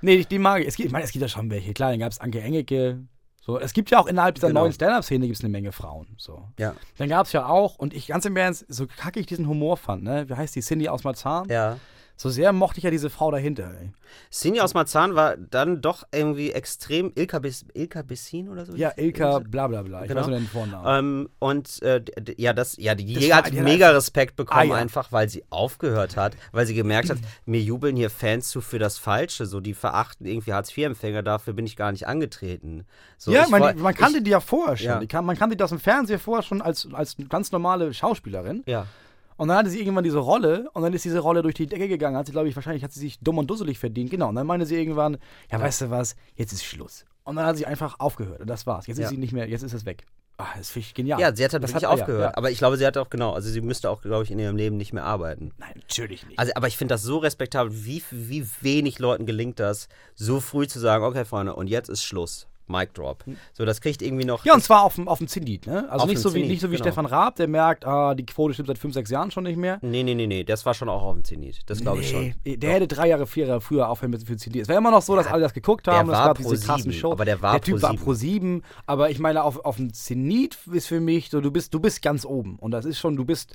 Nee, 0.00 0.18
die, 0.18 0.26
die 0.26 0.38
mag 0.38 0.60
ich. 0.62 0.68
Es 0.68 0.76
gibt, 0.76 0.86
ich 0.86 0.92
meine, 0.92 1.04
es 1.04 1.12
gibt 1.12 1.22
ja 1.22 1.28
schon 1.28 1.50
welche. 1.50 1.72
Klar, 1.72 1.90
dann 1.90 2.00
gab 2.00 2.12
es 2.12 2.20
Anke 2.20 2.40
Engeke. 2.40 2.98
So, 3.44 3.58
es 3.58 3.74
gibt 3.74 3.90
ja 3.90 3.98
auch 3.98 4.06
innerhalb 4.06 4.36
dieser 4.36 4.48
Genau. 4.48 4.60
neuen 4.62 4.72
Stand-Up-Szene 4.72 5.26
gibt 5.26 5.36
es 5.38 5.44
eine 5.44 5.50
Menge 5.50 5.70
Frauen. 5.70 6.06
So. 6.16 6.48
Ja. 6.58 6.74
Dann 6.96 7.10
gab 7.10 7.26
es 7.26 7.32
ja 7.32 7.46
auch, 7.46 7.76
und 7.76 7.92
ich 7.92 8.06
ganz 8.06 8.24
im 8.24 8.34
Ernst, 8.36 8.64
so 8.68 8.86
kacke 8.86 9.20
ich 9.20 9.26
diesen 9.26 9.46
Humor 9.48 9.76
fand, 9.76 10.02
ne? 10.02 10.26
Wie 10.28 10.34
heißt 10.34 10.56
die? 10.56 10.60
Cindy 10.62 10.88
aus 10.88 11.04
Marzahn? 11.04 11.46
Ja. 11.50 11.76
So 12.16 12.30
sehr 12.30 12.52
mochte 12.52 12.78
ich 12.78 12.84
ja 12.84 12.90
diese 12.90 13.10
Frau 13.10 13.32
dahinter, 13.32 13.72
ey. 13.80 13.90
Sinja 14.30 14.62
aus 14.62 14.72
Marzahn 14.72 15.16
war 15.16 15.36
dann 15.36 15.80
doch 15.80 16.04
irgendwie 16.12 16.52
extrem 16.52 17.10
Ilka, 17.16 17.40
Bis, 17.40 17.66
Ilka 17.74 18.02
Bessin 18.02 18.48
oder 18.48 18.64
so? 18.64 18.76
Ja, 18.76 18.92
Ilka, 18.96 19.40
bla 19.40 19.66
bla 19.66 19.82
bla. 19.82 20.02
Ich 20.02 20.08
Genau. 20.08 20.20
weiß 20.20 20.28
nur 20.28 20.38
den 20.38 20.46
Vornamen. 20.46 20.86
Ähm, 21.24 21.28
und 21.40 21.82
äh, 21.82 22.04
ja, 22.36 22.52
das, 22.52 22.76
ja, 22.76 22.94
die, 22.94 23.28
war- 23.30 23.38
hat 23.38 23.52
mega 23.52 23.90
Respekt 23.90 24.36
bekommen, 24.36 24.60
Ah, 24.60 24.64
ja. 24.64 24.74
einfach 24.76 25.10
weil 25.10 25.28
sie 25.28 25.42
aufgehört 25.50 26.16
hat, 26.16 26.36
weil 26.52 26.66
sie 26.66 26.74
gemerkt 26.74 27.10
hat, 27.10 27.18
mir 27.46 27.60
jubeln 27.60 27.96
hier 27.96 28.10
Fans 28.10 28.48
zu 28.48 28.60
für 28.60 28.78
das 28.78 28.96
Falsche, 28.96 29.46
so 29.46 29.58
die 29.60 29.74
verachten 29.74 30.24
irgendwie 30.24 30.52
Hartz-IV-Empfänger, 30.52 31.24
dafür 31.24 31.52
bin 31.52 31.66
ich 31.66 31.74
gar 31.74 31.90
nicht 31.90 32.06
angetreten. 32.06 32.86
So, 33.18 33.32
ja, 33.32 33.48
man, 33.48 33.60
woll- 33.60 33.74
man 33.74 33.94
kannte 33.94 34.18
ich, 34.18 34.24
die 34.24 34.30
ja 34.30 34.38
vorher 34.40 34.76
schon. 34.76 34.86
Ja. 34.86 35.06
Kann, 35.06 35.24
man 35.24 35.36
kannte 35.36 35.56
die 35.56 35.64
aus 35.64 35.70
dem 35.70 35.80
Fernsehen 35.80 36.20
vorher 36.20 36.44
schon 36.44 36.62
als, 36.62 36.86
als 36.92 37.16
ganz 37.28 37.50
normale 37.50 37.92
Schauspielerin. 37.92 38.62
Ja, 38.66 38.86
Und 39.36 39.48
dann 39.48 39.56
hatte 39.58 39.70
sie 39.70 39.80
irgendwann 39.80 40.04
diese 40.04 40.18
Rolle 40.18 40.68
und 40.74 40.82
dann 40.82 40.92
ist 40.92 41.04
diese 41.04 41.18
Rolle 41.18 41.42
durch 41.42 41.54
die 41.54 41.66
Decke 41.66 41.88
gegangen. 41.88 42.16
Hat 42.16 42.26
sie, 42.26 42.32
glaube 42.32 42.48
ich, 42.48 42.54
wahrscheinlich 42.56 42.84
hat 42.84 42.92
sie 42.92 43.00
sich 43.00 43.18
dumm 43.20 43.38
und 43.38 43.48
dusselig 43.50 43.78
verdient. 43.78 44.10
Genau. 44.10 44.28
Und 44.28 44.36
dann 44.36 44.46
meinte 44.46 44.64
sie 44.66 44.76
irgendwann, 44.76 45.16
ja, 45.50 45.60
weißt 45.60 45.82
du 45.82 45.90
was, 45.90 46.14
jetzt 46.36 46.52
ist 46.52 46.64
Schluss. 46.64 47.04
Und 47.24 47.36
dann 47.36 47.46
hat 47.46 47.56
sie 47.56 47.66
einfach 47.66 47.98
aufgehört 48.00 48.40
und 48.40 48.48
das 48.48 48.66
war's. 48.66 48.86
Jetzt 48.86 48.98
Ja. 48.98 49.04
ist 49.04 49.10
sie 49.10 49.16
nicht 49.16 49.32
mehr, 49.32 49.48
jetzt 49.48 49.62
ist 49.62 49.72
es 49.72 49.84
weg. 49.86 50.04
Ah, 50.36 50.46
das 50.58 50.68
finde 50.70 50.86
ich 50.88 50.94
genial. 50.94 51.20
ja, 51.20 51.34
sie 51.34 51.44
hat 51.44 51.52
dann 51.54 51.62
das 51.62 51.70
wirklich 51.72 51.88
hat- 51.88 51.96
ja, 51.96 52.02
aufgehört. 52.02 52.32
Ja. 52.32 52.36
Aber 52.36 52.50
ich 52.50 52.58
glaube, 52.58 52.76
sie 52.76 52.84
hat 52.84 52.96
auch, 52.98 53.08
genau, 53.08 53.32
also 53.34 53.48
sie 53.48 53.60
müsste 53.60 53.88
auch, 53.88 54.02
glaube 54.02 54.24
ich, 54.24 54.30
in 54.32 54.38
ihrem 54.40 54.56
Leben 54.56 54.76
nicht 54.76 54.92
mehr 54.92 55.04
arbeiten. 55.04 55.52
Nein, 55.58 55.70
natürlich 55.76 56.26
nicht. 56.26 56.38
Also, 56.38 56.52
aber 56.56 56.66
ich 56.66 56.76
finde 56.76 56.94
das 56.94 57.02
so 57.02 57.18
respektabel, 57.18 57.72
wie, 57.84 58.02
wie 58.10 58.44
wenig 58.60 58.98
Leuten 58.98 59.26
gelingt 59.26 59.60
das, 59.60 59.88
so 60.16 60.40
früh 60.40 60.66
zu 60.66 60.80
sagen, 60.80 61.04
okay, 61.04 61.24
Freunde, 61.24 61.54
und 61.54 61.68
jetzt 61.68 61.88
ist 61.88 62.02
Schluss. 62.02 62.48
Mic 62.66 62.94
drop. 62.94 63.24
So, 63.52 63.64
das 63.64 63.80
kriegt 63.80 64.02
irgendwie 64.02 64.24
noch. 64.24 64.44
Hm. 64.44 64.48
ja, 64.48 64.54
und 64.54 64.62
zwar 64.62 64.82
auf 64.82 64.94
dem, 64.94 65.08
auf 65.08 65.18
dem 65.18 65.28
Zenit, 65.28 65.66
ne? 65.66 65.90
Also 65.90 66.06
nicht 66.06 66.18
so, 66.18 66.30
wie, 66.30 66.38
Zenit, 66.38 66.48
nicht 66.48 66.60
so 66.60 66.68
wie 66.70 66.76
genau. 66.76 66.84
Stefan 66.84 67.06
Raab, 67.06 67.36
der 67.36 67.48
merkt, 67.48 67.84
ah, 67.84 68.14
die 68.14 68.24
Quote 68.24 68.54
stimmt 68.54 68.68
seit 68.68 68.78
fünf, 68.78 68.94
sechs 68.94 69.10
Jahren 69.10 69.30
schon 69.30 69.44
nicht 69.44 69.56
mehr. 69.56 69.78
Nee, 69.82 70.02
nee, 70.02 70.14
nee, 70.14 70.26
nee, 70.26 70.44
das 70.44 70.64
war 70.64 70.74
schon 70.74 70.88
auch 70.88 71.02
auf 71.02 71.14
dem 71.14 71.24
Zenit. 71.24 71.60
Das 71.66 71.80
glaube 71.80 72.00
ich 72.00 72.10
schon. 72.10 72.34
Nee, 72.44 72.56
der 72.56 72.74
hätte 72.74 72.88
drei 72.88 73.08
Jahre, 73.08 73.26
vier 73.26 73.46
Jahre 73.46 73.60
früher 73.60 73.88
aufhören 73.88 74.10
müssen 74.10 74.26
für 74.26 74.36
Zenit. 74.36 74.62
Es 74.62 74.68
wäre 74.68 74.78
immer 74.78 74.90
noch 74.90 75.02
so, 75.02 75.14
dass 75.16 75.26
alle 75.26 75.42
das 75.42 75.52
geguckt 75.54 75.88
haben. 75.88 76.08
es 76.08 76.14
gab 76.16 76.38
diese 76.38 76.58
krassen 76.58 76.90
7, 76.90 76.94
Shows. 76.94 77.12
aber 77.12 77.24
der 77.24 77.42
war 77.42 77.52
Der 77.52 77.60
Typ 77.60 77.76
Pro 77.76 77.82
war 77.82 77.90
7. 77.90 78.04
pro 78.04 78.14
7. 78.14 78.62
Aber 78.86 79.10
ich 79.10 79.18
meine, 79.18 79.42
auf, 79.42 79.64
auf 79.64 79.76
dem 79.76 79.92
Zenit 79.92 80.58
ist 80.72 80.86
für 80.86 81.00
mich 81.00 81.30
so, 81.30 81.40
du 81.40 81.50
bist, 81.50 81.74
du 81.74 81.80
bist 81.80 82.02
ganz 82.02 82.24
oben. 82.24 82.56
Und 82.58 82.70
das 82.70 82.84
ist 82.84 82.98
schon, 82.98 83.16
du 83.16 83.24
bist, 83.24 83.54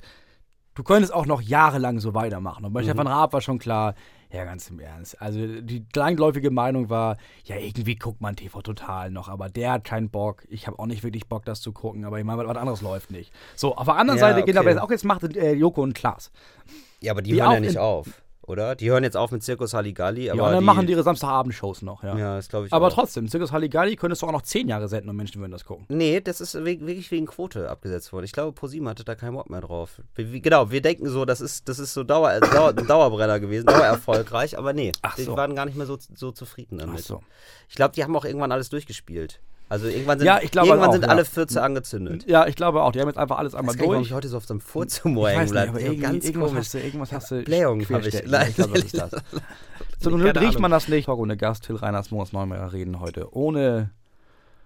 du 0.74 0.82
könntest 0.82 1.12
auch 1.12 1.26
noch 1.26 1.40
jahrelang 1.40 1.98
so 2.00 2.14
weitermachen. 2.14 2.62
Mhm. 2.62 2.66
Und 2.66 2.72
bei 2.72 2.82
Stefan 2.82 3.06
Raab 3.06 3.32
war 3.32 3.40
schon 3.40 3.58
klar, 3.58 3.94
ja, 4.32 4.44
ganz 4.44 4.70
im 4.70 4.78
Ernst. 4.80 5.20
Also 5.20 5.44
die 5.60 5.84
langläufige 5.94 6.50
Meinung 6.50 6.88
war, 6.88 7.16
ja, 7.44 7.56
irgendwie 7.56 7.96
guckt 7.96 8.20
man 8.20 8.36
TV 8.36 8.62
total 8.62 9.10
noch, 9.10 9.28
aber 9.28 9.48
der 9.48 9.72
hat 9.72 9.84
keinen 9.84 10.08
Bock. 10.10 10.44
Ich 10.48 10.66
habe 10.66 10.78
auch 10.78 10.86
nicht 10.86 11.02
wirklich 11.02 11.26
Bock, 11.26 11.44
das 11.44 11.60
zu 11.60 11.72
gucken, 11.72 12.04
aber 12.04 12.18
ich 12.18 12.24
meine, 12.24 12.46
was 12.46 12.56
anderes 12.56 12.80
läuft 12.80 13.10
nicht. 13.10 13.32
So, 13.56 13.74
auf 13.76 13.86
der 13.86 13.96
anderen 13.96 14.18
Ja, 14.20 14.28
Seite, 14.28 14.42
okay. 14.42 14.54
wer 14.54 14.66
es 14.76 14.78
auch 14.80 14.90
jetzt 14.90 15.04
macht, 15.04 15.24
äh, 15.36 15.52
Joko 15.52 15.82
und 15.82 15.94
Klaas. 15.94 16.30
Ja, 17.00 17.12
aber 17.12 17.22
die, 17.22 17.32
Die 17.32 17.42
hören 17.42 17.52
ja 17.54 17.60
nicht 17.60 17.72
in- 17.74 17.78
auf, 17.78 18.22
oder? 18.50 18.74
Die 18.74 18.90
hören 18.90 19.02
jetzt 19.04 19.16
auf 19.16 19.30
mit 19.30 19.42
Zirkus 19.42 19.72
Halligalli, 19.72 20.28
aber 20.30 20.36
Ja, 20.38 20.44
und 20.46 20.50
dann 20.52 20.60
die, 20.60 20.64
machen 20.66 20.86
die 20.86 20.92
ihre 20.92 21.02
Samstagabendshows 21.02 21.82
noch, 21.82 22.02
ja. 22.02 22.16
Ja, 22.18 22.36
das 22.36 22.48
glaube 22.48 22.66
ich 22.66 22.72
Aber 22.72 22.88
auch. 22.88 22.92
trotzdem, 22.92 23.28
Circus 23.28 23.52
Halligalli 23.52 23.96
könntest 23.96 24.22
du 24.22 24.26
auch 24.26 24.32
noch 24.32 24.42
zehn 24.42 24.68
Jahre 24.68 24.88
senden 24.88 25.08
und 25.10 25.16
Menschen 25.16 25.40
würden 25.40 25.52
das 25.52 25.64
gucken. 25.64 25.86
Nee, 25.88 26.20
das 26.20 26.40
ist 26.40 26.54
wirklich 26.54 27.10
wegen 27.10 27.26
Quote 27.26 27.70
abgesetzt 27.70 28.12
worden. 28.12 28.24
Ich 28.24 28.32
glaube, 28.32 28.52
ProSieben 28.52 28.88
hatte 28.88 29.04
da 29.04 29.14
keinen 29.14 29.34
Bock 29.34 29.48
mehr 29.48 29.60
drauf. 29.60 30.00
Wie- 30.16 30.40
genau, 30.42 30.70
wir 30.70 30.82
denken 30.82 31.08
so, 31.08 31.24
das 31.24 31.40
ist, 31.40 31.68
das 31.68 31.78
ist 31.78 31.94
so 31.94 32.02
Dauer, 32.04 32.32
äh, 32.32 32.40
Dauer, 32.40 32.74
ein 32.76 32.86
Dauerbrenner 32.86 33.40
gewesen, 33.40 33.66
dauererfolgreich, 33.66 34.58
aber 34.58 34.72
nee, 34.72 34.92
Ach 35.02 35.14
die 35.14 35.22
so. 35.22 35.36
waren 35.36 35.54
gar 35.54 35.64
nicht 35.66 35.76
mehr 35.76 35.86
so, 35.86 35.96
so 36.14 36.32
zufrieden 36.32 36.78
damit. 36.78 37.00
Ach 37.00 37.04
so. 37.06 37.20
Ich 37.68 37.76
glaube, 37.76 37.94
die 37.94 38.02
haben 38.04 38.14
auch 38.16 38.24
irgendwann 38.24 38.52
alles 38.52 38.68
durchgespielt. 38.68 39.40
Also 39.70 39.86
irgendwann 39.86 40.18
sind, 40.18 40.26
Ja, 40.26 40.38
glaube 40.50 40.68
irgendwann 40.68 40.88
auch, 40.90 40.92
sind 40.92 41.08
alle 41.08 41.24
14 41.24 41.56
angezündet. 41.58 42.26
Ja, 42.28 42.46
ich 42.46 42.56
glaube 42.56 42.82
auch. 42.82 42.90
Die 42.92 43.00
haben 43.00 43.06
jetzt 43.08 43.16
einfach 43.18 43.38
alles 43.38 43.54
einmal 43.54 43.74
warum 43.78 43.92
durch. 43.94 44.08
ich 44.08 44.12
heute 44.12 44.28
so 44.28 44.36
auf 44.36 44.44
so 44.44 44.52
einem 44.52 44.60
Furzhumor 44.60 45.28
Ich 45.30 45.36
hängen 45.36 45.42
weiß 45.44 45.50
nicht, 45.50 45.52
bleibe. 45.52 45.70
aber 45.70 45.80
irgendwie, 45.80 46.00
ganz 46.02 46.24
irgendwas 46.24 46.48
komisch. 46.50 46.58
hast 46.64 46.74
du, 46.74 46.78
irgendwas 46.78 47.12
hast 47.12 47.30
du. 47.30 47.42
Blähung 47.44 47.88
habe 47.88 48.08
ich. 48.08 48.14
Ja, 48.14 48.42
ich 48.42 48.54
glaube, 48.56 48.72
das 48.74 48.84
ist 48.84 48.98
das. 48.98 49.10
So, 50.00 50.10
nun 50.10 50.22
riecht 50.22 50.58
man 50.58 50.70
das 50.72 50.88
nicht. 50.88 51.08
Ohne 51.08 51.36
Gast 51.36 51.64
Till 51.64 51.76
Reiners, 51.76 52.10
Moritz 52.10 52.32
Neumeier 52.32 52.72
reden 52.72 53.00
heute. 53.00 53.32
Ohne 53.34 53.90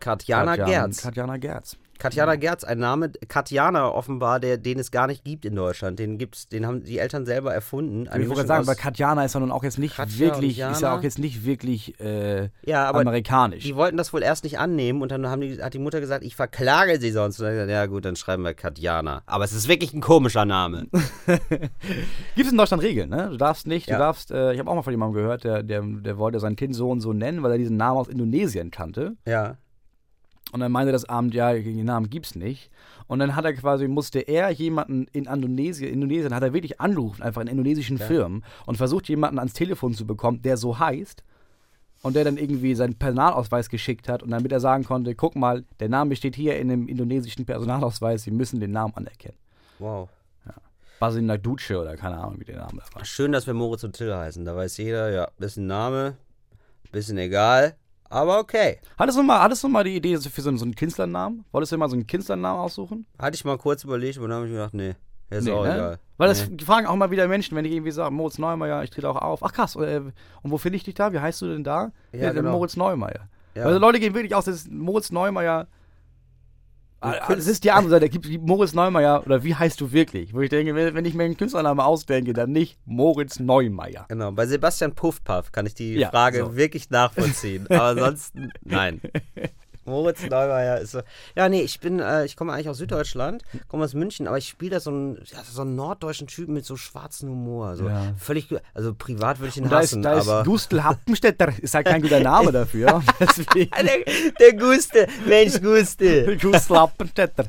Katjana 0.01 0.55
Katjan- 0.55 0.67
Gerz. 0.67 1.03
Katjana 1.03 1.37
Gerz. 1.37 1.77
Katjana 1.99 2.37
Gerz, 2.37 2.65
ein 2.65 2.79
Name, 2.79 3.11
Katjana 3.29 3.89
offenbar, 3.89 4.41
der, 4.41 4.59
den 4.59 4.79
es 4.79 4.91
gar 4.91 5.07
nicht 5.07 5.25
gibt 5.25 5.45
in 5.45 5.55
Deutschland. 5.55 5.99
Den 5.99 6.19
gibt's, 6.19 6.49
den 6.49 6.67
haben 6.67 6.83
die 6.85 6.99
Eltern 6.99 7.25
selber 7.27 7.55
erfunden. 7.55 8.09
Ich 8.21 8.29
wollte 8.29 8.47
sagen, 8.47 8.67
weil 8.67 8.75
Katjana 8.77 9.25
ist 9.25 9.35
ja 9.35 9.41
nun 9.41 9.51
auch 9.53 9.63
jetzt 9.65 9.79
nicht 9.79 9.97
Katja 9.97 10.19
wirklich, 10.19 10.59
ist 10.59 10.83
ja 10.83 10.97
auch 10.97 11.03
jetzt 11.03 11.19
nicht 11.19 11.45
wirklich 11.45 11.99
äh, 12.01 12.49
ja, 12.65 12.85
aber 12.87 13.01
amerikanisch. 13.01 13.65
die 13.65 13.77
wollten 13.77 13.97
das 13.97 14.13
wohl 14.13 14.23
erst 14.23 14.45
nicht 14.45 14.59
annehmen 14.59 15.03
und 15.03 15.11
dann 15.13 15.27
haben 15.29 15.41
die, 15.41 15.63
hat 15.63 15.75
die 15.75 15.79
Mutter 15.79 16.01
gesagt, 16.01 16.25
ich 16.25 16.37
verklage 16.37 17.01
sie 17.01 17.11
sonst. 17.11 17.39
Und 17.39 17.45
dann 17.47 17.53
hat 17.53 17.67
gesagt, 17.67 17.71
ja 17.71 17.87
gut, 17.87 18.05
dann 18.05 18.17
schreiben 18.17 18.43
wir 18.43 18.55
Katjana. 18.55 19.23
Aber 19.27 19.45
es 19.45 19.53
ist 19.53 19.69
wirklich 19.69 19.93
ein 19.95 20.01
komischer 20.01 20.45
Name. 20.45 20.87
Gibt 21.27 22.47
es 22.47 22.51
in 22.53 22.59
Deutschland 22.59 22.83
Regeln, 22.83 23.11
ne? 23.11 23.29
Du 23.31 23.37
darfst 23.37 23.67
nicht, 23.67 23.89
Ja. 23.89 23.97
du 23.97 24.03
darfst, 24.03 24.31
äh, 24.31 24.53
ich 24.53 24.59
habe 24.59 24.71
auch 24.71 24.75
mal 24.75 24.83
von 24.83 24.93
jemandem 24.93 25.23
gehört, 25.23 25.45
der, 25.45 25.63
der, 25.63 25.83
der 25.83 26.19
wollte 26.19 26.41
sein 26.41 26.57
Kind 26.57 26.75
so 26.75 26.91
und 26.91 27.01
so 27.01 27.13
nennen, 27.13 27.43
weil 27.43 27.53
er 27.53 27.59
diesen 27.59 27.77
Namen 27.77 27.99
aus 27.99 28.09
Indonesien 28.09 28.71
kannte. 28.71 29.17
ja. 29.27 29.57
Und 30.55 30.61
dann 30.61 30.71
meinte 30.71 30.93
das 30.93 31.09
Abend, 31.09 31.35
ja, 31.35 31.53
den 31.53 31.85
Namen 31.85 32.09
gibt's 32.09 32.37
nicht. 32.37 32.71
Und 33.09 33.19
dann 33.19 33.35
hat 33.35 33.45
er 33.45 33.55
quasi, 33.55 33.89
musste 33.89 34.21
er 34.21 34.51
jemanden 34.51 35.09
in 35.11 35.25
Indonesien, 35.25 35.93
Indonesien 35.93 36.33
hat 36.33 36.45
er 36.45 36.53
wirklich 36.53 36.81
angerufen, 36.81 37.25
einfach 37.25 37.43
in 37.43 37.49
indonesischen 37.49 37.99
Firmen 37.99 38.45
und 38.65 38.77
versucht 38.77 39.09
jemanden 39.09 39.41
ans 39.41 39.53
Telefon 39.53 39.95
zu 39.95 40.07
bekommen, 40.07 40.43
der 40.43 40.57
so 40.57 40.79
heißt. 40.79 41.25
Und 42.03 42.15
der 42.15 42.23
dann 42.23 42.37
irgendwie 42.37 42.77
seinen 42.77 42.95
Personalausweis 42.95 43.69
geschickt 43.69 44.09
hat 44.09 44.23
und 44.23 44.31
damit 44.31 44.53
er 44.53 44.61
sagen 44.61 44.85
konnte, 44.85 45.17
guck 45.17 45.35
mal, 45.35 45.65
der 45.81 45.89
Name 45.89 46.15
steht 46.15 46.37
hier 46.37 46.57
in 46.57 46.69
dem 46.69 46.87
indonesischen 46.87 47.47
Personalausweis, 47.47 48.23
Sie 48.23 48.31
müssen 48.31 48.61
den 48.61 48.71
Namen 48.71 48.95
anerkennen. 48.95 49.39
Wow. 49.81 50.09
Basil 51.01 51.27
Duce 51.39 51.73
oder 51.73 51.97
keine 51.97 52.19
Ahnung, 52.19 52.39
wie 52.39 52.45
der 52.45 52.59
Name 52.59 52.81
da 52.81 52.95
war. 52.95 53.05
Schön, 53.05 53.33
dass 53.33 53.49
wir 53.49 53.55
Moritz 53.55 53.83
und 53.83 53.97
Till 53.97 54.15
heißen. 54.15 54.45
Da 54.45 54.55
weiß 54.55 54.77
jeder, 54.77 55.11
ja, 55.11 55.29
ein 55.41 55.67
Name, 55.67 56.17
bisschen 56.93 57.19
egal, 57.19 57.75
aber 58.11 58.39
okay. 58.39 58.79
Hattest 58.99 59.19
du 59.19 59.23
mal, 59.23 59.41
hattest 59.41 59.63
du 59.65 59.69
mal 59.69 59.85
die 59.85 59.97
Idee 59.97 60.17
für 60.19 60.41
so, 60.43 60.49
einen- 60.49 60.59
so 60.59 60.65
einen 60.65 60.75
Künstlernamen? 60.75 61.45
Wolltest 61.53 61.73
du 61.73 61.77
dir 61.77 61.81
mal 61.81 61.89
so 61.89 61.97
einen 61.97 62.07
Künstlernamen 62.07 62.61
aussuchen? 62.61 63.07
Hatte 63.19 63.35
ich 63.35 63.45
mal 63.45 63.59
kurz 63.59 63.85
überlegt, 63.85 64.19
aber 64.19 64.29
dann 64.29 64.37
habe 64.39 64.47
ich 64.47 64.53
gedacht, 64.53 64.75
nee, 64.75 64.95
ist 65.31 65.45
Nee, 65.45 65.51
auch 65.53 65.65
ne? 65.65 65.75
egal. 65.75 65.99
Weil 66.17 66.29
das 66.29 66.49
Nee. 66.49 66.65
fragen 66.65 66.87
auch 66.87 66.95
mal 66.97 67.11
wieder 67.11 67.27
Menschen, 67.27 67.57
wenn 67.57 67.65
ich 67.65 67.73
irgendwie 67.73 67.91
sage, 67.91 68.13
Moritz 68.13 68.39
Neumeier, 68.39 68.83
ich 68.85 68.91
trete 68.91 69.09
auch 69.11 69.17
auf. 69.17 69.43
Ach 69.43 69.53
krass, 69.53 69.75
äh, 69.77 70.01
und 70.01 70.51
wo 70.51 70.59
finde 70.59 70.77
ich 70.77 70.85
dich 70.85 70.95
da? 70.95 71.13
Wie 71.13 71.19
heißt 71.19 71.43
du 71.43 71.47
denn 71.47 71.65
da? 71.65 71.91
Ja, 72.13 72.21
der 72.21 72.35
genau. 72.35 72.53
Moritz 72.53 72.77
Neumeier. 72.77 73.29
Ja. 73.55 73.65
Also 73.65 73.79
Leute 73.79 73.99
gehen 74.01 74.15
wirklich 74.15 74.35
aus, 74.35 74.45
das 74.45 74.57
ist 74.57 74.71
Moritz 74.71 75.11
Neumeier. 75.11 75.67
Ah, 77.05 77.35
Das 77.35 77.47
ist 77.47 77.63
die 77.65 77.71
andere 77.71 77.91
Seite, 77.91 78.07
da 78.07 78.09
gibt 78.09 78.27
es 78.27 78.33
Moritz 78.41 78.73
Neumeier 78.75 79.23
oder 79.27 79.45
wie 79.45 79.55
heißt 79.55 79.81
du 79.81 79.93
wirklich? 79.93 80.33
Wo 80.35 80.41
ich 80.41 80.51
denke, 80.51 80.75
wenn 80.75 80.95
wenn 80.95 81.05
ich 81.05 81.15
mir 81.15 81.25
einen 81.25 81.37
Künstlernamen 81.37 81.81
ausdenke, 81.81 82.33
dann 82.33 82.51
nicht 82.53 82.79
Moritz 82.87 83.39
Neumeier. 83.41 84.07
Genau, 84.09 84.33
bei 84.33 84.47
Sebastian 84.47 84.95
Puffpaff 84.95 85.53
kann 85.53 85.67
ich 85.67 85.75
die 85.75 85.95
Ja, 85.95 86.11
Frage 86.11 86.39
so. 86.39 86.57
wirklich 86.57 86.91
nachvollziehen. 86.91 87.67
aber 87.71 87.83
ansonsten, 87.83 88.51
nein. 88.63 89.01
Moritz 89.85 90.23
Neumeier 90.23 90.79
ist 90.81 90.93
so. 90.93 91.01
Ja, 91.37 91.49
nee, 91.49 91.61
ich 91.63 91.81
bin, 91.81 92.01
äh, 92.01 92.25
ich 92.25 92.37
komme 92.37 92.53
eigentlich 92.53 92.69
aus 92.69 92.79
Süddeutschland, 92.79 93.43
komme 93.69 93.85
aus 93.85 93.95
München, 93.95 94.27
aber 94.27 94.39
ich 94.39 94.49
spiele 94.49 94.73
da 94.73 94.81
so 94.81 94.91
einen, 94.91 95.17
ja, 95.27 95.39
so 95.45 95.63
einen 95.63 95.75
norddeutschen 95.77 96.27
Typen 96.27 96.55
mit 96.55 96.65
so 96.65 96.77
schwarzem 96.77 97.29
Humor. 97.29 97.77
So 97.77 97.89
Ja. 97.89 98.15
völlig, 98.17 98.49
also 98.73 98.95
privat 98.95 99.39
würde 99.41 99.51
ich 99.51 99.57
ihn 99.57 99.65
Und 99.65 99.71
da 99.71 99.81
ist, 99.81 99.93
hassen, 99.93 100.03
da 100.03 100.15
ist 100.15 100.29
aber. 100.29 100.45
Gustl 100.45 100.83
Happenstädter, 100.83 101.53
ist 101.63 101.75
halt 101.75 101.87
kein 101.87 102.03
guter 102.03 102.21
Name 102.21 102.53
dafür. 102.53 103.03
Der, 103.55 104.31
der 104.41 104.55
Guste, 104.57 105.07
Mensch 105.27 105.61
Guste. 105.61 106.37
Gustl 106.39 106.77
Happenstädter. 106.77 107.45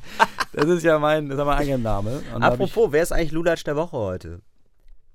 Das 0.54 0.66
ist 0.66 0.84
ja 0.84 1.00
mein, 1.00 1.30
das 1.30 1.38
ist 1.40 1.46
mein 1.46 1.58
eigener 1.58 1.78
Name. 1.78 2.22
Und 2.34 2.42
da 2.42 2.48
hab 2.48 2.54
ich, 2.56 2.72
Apropos, 2.72 2.92
wer 2.92 3.04
ist 3.04 3.12
eigentlich 3.12 3.32
Lulatsch 3.32 3.64
der 3.64 3.76
Woche 3.76 3.98
heute? 3.98 4.42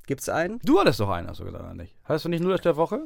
Gibt's 0.07 0.29
einen? 0.29 0.59
du 0.65 0.81
hattest 0.81 0.99
doch 0.99 1.09
einen, 1.09 1.29
hast 1.29 1.41
du 1.41 1.45
gesagt, 1.45 1.63
oder 1.63 1.75
nicht? 1.75 1.95
Hast 2.05 2.25
du 2.25 2.29
nicht 2.29 2.45
das 2.45 2.61
der 2.63 2.77
Woche? 2.77 3.05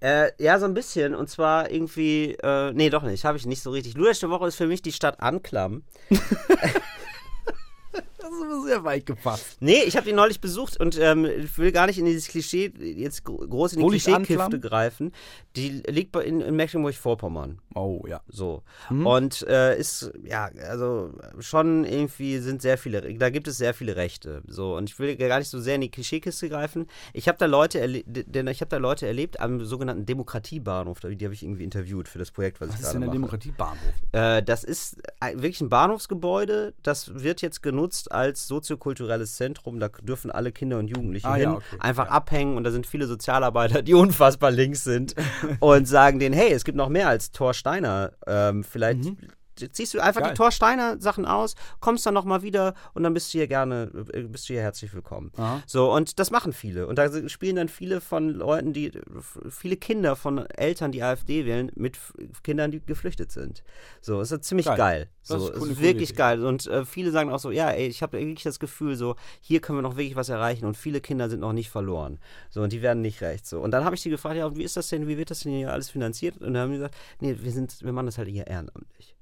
Äh, 0.00 0.32
ja, 0.38 0.58
so 0.58 0.64
ein 0.64 0.74
bisschen. 0.74 1.14
Und 1.14 1.28
zwar 1.28 1.70
irgendwie, 1.70 2.32
äh, 2.42 2.72
nee, 2.72 2.90
doch 2.90 3.02
nicht, 3.02 3.24
habe 3.24 3.38
ich 3.38 3.46
nicht 3.46 3.62
so 3.62 3.70
richtig. 3.70 3.94
Lulatsch 3.94 4.22
Woche 4.22 4.48
ist 4.48 4.56
für 4.56 4.66
mich 4.66 4.82
die 4.82 4.92
Stadt 4.92 5.20
Anklam. 5.20 5.82
Das 7.92 8.30
ist 8.30 8.42
aber 8.44 8.62
sehr 8.62 8.84
weit 8.84 9.06
gefasst. 9.06 9.56
Nee, 9.60 9.82
ich 9.84 9.96
habe 9.96 10.06
die 10.06 10.12
neulich 10.12 10.40
besucht 10.40 10.78
und 10.78 10.98
ähm, 11.00 11.24
ich 11.24 11.58
will 11.58 11.72
gar 11.72 11.86
nicht 11.86 11.98
in 11.98 12.04
dieses 12.04 12.28
Klischee, 12.28 12.72
jetzt 12.78 13.24
gro- 13.24 13.38
groß 13.38 13.72
in 13.72 13.88
die 13.88 14.12
Anklam? 14.12 14.60
greifen. 14.60 15.12
Die 15.56 15.82
liegt 15.88 16.14
in, 16.16 16.40
in 16.40 16.54
Mecklenburg-Vorpommern. 16.54 17.58
Oh, 17.74 18.04
ja. 18.06 18.20
So. 18.28 18.62
Mhm. 18.90 19.06
Und 19.06 19.42
äh, 19.48 19.76
ist, 19.76 20.12
ja, 20.22 20.50
also 20.68 21.12
schon 21.40 21.84
irgendwie 21.84 22.38
sind 22.38 22.62
sehr 22.62 22.78
viele, 22.78 23.00
da 23.14 23.30
gibt 23.30 23.48
es 23.48 23.56
sehr 23.58 23.74
viele 23.74 23.96
Rechte. 23.96 24.42
So. 24.46 24.76
Und 24.76 24.88
ich 24.88 24.98
will 25.00 25.16
gar 25.16 25.38
nicht 25.40 25.48
so 25.48 25.58
sehr 25.58 25.74
in 25.74 25.80
die 25.80 25.90
Klischeekiste 25.90 26.48
greifen. 26.48 26.86
Ich 27.12 27.26
habe 27.26 27.38
da 27.38 27.46
Leute 27.46 27.80
erlebt, 27.80 28.06
denn 28.06 28.46
ich 28.46 28.60
habe 28.60 28.68
da 28.68 28.76
Leute 28.76 29.06
erlebt 29.08 29.40
am 29.40 29.64
sogenannten 29.64 30.06
Demokratiebahnhof, 30.06 31.00
die 31.00 31.24
habe 31.24 31.34
ich 31.34 31.42
irgendwie 31.42 31.64
interviewt 31.64 32.06
für 32.08 32.18
das 32.20 32.30
Projekt, 32.30 32.60
was, 32.60 32.68
Was 32.68 32.74
ich 32.76 32.80
ist 32.82 32.86
gerade 32.92 32.94
denn 33.00 33.00
der 33.00 33.08
mache. 33.08 33.38
Demokratiebahnhof? 33.40 33.92
Äh, 34.12 34.42
das 34.44 34.62
ist 34.62 34.98
ein- 35.18 35.36
wirklich 35.42 35.60
ein 35.60 35.68
Bahnhofsgebäude. 35.70 36.74
Das 36.84 37.12
wird 37.22 37.42
jetzt 37.42 37.62
genutzt 37.62 37.79
als 38.10 38.46
soziokulturelles 38.46 39.36
Zentrum. 39.36 39.80
Da 39.80 39.88
dürfen 39.88 40.30
alle 40.30 40.52
Kinder 40.52 40.78
und 40.78 40.88
Jugendliche 40.88 41.28
Ah, 41.28 41.34
hin, 41.34 41.42
ja, 41.44 41.52
okay. 41.54 41.76
einfach 41.78 42.08
abhängen. 42.08 42.56
Und 42.56 42.64
da 42.64 42.70
sind 42.70 42.86
viele 42.86 43.06
Sozialarbeiter, 43.06 43.82
die 43.82 43.94
unfassbar 44.04 44.50
links 44.50 44.84
sind 44.84 45.14
und 45.60 45.86
sagen 45.86 46.18
denen, 46.18 46.34
hey, 46.34 46.52
es 46.52 46.64
gibt 46.64 46.76
noch 46.76 46.88
mehr 46.88 47.08
als 47.08 47.30
Thor 47.32 47.54
Steiner. 47.54 48.12
Ähm, 48.26 48.64
vielleicht 48.64 49.04
ziehst 49.70 49.94
du 49.94 50.00
einfach. 50.00 50.20
Geil. 50.20 50.30
die 50.30 50.36
Thor 50.36 50.50
Steiner 50.50 51.00
Sachen 51.00 51.26
aus, 51.26 51.54
kommst 51.80 52.06
dann 52.06 52.14
nochmal 52.14 52.42
wieder 52.42 52.74
und 52.94 53.02
dann 53.02 53.14
bist 53.14 53.32
du 53.32 53.38
hier 53.38 53.46
gerne, 53.46 53.90
äh, 54.12 54.22
bist 54.22 54.48
du 54.48 54.54
hier 54.54 54.62
herzlich 54.62 54.92
willkommen. 54.94 55.30
Aha. 55.36 55.62
So, 55.66 55.92
und 55.92 56.18
das 56.18 56.30
machen 56.30 56.52
viele. 56.52 56.86
Und 56.86 56.96
da 56.98 57.28
spielen 57.28 57.56
dann 57.56 57.68
viele 57.68 58.00
von 58.00 58.30
Leuten, 58.30 58.72
die, 58.72 58.92
viele 59.50 59.76
Kinder 59.76 60.16
von 60.16 60.38
Eltern, 60.46 60.92
die 60.92 61.02
AfD 61.02 61.44
wählen, 61.46 61.70
mit 61.74 61.98
Kindern, 62.42 62.70
die 62.70 62.80
geflüchtet 62.84 63.32
sind. 63.32 63.62
So, 64.00 64.20
ist 64.20 64.32
das 64.32 64.40
ziemlich 64.42 64.66
Geil. 64.66 64.76
geil. 64.76 65.08
Das 65.20 65.28
So, 65.28 65.48
ist 65.48 65.54
ist 65.54 65.58
coole 65.60 65.80
wirklich 65.80 66.10
Idee. 66.10 66.18
geil. 66.18 66.44
Und 66.44 66.66
äh, 66.66 66.84
viele 66.84 67.10
sagen 67.10 67.30
auch 67.30 67.38
so, 67.38 67.50
ja, 67.50 67.70
ey, 67.70 67.86
ich 67.86 68.02
habe 68.02 68.18
wirklich 68.18 68.42
das 68.42 68.58
Gefühl, 68.58 68.96
so, 68.96 69.16
hier 69.40 69.60
können 69.60 69.78
wir 69.78 69.82
noch 69.82 69.96
wirklich 69.96 70.16
was 70.16 70.28
erreichen 70.28 70.64
und 70.66 70.76
viele 70.76 71.00
Kinder 71.00 71.28
sind 71.28 71.40
noch 71.40 71.52
nicht 71.52 71.70
verloren. 71.70 72.18
So, 72.48 72.62
und 72.62 72.72
die 72.72 72.82
werden 72.82 73.02
nicht 73.02 73.20
recht. 73.20 73.46
So. 73.46 73.60
Und 73.60 73.70
dann 73.72 73.84
habe 73.84 73.94
ich 73.94 74.02
die 74.02 74.10
gefragt, 74.10 74.36
ja, 74.36 74.56
wie 74.56 74.62
ist 74.62 74.76
das 74.76 74.88
denn, 74.88 75.06
wie 75.08 75.18
wird 75.18 75.30
das 75.30 75.40
denn 75.40 75.52
hier 75.52 75.72
alles 75.72 75.90
finanziert? 75.90 76.38
Und 76.38 76.54
dann 76.54 76.62
haben 76.62 76.70
die 76.70 76.76
gesagt, 76.78 76.94
nee, 77.20 77.36
wir 77.38 77.52
sind, 77.52 77.82
wir 77.82 77.92
machen 77.92 78.06
das 78.06 78.18
halt 78.18 78.28
hier 78.28 78.46
ehrenamtlich. 78.46 79.14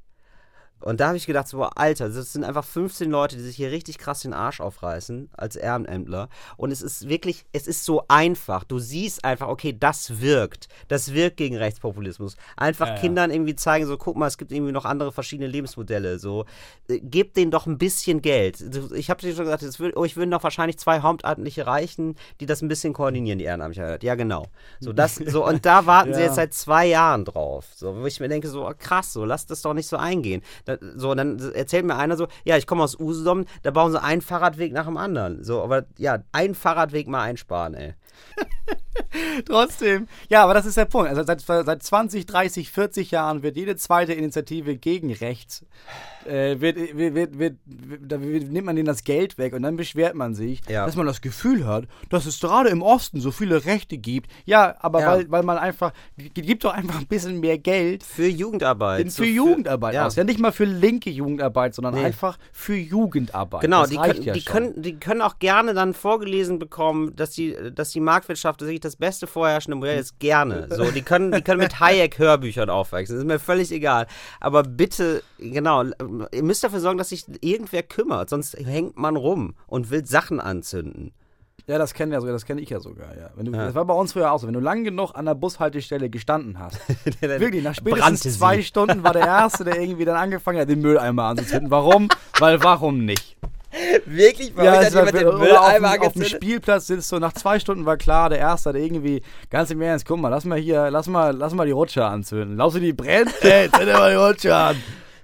Und 0.81 1.01
da 1.01 1.09
habe 1.09 1.17
ich 1.17 1.27
gedacht, 1.27 1.49
so, 1.49 1.63
Alter, 1.65 2.09
das 2.09 2.33
sind 2.33 2.45
einfach 2.45 2.65
15 2.65 3.11
Leute, 3.11 3.37
die 3.37 3.43
sich 3.43 3.57
hier 3.57 3.71
richtig 3.71 3.99
krass 3.99 4.21
den 4.21 4.33
Arsch 4.33 4.61
aufreißen 4.61 5.29
als 5.37 5.57
Ehrenämtler. 5.57 6.29
Und 6.57 6.71
es 6.71 6.83
ist 6.83 7.09
wirklich, 7.09 7.45
es 7.53 7.67
ist 7.67 7.85
so 7.85 8.05
einfach. 8.09 8.65
Du 8.65 8.79
siehst 8.79 9.25
einfach, 9.25 9.49
okay, 9.49 9.77
das 9.79 10.21
wirkt. 10.21 10.69
Das 10.89 11.13
wirkt 11.15 11.37
gegen 11.37 11.57
Rechtspopulismus. 11.57 12.37
Einfach 12.57 12.87
Ja, 12.89 12.95
ja. 12.95 13.01
Kindern 13.01 13.31
irgendwie 13.31 13.57
zeigen, 13.57 13.87
so, 13.87 13.97
guck 13.97 14.17
mal, 14.17 14.27
es 14.27 14.39
gibt 14.39 14.53
irgendwie 14.53 14.73
noch 14.73 14.85
andere 14.85 15.13
verschiedene 15.13 15.49
Lebensmodelle. 15.49 16.19
So, 16.19 16.45
äh, 16.89 17.01
gebt 17.01 17.37
denen 17.37 17.51
doch 17.51 17.67
ein 17.67 17.79
bisschen 17.79 18.23
Geld. 18.23 18.61
Ich 18.95 19.11
habe 19.11 19.21
dir 19.21 19.35
schon 19.35 19.45
gesagt, 19.45 19.63
es 19.63 19.81
würd, 19.81 19.97
oh, 19.97 20.05
ich 20.05 20.17
würden 20.17 20.31
doch 20.31 20.43
wahrscheinlich 20.43 20.79
zwei 20.79 21.01
Hauptamtliche 21.01 21.67
reichen, 21.67 22.15
die 22.41 22.47
das 22.47 22.63
ein 22.63 22.69
bisschen 22.69 22.93
koordinieren, 22.93 23.39
die 23.39 23.45
Ehrenamtlichkeit. 23.47 24.03
Ja, 24.03 24.15
genau. 24.15 24.47
So, 24.81 24.93
das, 24.93 25.17
so, 25.17 25.47
und 25.47 25.67
da 25.67 25.87
warten 25.87 26.15
sie 26.15 26.21
Ja. 26.21 26.27
jetzt 26.27 26.37
seit 26.37 26.55
zwei 26.55 26.87
Jahren 26.87 27.25
drauf. 27.25 27.67
So, 27.75 27.97
wo 27.97 28.07
ich 28.07 28.21
mir 28.21 28.29
denke, 28.29 28.49
so, 28.49 28.71
krass, 28.79 29.13
so, 29.13 29.25
lass 29.25 29.47
das 29.47 29.63
doch 29.63 29.75
nicht 29.75 29.89
so 29.89 29.97
eingehen. 29.97 30.43
So, 30.97 31.15
dann 31.15 31.39
erzählt 31.53 31.85
mir 31.85 31.97
einer 31.97 32.17
so, 32.17 32.29
ja, 32.45 32.57
ich 32.57 32.67
komme 32.67 32.83
aus 32.83 32.99
Usedom, 32.99 33.45
da 33.63 33.71
bauen 33.71 33.93
sie 33.93 34.03
einen 34.03 34.23
Fahrradweg 34.23 34.73
nach 34.73 34.87
dem 34.87 34.97
anderen. 34.97 35.45
So, 35.45 35.63
aber 35.63 35.87
ja, 35.97 36.23
einen 36.33 36.55
Fahrradweg 36.55 37.09
mal 37.09 37.23
einsparen, 37.23 37.75
ey. 37.75 37.95
Trotzdem. 39.47 40.09
Ja, 40.29 40.45
aber 40.45 40.55
das 40.55 40.67
ist 40.67 40.77
der 40.77 40.85
Punkt. 40.85 41.09
Also 41.09 41.23
seit, 41.25 41.41
seit 41.41 41.83
20, 41.83 42.27
30, 42.27 42.71
40 42.71 43.11
Jahren 43.11 43.43
wird 43.43 43.57
jede 43.57 43.77
zweite 43.77 44.13
Initiative 44.13 44.77
gegen 44.77 45.13
rechts, 45.13 45.65
äh, 46.29 46.61
wird, 46.61 46.77
wird, 46.97 47.15
wird, 47.15 47.39
wird, 47.39 47.57
da 48.01 48.19
nimmt 48.19 48.65
man 48.67 48.77
denen 48.77 48.87
das 48.87 49.05
Geld 49.05 49.39
weg 49.39 49.53
und 49.55 49.63
dann 49.63 49.77
beschwert 49.77 50.15
man 50.15 50.35
sich, 50.35 50.61
Ja. 50.69 50.85
dass 50.87 50.97
man 50.97 51.07
das 51.07 51.21
Gefühl 51.21 51.67
hat, 51.67 51.85
dass 52.11 52.27
es 52.27 52.39
gerade 52.41 52.69
im 52.69 52.83
Osten 52.83 53.21
so 53.21 53.31
viele 53.31 53.65
Rechte 53.65 53.99
gibt. 53.99 54.31
Ja, 54.45 54.77
aber 54.81 55.01
Ja. 55.01 55.07
Weil, 55.13 55.31
weil 55.31 55.43
man 55.43 55.59
einfach, 55.59 55.93
gibt 56.35 56.65
doch 56.65 56.73
einfach 56.75 57.01
ein 57.01 57.07
bisschen 57.07 57.41
mehr 57.41 57.59
Geld 57.59 58.03
Für 58.03 58.27
Jugendarbeit. 58.29 59.05
für 59.07 59.11
so 59.11 59.25
Jugendarbeit 59.25 59.95
ja. 59.95 60.07
aus. 60.07 60.17
Ja, 60.17 60.25
nicht 60.25 60.39
mal 60.41 60.53
für 60.53 60.65
linke 60.65 61.11
Jugendarbeit, 61.11 61.75
sondern 61.75 61.95
Nee. 61.95 62.05
einfach 62.05 62.39
für 62.53 62.77
Jugendarbeit. 62.77 63.61
Genau, 63.63 63.81
das 63.83 63.91
die, 63.91 63.97
können, 63.97 64.23
ja 64.23 64.33
die, 64.35 64.45
können, 64.45 64.83
die 64.83 64.97
können 65.01 65.23
auch 65.23 65.39
gerne 65.39 65.75
dann 65.75 65.95
vorgelesen 65.95 66.59
bekommen, 66.59 67.15
dass 67.17 67.31
die, 67.31 67.57
dass 67.75 67.91
die 67.91 68.01
Marktwirtschaft 68.01 68.61
wirklich 68.61 68.81
das 68.81 68.97
beste 68.97 69.27
vorherrschende 69.27 69.77
Modell 69.77 69.99
ist. 69.99 70.19
Gerne. 70.21 70.69
So, 70.71 70.91
die 70.91 71.03
können, 71.03 71.33
die 71.33 71.43
können 71.43 71.61
mit 71.61 71.81
Hayek-Hörbüchern 71.81 72.71
aufwachsen. 72.71 73.15
Das 73.17 73.23
ist 73.23 73.27
mir 73.29 73.39
völlig 73.39 73.73
egal. 73.73 74.07
Aber 74.41 74.63
bitte, 74.63 75.23
genau, 75.39 75.85
ihr 76.33 76.43
müsst 76.43 76.65
dafür 76.65 76.81
sorgen, 76.81 76.99
dass 76.99 77.11
sich 77.11 77.25
irgendwer 77.41 77.83
kümmert. 77.83 78.31
Sonst 78.31 78.57
hängt 78.57 78.97
man 78.97 79.17
rum 79.17 79.55
und 79.67 79.91
will 79.91 80.07
Sachen 80.07 80.41
anzünden. 80.41 81.13
Ja, 81.67 81.77
das 81.77 81.93
kenne 81.93 82.15
ja 82.15 82.21
sogar, 82.21 82.33
das 82.33 82.47
kenne 82.47 82.63
ich 82.63 82.71
ja 82.71 82.81
sogar, 82.81 83.15
ja. 83.15 83.29
Du, 83.37 83.53
Ja. 83.53 83.67
Das 83.67 83.75
war 83.75 83.85
bei 83.85 83.93
uns 83.93 84.15
früher 84.15 84.33
auch 84.33 84.39
so. 84.39 84.47
Wenn 84.47 84.55
du 84.55 84.61
lang 84.61 84.85
genug 84.85 85.15
an 85.15 85.27
der 85.27 85.35
Bushaltestelle 85.35 86.09
gestanden 86.09 86.59
hast, 86.59 86.79
wirklich, 87.21 87.63
nach 87.63 87.75
spätestens 87.75 88.39
zwei 88.39 88.63
Stunden 88.63 89.03
war 89.03 89.13
der 89.13 89.27
Erste, 89.27 89.65
der 89.65 89.79
irgendwie 89.79 90.07
dann 90.07 90.17
angefangen 90.17 90.61
hat, 90.61 90.69
den 90.69 90.81
Mülleimer 90.81 91.25
anzuzünden. 91.25 91.71
Warum? 91.71 92.09
Weil 92.39 92.63
warum 92.63 93.05
nicht? 93.05 93.37
Wirklich? 94.07 94.55
Bei 94.55 94.63
euch 94.63 94.95
hat 94.95 95.13
den 95.13 95.27
auf, 95.27 95.39
Mülleimer 95.39 95.93
dem, 95.93 96.03
auf 96.03 96.13
dem? 96.15 96.25
Spielplatz 96.25 96.87
sitzt 96.87 97.13
du, 97.13 97.19
nach 97.19 97.35
zwei 97.35 97.61
Stunden 97.61 97.85
war 97.85 97.99
klar, 97.99 98.31
der 98.31 98.39
Erste 98.39 98.71
hat 98.71 98.77
irgendwie, 98.77 99.23
ganz 99.51 99.71
im 99.71 99.83
Ernst, 99.83 100.07
guck 100.07 100.19
mal, 100.19 100.31
lass 100.31 100.47
mal 100.47 100.59
hier, 100.59 100.91
lass 100.91 101.07
mal, 101.07 101.37
lass 101.37 101.53
mal 101.53 101.67
die 101.67 101.73
Rutsche 101.73 102.05
anzünden. 102.05 102.57
Glaubst 102.57 102.77
du, 102.77 102.81
die 102.81 102.95
brennt? 102.95 103.35
Ey, 103.43 103.71
zünd 103.71 103.93
mal 103.93 104.11
die 104.11 104.17
Rutsche 104.17 104.55
an. 104.57 104.77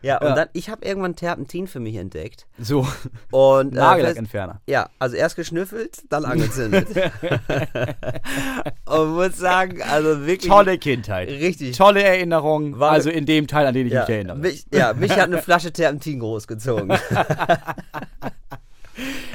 Ja, 0.04 0.18
und 0.18 0.28
Ja. 0.28 0.34
dann, 0.34 0.48
ich 0.52 0.68
habe 0.68 0.84
irgendwann 0.84 1.16
Terpentin 1.16 1.66
für 1.66 1.80
mich 1.80 1.96
entdeckt. 1.96 2.46
So, 2.58 2.86
Und, 3.30 3.72
äh, 3.72 3.76
Nagellackentferner. 3.76 4.60
Ja, 4.66 4.90
also 4.98 5.16
erst 5.16 5.34
geschnüffelt, 5.36 6.02
dann 6.10 6.26
angezündet. 6.26 6.88
und 8.86 9.14
muss 9.14 9.38
sagen, 9.38 9.80
also 9.82 10.26
wirklich. 10.26 10.50
Tolle 10.50 10.76
Kindheit. 10.78 11.28
Richtig. 11.30 11.76
Tolle 11.76 12.02
Erinnerung, 12.02 12.78
War- 12.78 12.90
also 12.92 13.08
in 13.08 13.24
dem 13.24 13.46
Teil, 13.46 13.66
an 13.66 13.72
den 13.74 13.86
ich 13.86 13.94
Ja, 13.94 14.00
mich 14.02 14.10
erinnere. 14.10 14.36
mich, 14.36 14.66
ja, 14.72 14.92
mich 14.92 15.10
hat 15.12 15.20
eine 15.20 15.40
Flasche 15.40 15.72
Terpentin 15.72 16.20
großgezogen. 16.20 16.92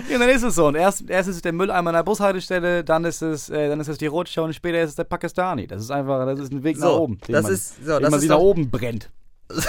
Ja, 0.09 0.17
dann 0.17 0.29
ist 0.29 0.41
es 0.41 0.55
so. 0.55 0.67
Und 0.67 0.75
erst, 0.75 1.07
erst 1.09 1.29
ist 1.29 1.35
es 1.35 1.41
der 1.43 1.51
Mülleimer 1.53 1.89
an 1.89 1.93
der 1.95 2.03
Bushaltestelle, 2.03 2.83
dann 2.83 3.03
ist 3.05 3.21
es, 3.21 3.49
äh, 3.49 3.67
dann 3.69 3.79
ist 3.79 3.89
es 3.89 3.97
die 3.99 4.07
Rutsche 4.07 4.41
und 4.41 4.53
später 4.55 4.81
ist 4.81 4.91
es 4.91 4.95
der 4.95 5.03
Pakistani. 5.03 5.67
Das 5.67 5.83
ist 5.83 5.91
einfach, 5.91 6.25
das 6.25 6.39
ist 6.39 6.51
ein 6.53 6.63
Weg 6.63 6.77
nach 6.79 6.87
So, 6.87 7.01
oben. 7.01 7.19
Den 7.27 7.33
das 7.33 7.43
man, 7.43 7.51
ist- 7.53 7.75
so, 7.85 7.99
das 7.99 8.09
man 8.09 8.13
ist 8.13 8.21
sich 8.21 8.29
nach 8.29 8.37
oben 8.39 8.71
brennt. 8.71 9.11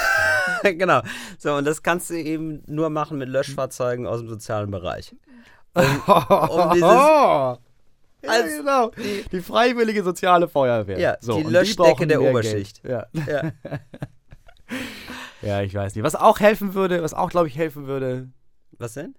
genau. 0.62 1.02
So, 1.38 1.54
und 1.54 1.64
das 1.64 1.82
kannst 1.82 2.10
du 2.10 2.14
eben 2.14 2.62
nur 2.66 2.90
machen 2.90 3.18
mit 3.18 3.28
Löschfahrzeugen 3.28 4.06
aus 4.06 4.20
dem 4.20 4.28
sozialen 4.28 4.70
Bereich. 4.70 5.14
um 5.74 5.82
dieses- 6.74 6.80
ja, 8.22 8.30
Als- 8.30 8.56
genau. 8.58 8.90
Die, 9.32 9.40
freiwillige 9.40 10.02
soziale 10.04 10.46
Feuerwehr. 10.46 10.98
Ja, 10.98 11.16
so, 11.20 11.38
die 11.38 11.44
Löschdecke 11.44 12.06
der 12.06 12.20
Oberschicht. 12.20 12.82
Ja. 12.86 13.06
Ja. 13.26 13.52
ja, 15.42 15.62
ich 15.62 15.74
weiß 15.74 15.94
nicht. 15.94 16.04
Was 16.04 16.14
auch 16.14 16.38
helfen 16.40 16.74
würde, 16.74 17.02
was 17.02 17.14
auch, 17.14 17.30
glaube 17.30 17.48
ich, 17.48 17.56
helfen 17.56 17.86
würde, 17.86 18.28
Was 18.78 18.94
denn? 18.94 19.14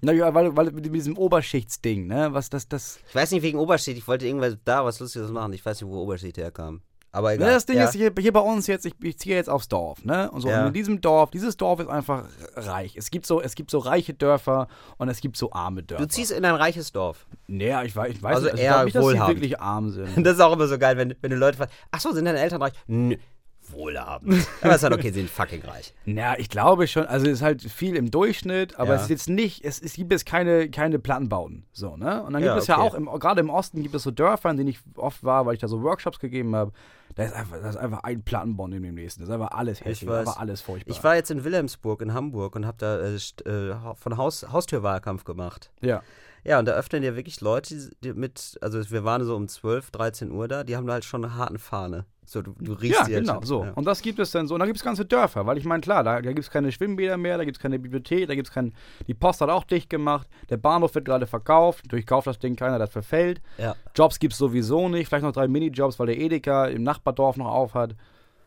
Naja, 0.00 0.32
weil, 0.32 0.56
weil 0.56 0.70
mit 0.70 0.94
diesem 0.94 1.16
Oberschichtsding, 1.18 2.06
ne? 2.06 2.28
Was 2.32 2.50
das, 2.50 2.68
das. 2.68 3.00
Ich 3.08 3.14
weiß 3.14 3.32
nicht 3.32 3.42
wegen 3.42 3.58
Oberschicht, 3.58 3.98
ich 3.98 4.06
wollte 4.06 4.26
irgendwas 4.26 4.56
da 4.64 4.84
was 4.84 5.00
Lustiges 5.00 5.30
machen. 5.30 5.52
Ich 5.54 5.64
weiß 5.64 5.80
nicht, 5.80 5.90
wo 5.90 6.00
Oberschicht 6.02 6.36
herkam. 6.36 6.82
Aber 7.10 7.28
Ne, 7.30 7.34
egal. 7.36 7.52
das 7.54 7.64
Ding 7.66 7.76
ja. 7.78 7.84
ist 7.84 7.94
hier, 7.94 8.12
hier 8.18 8.32
bei 8.32 8.40
uns 8.40 8.66
jetzt, 8.66 8.84
ich, 8.84 8.92
ich 9.02 9.18
ziehe 9.18 9.34
jetzt 9.34 9.48
aufs 9.48 9.68
Dorf, 9.68 10.04
ne? 10.04 10.30
Und 10.30 10.42
so, 10.42 10.48
Ja. 10.48 10.60
und 10.62 10.66
in 10.68 10.72
diesem 10.74 11.00
Dorf, 11.00 11.30
dieses 11.30 11.56
Dorf 11.56 11.80
ist 11.80 11.88
einfach 11.88 12.24
reich. 12.54 12.96
Es 12.96 13.10
gibt 13.10 13.24
so, 13.26 13.40
es 13.40 13.54
gibt 13.54 13.70
so 13.70 13.78
reiche 13.78 14.12
Dörfer 14.14 14.68
und 14.98 15.08
es 15.08 15.20
gibt 15.20 15.36
so 15.38 15.50
arme 15.52 15.82
Dörfer. 15.82 16.04
Du 16.04 16.08
ziehst 16.08 16.32
in 16.32 16.44
ein 16.44 16.54
reiches 16.54 16.92
Dorf. 16.92 17.26
Naja, 17.46 17.82
ich 17.82 17.96
weiß, 17.96 18.10
ich 18.12 18.22
weiß 18.22 18.34
Also 18.36 18.46
nicht, 18.48 18.56
ich 18.56 18.60
eher 18.62 18.72
glaub 18.74 18.84
nicht, 18.84 18.96
dass 18.96 19.04
wohlhabend. 19.04 19.36
wirklich 19.36 19.60
arm 19.60 19.90
sind. 19.90 20.08
Das 20.26 20.34
ist 20.34 20.40
auch 20.40 20.52
immer 20.52 20.66
so 20.68 20.78
geil, 20.78 20.96
wenn, 20.98 21.14
wenn 21.22 21.30
du 21.30 21.36
Leute 21.36 21.56
fragst, 21.56 21.74
ach 21.90 22.00
so, 22.00 22.12
sind 22.12 22.26
deine 22.26 22.40
Eltern 22.40 22.60
reich? 22.62 22.72
Nö, 22.86 23.16
wohlhabend. 23.72 24.46
Aber 24.62 24.70
es 24.70 24.76
ist 24.78 24.82
halt 24.84 24.92
okay, 24.94 25.10
sie 25.10 25.20
sind 25.20 25.30
fucking 25.30 25.62
reich. 25.62 25.94
Ja, 26.04 26.34
ich 26.38 26.48
glaube 26.48 26.86
schon, 26.86 27.06
also 27.06 27.26
es 27.26 27.32
ist 27.34 27.42
halt 27.42 27.62
viel 27.62 27.96
im 27.96 28.10
Durchschnitt, 28.10 28.78
aber 28.78 28.90
Ja. 28.90 28.94
es 28.96 29.02
ist 29.02 29.10
jetzt 29.10 29.28
nicht, 29.28 29.64
es, 29.64 29.80
es 29.80 29.94
gibt 29.94 30.12
jetzt 30.12 30.26
keine, 30.26 30.70
keine 30.70 30.98
Plattenbauten, 30.98 31.66
so, 31.72 31.96
ne? 31.96 32.22
Und 32.22 32.32
dann 32.32 32.42
gibt 32.42 32.52
Ja, 32.54 32.58
es 32.58 32.66
ja 32.66 32.78
okay. 32.78 32.86
auch, 32.88 32.94
im, 32.94 33.06
gerade 33.06 33.40
im 33.40 33.50
Osten 33.50 33.82
gibt 33.82 33.94
es 33.94 34.02
so 34.02 34.10
Dörfer, 34.10 34.50
in 34.50 34.56
denen 34.56 34.68
ich 34.70 34.80
oft 34.96 35.22
war, 35.24 35.46
weil 35.46 35.54
ich 35.54 35.60
da 35.60 35.68
so 35.68 35.82
Workshops 35.82 36.18
gegeben 36.18 36.54
habe, 36.56 36.72
da 37.14 37.24
ist 37.24 37.34
einfach, 37.34 37.60
da 37.60 37.68
ist 37.68 37.76
einfach 37.76 38.02
ein 38.04 38.22
Plattenbau 38.22 38.68
neben 38.68 38.84
dem 38.84 38.94
nächsten, 38.94 39.20
das 39.22 39.28
ist 39.28 39.34
einfach 39.34 39.50
alles 39.52 39.84
hässlich, 39.84 40.08
aber 40.10 40.38
alles 40.38 40.60
furchtbar. 40.60 40.90
Ich 40.94 41.02
war 41.02 41.16
jetzt 41.16 41.30
in 41.30 41.44
Wilhelmsburg 41.44 42.02
in 42.02 42.14
Hamburg 42.14 42.54
und 42.56 42.66
habe 42.66 42.76
da 42.78 42.98
äh, 43.00 43.14
äh, 43.14 43.76
von 43.96 44.16
Haus, 44.16 44.46
Haustürwahlkampf 44.50 45.24
gemacht. 45.24 45.70
ja. 45.80 46.02
Ja, 46.44 46.60
und 46.60 46.66
da 46.66 46.72
öffnen 46.72 47.02
ja 47.02 47.14
wirklich 47.16 47.40
Leute 47.42 47.90
die 48.02 48.12
mit, 48.14 48.56
also 48.62 48.78
wir 48.90 49.04
waren 49.04 49.22
so 49.24 49.34
um 49.36 49.48
12, 49.48 49.90
13 49.90 50.30
Uhr 50.30 50.46
da, 50.48 50.62
die 50.64 50.76
haben 50.76 50.86
da 50.86 50.94
halt 50.94 51.04
schon 51.04 51.22
eine 51.24 51.34
harten 51.34 51.58
Fahne. 51.58 52.06
So, 52.28 52.42
du, 52.42 52.54
du 52.58 52.74
riechst 52.74 52.98
Ja, 52.98 53.06
halt 53.06 53.14
genau, 53.14 53.40
so. 53.42 53.64
Ja. 53.64 53.72
Und 53.72 53.86
das 53.86 54.02
gibt 54.02 54.18
es 54.18 54.30
dann 54.32 54.46
so. 54.46 54.54
Und 54.54 54.60
da 54.60 54.66
gibt 54.66 54.76
es 54.76 54.84
ganze 54.84 55.06
Dörfer, 55.06 55.46
weil 55.46 55.56
ich 55.56 55.64
meine, 55.64 55.80
klar, 55.80 56.04
da, 56.04 56.20
da 56.20 56.28
gibt 56.28 56.40
es 56.40 56.50
keine 56.50 56.70
Schwimmbäder 56.70 57.16
mehr, 57.16 57.38
da 57.38 57.44
gibt 57.44 57.56
es 57.56 57.62
keine 57.62 57.78
Bibliothek, 57.78 58.28
da 58.28 58.34
gibt 58.34 58.48
es 58.48 58.52
kein. 58.52 58.74
Die 59.06 59.14
Post 59.14 59.40
hat 59.40 59.48
auch 59.48 59.64
dicht 59.64 59.88
gemacht, 59.88 60.28
der 60.50 60.58
Bahnhof 60.58 60.94
wird 60.94 61.06
gerade 61.06 61.26
verkauft, 61.26 61.90
durchkauft 61.90 62.26
das 62.26 62.38
Ding 62.38 62.54
keiner, 62.54 62.78
das 62.78 62.90
verfällt. 62.90 63.40
Ja. 63.56 63.76
Jobs 63.94 64.18
gibt 64.18 64.34
es 64.34 64.38
sowieso 64.38 64.90
nicht, 64.90 65.08
vielleicht 65.08 65.24
noch 65.24 65.32
drei 65.32 65.48
Minijobs, 65.48 65.98
weil 65.98 66.08
der 66.08 66.18
Edeka 66.18 66.66
im 66.66 66.82
Nachbardorf 66.82 67.38
noch 67.38 67.48
auf 67.48 67.72
hat. 67.72 67.96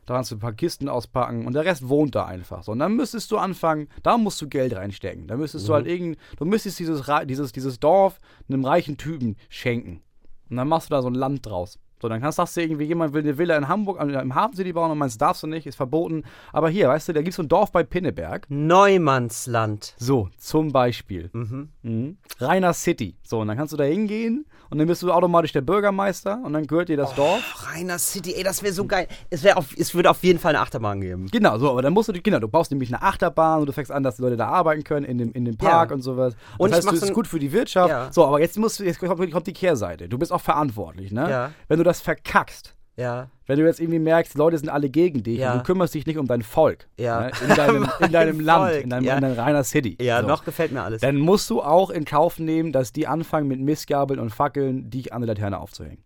Da 0.05 0.13
kannst 0.13 0.29
du 0.29 0.36
ein 0.36 0.39
paar 0.39 0.53
Kisten 0.53 0.88
auspacken 0.88 1.47
und 1.47 1.53
der 1.53 1.65
Rest 1.65 1.89
wohnt 1.89 2.13
da 2.13 2.25
einfach. 2.25 2.61
So, 2.61 2.73
und 2.73 2.79
dann 2.79 2.95
müsstest 2.95 3.32
du 3.32 3.38
anfangen, 3.38 3.88
da 4.03 4.17
musst 4.17 4.39
du 4.41 4.47
Geld 4.47 4.75
reinstecken. 4.75 5.25
Da 5.25 5.38
müsstest 5.38 5.67
du 5.67 5.73
halt 5.73 5.88
irgend, 5.88 6.19
du 6.38 6.45
müsstest 6.45 6.77
dieses, 6.77 7.03
dieses, 7.25 7.51
dieses 7.51 7.79
Dorf 7.79 8.19
einem 8.47 8.63
reichen 8.63 8.97
Typen 8.97 9.38
schenken. 9.49 10.01
Und 10.49 10.57
dann 10.57 10.67
machst 10.67 10.89
du 10.89 10.93
da 10.93 11.01
so 11.01 11.07
ein 11.07 11.15
Land 11.15 11.45
draus. 11.45 11.79
So, 12.01 12.09
dann 12.09 12.19
kannst, 12.21 12.37
sagst 12.37 12.57
du 12.57 12.61
irgendwie, 12.61 12.85
jemand 12.85 13.13
will 13.13 13.21
eine 13.21 13.37
Villa 13.37 13.55
in 13.57 13.67
Hamburg, 13.67 13.99
äh, 14.01 14.19
im 14.21 14.33
Hafen 14.35 14.55
City 14.55 14.73
bauen 14.73 14.89
und 14.91 14.97
meinst, 14.97 15.21
darfst 15.21 15.43
du 15.43 15.47
nicht, 15.47 15.67
ist 15.67 15.75
verboten. 15.75 16.23
Aber 16.51 16.69
hier, 16.69 16.87
weißt 16.89 17.09
du, 17.09 17.13
da 17.13 17.19
gibt 17.21 17.29
es 17.31 17.35
so 17.35 17.43
ein 17.43 17.47
Dorf 17.47 17.71
bei 17.71 17.83
Pinneberg. 17.83 18.47
Neumannsland. 18.49 19.93
So, 19.97 20.29
zum 20.37 20.71
Beispiel. 20.71 21.29
Mhm. 21.33 22.17
Rainer 22.39 22.73
City. 22.73 23.15
So, 23.23 23.39
und 23.39 23.47
dann 23.47 23.57
kannst 23.57 23.73
du 23.73 23.77
da 23.77 23.83
hingehen 23.83 24.45
und 24.69 24.77
dann 24.77 24.87
bist 24.87 25.03
du 25.03 25.11
automatisch 25.11 25.51
der 25.51 25.61
Bürgermeister 25.61 26.39
und 26.43 26.53
dann 26.53 26.65
gehört 26.65 26.89
dir 26.89 26.97
das 26.97 27.13
Dorf. 27.15 27.41
Rainer 27.73 27.99
City, 27.99 28.33
ey, 28.35 28.43
das 28.43 28.63
wäre 28.63 28.73
so 28.73 28.85
geil. 28.85 29.07
Es, 29.29 29.43
wär 29.43 29.57
auf, 29.57 29.75
es 29.77 29.93
würde 29.93 30.09
auf 30.09 30.23
jeden 30.23 30.39
Fall 30.39 30.55
eine 30.55 30.61
Achterbahn 30.61 31.01
geben. 31.01 31.27
Genau, 31.31 31.57
so, 31.57 31.69
aber 31.69 31.81
dann 31.81 31.93
musst 31.93 32.09
du, 32.09 32.13
genau, 32.13 32.39
du 32.39 32.47
baust 32.47 32.71
nämlich 32.71 32.89
eine 32.93 33.01
Achterbahn 33.01 33.59
und 33.61 33.65
du 33.67 33.73
fängst 33.73 33.91
an, 33.91 34.03
dass 34.03 34.15
die 34.15 34.21
Leute 34.21 34.37
da 34.37 34.47
arbeiten 34.47 34.83
können 34.83 35.05
in 35.05 35.17
dem, 35.17 35.31
in 35.33 35.45
dem 35.45 35.57
Park 35.57 35.89
Ja. 35.89 35.95
und 35.95 36.01
sowas. 36.01 36.35
Und 36.57 36.71
das 36.71 36.79
ich 36.79 36.85
heißt, 36.91 37.01
das 37.01 37.09
ist 37.09 37.15
gut 37.15 37.27
für 37.27 37.39
die 37.39 37.51
Wirtschaft. 37.51 37.89
Ja. 37.89 38.11
So, 38.11 38.25
aber 38.25 38.39
jetzt, 38.39 38.57
musst 38.57 38.79
jetzt 38.79 38.99
kommt, 38.99 39.31
kommt 39.31 39.47
die 39.47 39.53
Kehrseite. 39.53 40.07
Du 40.07 40.17
bist 40.17 40.31
auch 40.31 40.41
verantwortlich, 40.41 41.11
ne? 41.11 41.29
Ja. 41.29 41.51
Wenn 41.67 41.77
du 41.77 41.83
das 41.83 41.90
verkackst, 41.99 42.75
Ja. 42.95 43.27
wenn 43.47 43.59
du 43.59 43.65
jetzt 43.65 43.81
irgendwie 43.81 43.99
merkst, 43.99 44.35
Leute 44.37 44.57
sind 44.57 44.69
alle 44.69 44.89
gegen 44.89 45.23
dich 45.23 45.39
Ja. 45.39 45.51
und 45.51 45.59
du 45.59 45.63
kümmerst 45.63 45.93
dich 45.93 46.05
nicht 46.05 46.17
um 46.17 46.27
dein 46.27 46.43
Volk. 46.43 46.87
Ja. 46.97 47.21
Ne? 47.23 47.31
In 47.49 47.55
deinem, 47.55 47.89
in 47.99 48.11
deinem 48.13 48.37
Dein 48.37 48.45
Land, 48.45 48.75
in 48.75 48.89
deinem, 48.89 49.03
in 49.03 49.09
deinem 49.21 49.37
Rainer 49.39 49.63
City. 49.65 49.97
Ja, 49.99 50.21
so. 50.21 50.27
noch 50.27 50.45
gefällt 50.45 50.71
mir 50.71 50.83
alles. 50.83 51.01
Dann 51.01 51.17
musst 51.17 51.49
du 51.49 51.61
auch 51.61 51.89
in 51.89 52.05
Kauf 52.05 52.39
nehmen, 52.39 52.71
dass 52.71 52.93
die 52.93 53.07
anfangen 53.07 53.49
mit 53.49 53.59
Mistgabeln 53.59 54.19
und 54.21 54.29
Fackeln 54.29 54.89
dich 54.89 55.11
an 55.11 55.21
der 55.21 55.27
Laterne 55.35 55.59
aufzuhängen. 55.59 56.03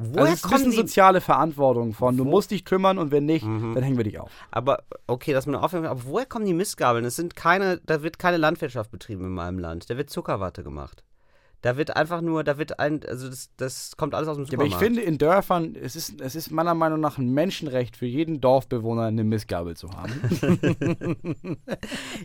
Woher 0.00 0.26
Also 0.30 0.46
es 0.46 0.60
ist 0.60 0.64
ein 0.66 0.70
soziale 0.70 1.20
Verantwortung 1.20 1.92
von, 1.92 2.16
du 2.16 2.24
musst 2.24 2.52
dich 2.52 2.64
kümmern 2.64 2.98
und 2.98 3.10
wenn 3.10 3.24
nicht, 3.26 3.44
Mhm. 3.44 3.74
dann 3.74 3.82
hängen 3.82 3.96
wir 3.96 4.04
dich 4.04 4.20
auf. 4.20 4.30
Aber 4.52 4.84
okay, 5.08 5.32
dass 5.32 5.46
man 5.46 5.56
aufhört, 5.56 5.86
aber 5.86 6.04
woher 6.04 6.24
kommen 6.24 6.46
die 6.46 6.54
Mistgabeln? 6.54 7.04
Es 7.04 7.16
sind 7.16 7.34
keine, 7.34 7.80
da 7.84 8.00
wird 8.04 8.16
keine 8.16 8.36
Landwirtschaft 8.36 8.92
betrieben 8.92 9.24
in 9.24 9.32
meinem 9.32 9.58
Land. 9.58 9.90
Da 9.90 9.96
wird 9.96 10.08
Zuckerwatte 10.08 10.62
gemacht. 10.62 11.02
Da 11.60 11.76
wird 11.76 11.96
einfach 11.96 12.20
nur, 12.20 12.44
da 12.44 12.56
wird 12.56 12.78
ein, 12.78 13.00
also 13.06 13.28
das, 13.28 13.50
das 13.56 13.96
kommt 13.96 14.14
alles 14.14 14.28
aus 14.28 14.36
dem 14.36 14.44
Ja, 14.44 14.52
aber 14.54 14.64
Supermarkt. 14.66 14.82
ich 14.82 14.86
finde, 14.86 15.00
in 15.02 15.18
Dörfern, 15.18 15.74
es 15.74 15.96
ist, 15.96 16.20
es 16.20 16.36
ist 16.36 16.52
meiner 16.52 16.74
Meinung 16.74 17.00
nach 17.00 17.18
ein 17.18 17.32
Menschenrecht 17.34 17.96
für 17.96 18.06
jeden 18.06 18.40
Dorfbewohner, 18.40 19.06
eine 19.06 19.24
Mistgabel 19.24 19.76
zu 19.76 19.90
haben. 19.90 20.12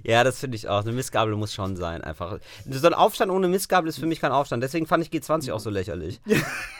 Ja, 0.04 0.24
das 0.24 0.40
finde 0.40 0.56
ich 0.58 0.68
auch. 0.68 0.82
Eine 0.84 0.92
Mistgabel 0.92 1.36
muss 1.36 1.54
schon 1.54 1.76
sein, 1.76 2.02
einfach. 2.04 2.40
So 2.70 2.88
ein 2.88 2.94
Aufstand 2.94 3.32
ohne 3.32 3.48
Mistgabel 3.48 3.90
ist 3.90 4.00
für 4.00 4.06
mich 4.06 4.20
kein 4.20 4.32
Aufstand. 4.32 4.64
Deswegen 4.64 4.86
fand 4.86 5.04
ich 5.04 5.10
G20 5.12 5.52
auch 5.54 5.60
so 5.60 5.70
lächerlich. 5.70 6.20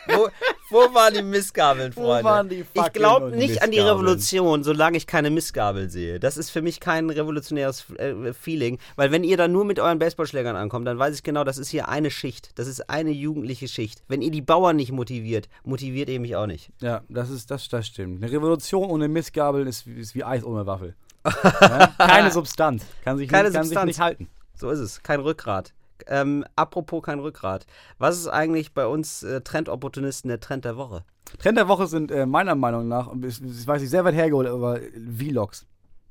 wo, 0.08 0.28
wo 0.74 0.94
waren 0.94 1.14
die 1.14 1.22
Mistgabeln, 1.22 1.96
Wo 1.96 2.02
Freunde? 2.04 2.24
waren 2.24 2.50
die 2.50 2.66
ich 2.74 2.94
glaube 2.94 3.32
nicht 3.32 3.62
an 3.64 3.72
die? 3.72 3.80
Revolution, 3.80 4.64
solange 4.64 4.98
ich 4.98 5.08
keine 5.08 5.30
Mistgabel 5.30 5.90
sehe. 5.90 6.20
Das 6.20 6.36
ist 6.38 6.50
für 6.50 6.62
mich 6.62 6.80
kein 6.80 7.10
revolutionäres 7.10 7.86
äh, 7.98 8.34
Feeling. 8.34 8.80
Weil 8.96 9.12
wenn 9.12 9.24
ihr 9.24 9.38
da 9.38 9.48
nur 9.48 9.66
mit 9.66 9.80
euren 9.80 10.00
Baseballschlägern 10.00 10.56
ankommt, 10.56 10.88
dann 10.88 11.00
weiß 11.00 11.16
ich 11.16 11.24
genau, 11.24 11.44
das 11.44 11.58
ist 11.58 11.70
hier 11.70 11.88
eine 11.90 12.12
Schicht. 12.12 12.52
Das 12.56 12.68
ist 12.68 12.90
eine 12.90 13.12
jugendliche 13.12 13.68
Schicht. 13.68 14.04
Wenn 14.08 14.22
ihr 14.22 14.32
die 14.32 14.42
Bauern 14.42 14.76
nicht 14.76 14.92
motiviert, 14.92 15.48
motiviert 15.64 16.10
ihr 16.10 16.20
mich 16.20 16.36
auch 16.36 16.48
nicht. 16.48 16.72
ja, 16.82 17.02
das 17.10 17.30
ist, 17.30 17.52
das, 17.52 17.70
das 17.70 17.88
stimmt. 17.88 18.24
Eine 18.24 18.32
Revolution 18.32 18.90
ohne 18.90 19.08
Mistgabeln 19.08 19.68
ist, 19.68 19.86
ist 19.88 20.16
wie 20.16 20.24
Eis 20.24 20.44
ohne 20.44 20.66
Waffel. 20.66 20.96
ja? 21.44 21.88
Keine 21.98 22.32
Substanz. 22.32 22.86
Kann 23.04 23.18
sich, 23.18 23.30
Keine 23.30 23.50
nicht, 23.50 23.56
kann 23.56 23.68
sich 23.68 23.84
nicht 23.84 24.00
halten. 24.00 24.28
So 24.56 24.70
ist 24.70 24.80
es. 24.80 25.02
Kein 25.04 25.20
Rückgrat. 25.20 25.74
Ähm, 26.08 26.44
apropos 26.56 27.02
kein 27.04 27.20
Rückgrat. 27.20 27.66
Was 27.98 28.18
ist 28.18 28.28
eigentlich 28.28 28.74
bei 28.74 28.86
uns 28.88 29.24
äh, 29.24 29.42
Trendopportunisten 29.42 30.28
der 30.30 30.40
Trend 30.40 30.66
der 30.66 30.78
Woche? 30.78 31.04
Trend 31.40 31.58
der 31.58 31.68
Woche 31.68 31.88
sind 31.88 32.12
äh, 32.12 32.26
meiner 32.26 32.56
Meinung 32.56 32.88
nach, 32.88 33.08
und 33.08 33.24
das, 33.24 33.40
das 33.42 33.66
weiß 33.66 33.82
ich 33.82 33.90
sehr 33.90 34.04
weit 34.06 34.16
hergeholt, 34.16 34.48
aber 34.48 34.80
Vlogs. 35.18 35.66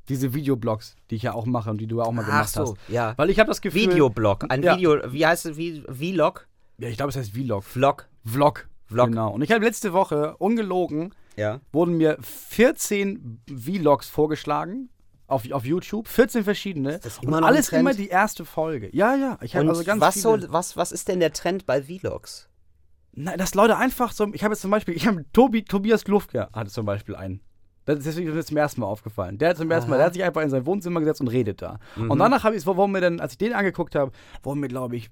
Diese 0.09 0.34
Videoblogs, 0.34 0.97
die 1.11 1.14
ich 1.14 1.22
ja 1.22 1.32
auch 1.34 1.47
mache 1.47 1.70
und 1.70 1.78
die 1.80 1.86
du 1.86 1.99
ja 1.99 2.05
auch 2.05 2.12
mal 2.12 2.24
gemacht 2.24 2.57
hast. 2.57 2.74
ja. 2.88 3.14
Weil 3.16 3.30
ich 3.30 3.38
habe 3.38 3.49
das 3.49 3.61
Gefühl. 3.61 3.82
Videoblog. 3.93 4.47
Ein 4.49 4.62
Ja. 4.62 4.76
Video, 4.76 4.99
wie 5.12 5.24
heißt 5.24 5.47
es? 5.47 5.57
Wie, 5.57 5.84
Vlog? 5.88 6.49
Ja, 6.78 6.88
ich 6.88 6.97
glaube, 6.97 7.11
es 7.11 7.16
heißt 7.16 7.30
Vlog. 7.30 7.62
Vlog. 7.62 8.09
Vlog. 8.24 8.68
Vlog. 8.86 9.07
Genau. 9.09 9.30
Und 9.32 9.43
ich 9.43 9.53
habe 9.53 9.64
letzte 9.64 9.93
Woche, 9.93 10.36
ungelogen, 10.38 11.14
Ja. 11.36 11.61
wurden 11.72 11.97
mir 11.99 12.18
14 12.20 13.40
Vlogs 13.49 14.09
vorgeschlagen. 14.09 14.88
Auf, 15.33 15.51
auf 15.51 15.64
YouTube, 15.64 16.09
14 16.09 16.45
verschiedene. 16.45 16.99
das 16.99 17.18
und 17.18 17.24
immer 17.24 17.39
ein 17.39 17.45
alles 17.45 17.70
immer 17.70 17.95
die 17.95 18.09
erste 18.09 18.45
Folge. 18.45 18.91
Ja, 18.95 19.14
ja. 19.14 19.39
Ich 19.41 19.57
habe 19.57 19.64
Und 19.64 19.70
also 19.70 19.85
ganz 19.85 20.01
was, 20.01 20.14
viele. 20.14 20.41
so, 20.43 20.53
was, 20.53 20.76
was 20.76 20.93
ist 20.93 21.09
denn 21.09 21.20
der 21.20 21.33
Trend 21.33 21.66
bei 21.66 21.83
Vlogs? 21.83 22.49
Nein, 23.14 23.39
dass 23.39 23.55
Leute 23.55 23.76
einfach 23.76 24.12
so. 24.12 24.33
Ich 24.33 24.45
habe 24.45 24.55
jetzt 24.55 24.61
zum 24.61 24.70
Beispiel, 24.70 24.95
ich 24.95 25.07
habe 25.07 25.24
Tobi, 25.33 25.64
Tobias 25.64 26.05
Glufke 26.05 26.49
hatte 26.53 26.70
zum 26.70 26.87
Beispiel 26.87 27.16
einen. 27.16 27.41
Das 27.85 27.99
ist 27.99 28.07
deswegen 28.07 28.33
mir 28.33 28.45
zum 28.45 28.57
ersten 28.57 28.80
Mal 28.80 28.87
aufgefallen. 28.87 29.39
Der 29.39 29.51
hat 29.51 29.57
zum 29.57 29.70
ersten 29.70 29.91
Mal, 29.91 29.97
der 29.97 30.07
hat 30.07 30.14
sich 30.14 30.22
einfach 30.22 30.43
in 30.43 30.51
sein 30.51 30.66
Wohnzimmer 30.66 31.01
gesetzt 31.01 31.20
und 31.20 31.28
redet 31.28 31.62
da. 31.62 31.78
Mhm. 31.97 32.12
Und 32.12 32.18
danach 32.18 32.45
habe 32.45 32.55
ich, 32.55 32.64
wo 32.64 32.87
mir 32.87 33.01
dann, 33.01 33.18
als 33.18 33.33
ich 33.33 33.39
den 33.39 33.53
angeguckt 33.53 33.97
habe, 33.97 34.12
wurden 34.43 34.61
mir, 34.61 34.68
glaube 34.68 34.97
ich, 34.97 35.11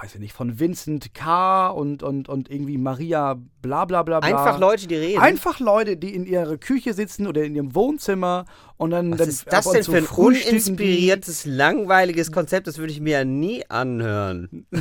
weiß 0.00 0.14
ich 0.14 0.20
nicht, 0.20 0.32
von 0.32 0.58
Vincent 0.58 1.14
K. 1.14 1.68
und, 1.68 2.02
und, 2.02 2.28
und 2.28 2.50
irgendwie 2.50 2.76
Maria 2.76 3.36
bla 3.62 3.84
bla 3.84 4.02
bla 4.02 4.20
bla. 4.20 4.28
Einfach 4.28 4.58
Leute, 4.58 4.88
die 4.88 4.96
reden. 4.96 5.20
Einfach 5.20 5.60
Leute, 5.60 5.96
die 5.96 6.14
in 6.14 6.26
ihrer 6.26 6.56
Küche 6.56 6.92
sitzen 6.92 7.28
oder 7.28 7.44
in 7.44 7.54
ihrem 7.54 7.74
Wohnzimmer 7.74 8.46
und 8.76 8.90
dann. 8.90 9.12
was 9.12 9.18
dann 9.18 9.28
ist 9.28 9.52
das 9.52 9.70
denn 9.70 9.84
für 9.84 9.98
ein 9.98 10.06
uninspiriertes, 10.06 11.46
langweiliges 11.46 12.32
Konzept? 12.32 12.66
Das 12.66 12.78
würde 12.78 12.92
ich 12.92 13.00
mir 13.00 13.18
ja 13.18 13.24
nie 13.24 13.64
anhören. 13.68 14.66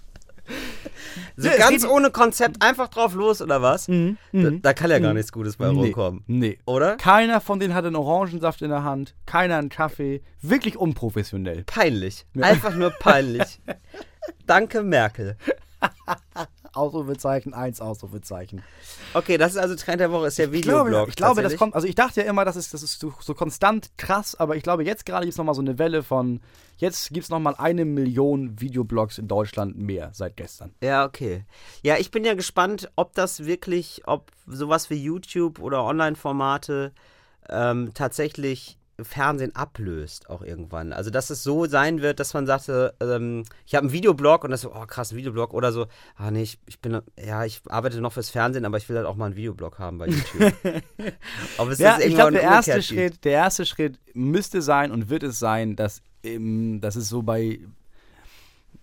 so 1.36 1.48
Ja, 1.48 1.56
ganz 1.56 1.84
ohne 1.86 2.10
Konzept, 2.10 2.62
einfach 2.62 2.88
drauf 2.88 3.14
los, 3.14 3.40
oder 3.42 3.62
was? 3.62 3.86
Da, 3.86 4.50
da 4.62 4.72
kann 4.74 4.90
ja 4.90 4.98
gar 4.98 5.14
nichts 5.14 5.32
Gutes 5.32 5.56
bei 5.56 5.68
Mhm, 5.68 5.74
Nee, 5.76 5.80
rumkommen. 5.86 6.24
nee. 6.26 6.58
Oder? 6.66 6.96
Keiner 6.96 7.40
von 7.40 7.58
denen 7.60 7.74
hatte 7.74 7.86
einen 7.88 7.96
Orangensaft 7.96 8.62
in 8.62 8.70
der 8.70 8.84
Hand, 8.84 9.14
keiner 9.26 9.56
einen 9.58 9.68
Kaffee. 9.68 10.22
Wirklich 10.42 10.76
unprofessionell. 10.76 11.64
Peinlich. 11.64 12.26
Einfach 12.40 12.74
nur 12.74 12.90
peinlich. 12.90 13.60
Danke, 14.46 14.82
Merkel. 14.82 15.36
Ausrufezeichen, 16.72 17.54
eins 17.54 17.80
Ausrufezeichen. 17.80 18.62
Okay, 19.14 19.38
das 19.38 19.52
ist 19.52 19.58
also 19.58 19.74
Trend 19.74 20.00
der 20.00 20.10
Woche, 20.12 20.26
ist 20.28 20.38
der 20.38 20.52
Ich 20.52 20.62
glaube, 20.62 20.88
Videoblog. 20.90 21.08
ich 21.08 21.16
glaube 21.16 21.42
das 21.42 21.56
kommt, 21.56 21.74
also 21.74 21.86
ich 21.86 21.94
dachte 21.94 22.22
ja 22.22 22.26
immer, 22.28 22.44
das 22.44 22.56
ist, 22.56 22.74
das 22.74 22.82
ist 22.82 23.00
so, 23.00 23.12
so 23.20 23.34
konstant 23.34 23.90
krass, 23.96 24.34
aber 24.34 24.56
ich 24.56 24.62
glaube, 24.62 24.84
jetzt 24.84 25.06
gerade 25.06 25.24
gibt 25.24 25.32
es 25.32 25.38
nochmal 25.38 25.54
so 25.54 25.60
eine 25.60 25.78
Welle 25.78 26.02
von, 26.02 26.40
jetzt 26.76 27.10
gibt 27.10 27.24
es 27.24 27.30
nochmal 27.30 27.54
eine 27.58 27.84
Million 27.84 28.60
Videoblogs 28.60 29.18
in 29.18 29.28
Deutschland 29.28 29.78
mehr 29.78 30.10
seit 30.12 30.36
gestern. 30.36 30.74
Ja, 30.82 31.04
okay. 31.04 31.44
Ja, 31.82 31.96
ich 31.98 32.10
bin 32.10 32.24
ja 32.24 32.34
gespannt, 32.34 32.90
ob 32.96 33.14
das 33.14 33.44
wirklich, 33.44 34.02
ob 34.06 34.30
sowas 34.46 34.90
wie 34.90 35.02
YouTube 35.02 35.58
oder 35.60 35.84
Online-Formate 35.84 36.92
ähm, 37.48 37.90
tatsächlich 37.94 38.78
Fernsehen 39.04 39.54
ablöst 39.54 40.28
auch 40.30 40.42
irgendwann. 40.42 40.92
Also 40.92 41.10
dass 41.10 41.30
es 41.30 41.42
so 41.42 41.66
sein 41.66 42.02
wird, 42.02 42.20
dass 42.20 42.34
man 42.34 42.46
sagte, 42.46 42.94
ähm, 43.00 43.44
ich 43.66 43.74
habe 43.74 43.84
einen 43.84 43.92
Videoblog 43.92 44.44
und 44.44 44.50
das 44.50 44.62
so, 44.62 44.74
oh 44.74 44.86
krass, 44.86 45.12
ein 45.12 45.16
Videoblog 45.16 45.54
oder 45.54 45.72
so, 45.72 45.86
ah 46.16 46.30
nee, 46.30 46.42
ich, 46.42 46.58
ich 46.66 46.80
bin, 46.80 47.00
ja, 47.18 47.44
ich 47.44 47.62
arbeite 47.68 48.00
noch 48.00 48.12
fürs 48.12 48.30
Fernsehen, 48.30 48.64
aber 48.64 48.78
ich 48.78 48.88
will 48.88 48.96
halt 48.96 49.06
auch 49.06 49.16
mal 49.16 49.26
einen 49.26 49.36
Videoblog 49.36 49.78
haben 49.78 49.98
bei 49.98 50.08
YouTube. 50.08 50.52
Ob 51.58 51.68
es 51.70 51.78
Ja, 51.78 51.96
das 51.96 52.06
ich 52.06 52.14
glaube, 52.14 52.32
der 52.32 52.42
erste. 52.42 52.82
Schritt, 52.82 53.24
der 53.24 53.32
erste 53.32 53.66
Schritt 53.66 53.98
müsste 54.14 54.62
sein 54.62 54.90
und 54.90 55.10
wird 55.10 55.22
es 55.22 55.38
sein, 55.38 55.76
dass 55.76 56.02
ähm, 56.22 56.80
das 56.80 56.96
ist 56.96 57.08
so 57.08 57.22
bei 57.22 57.60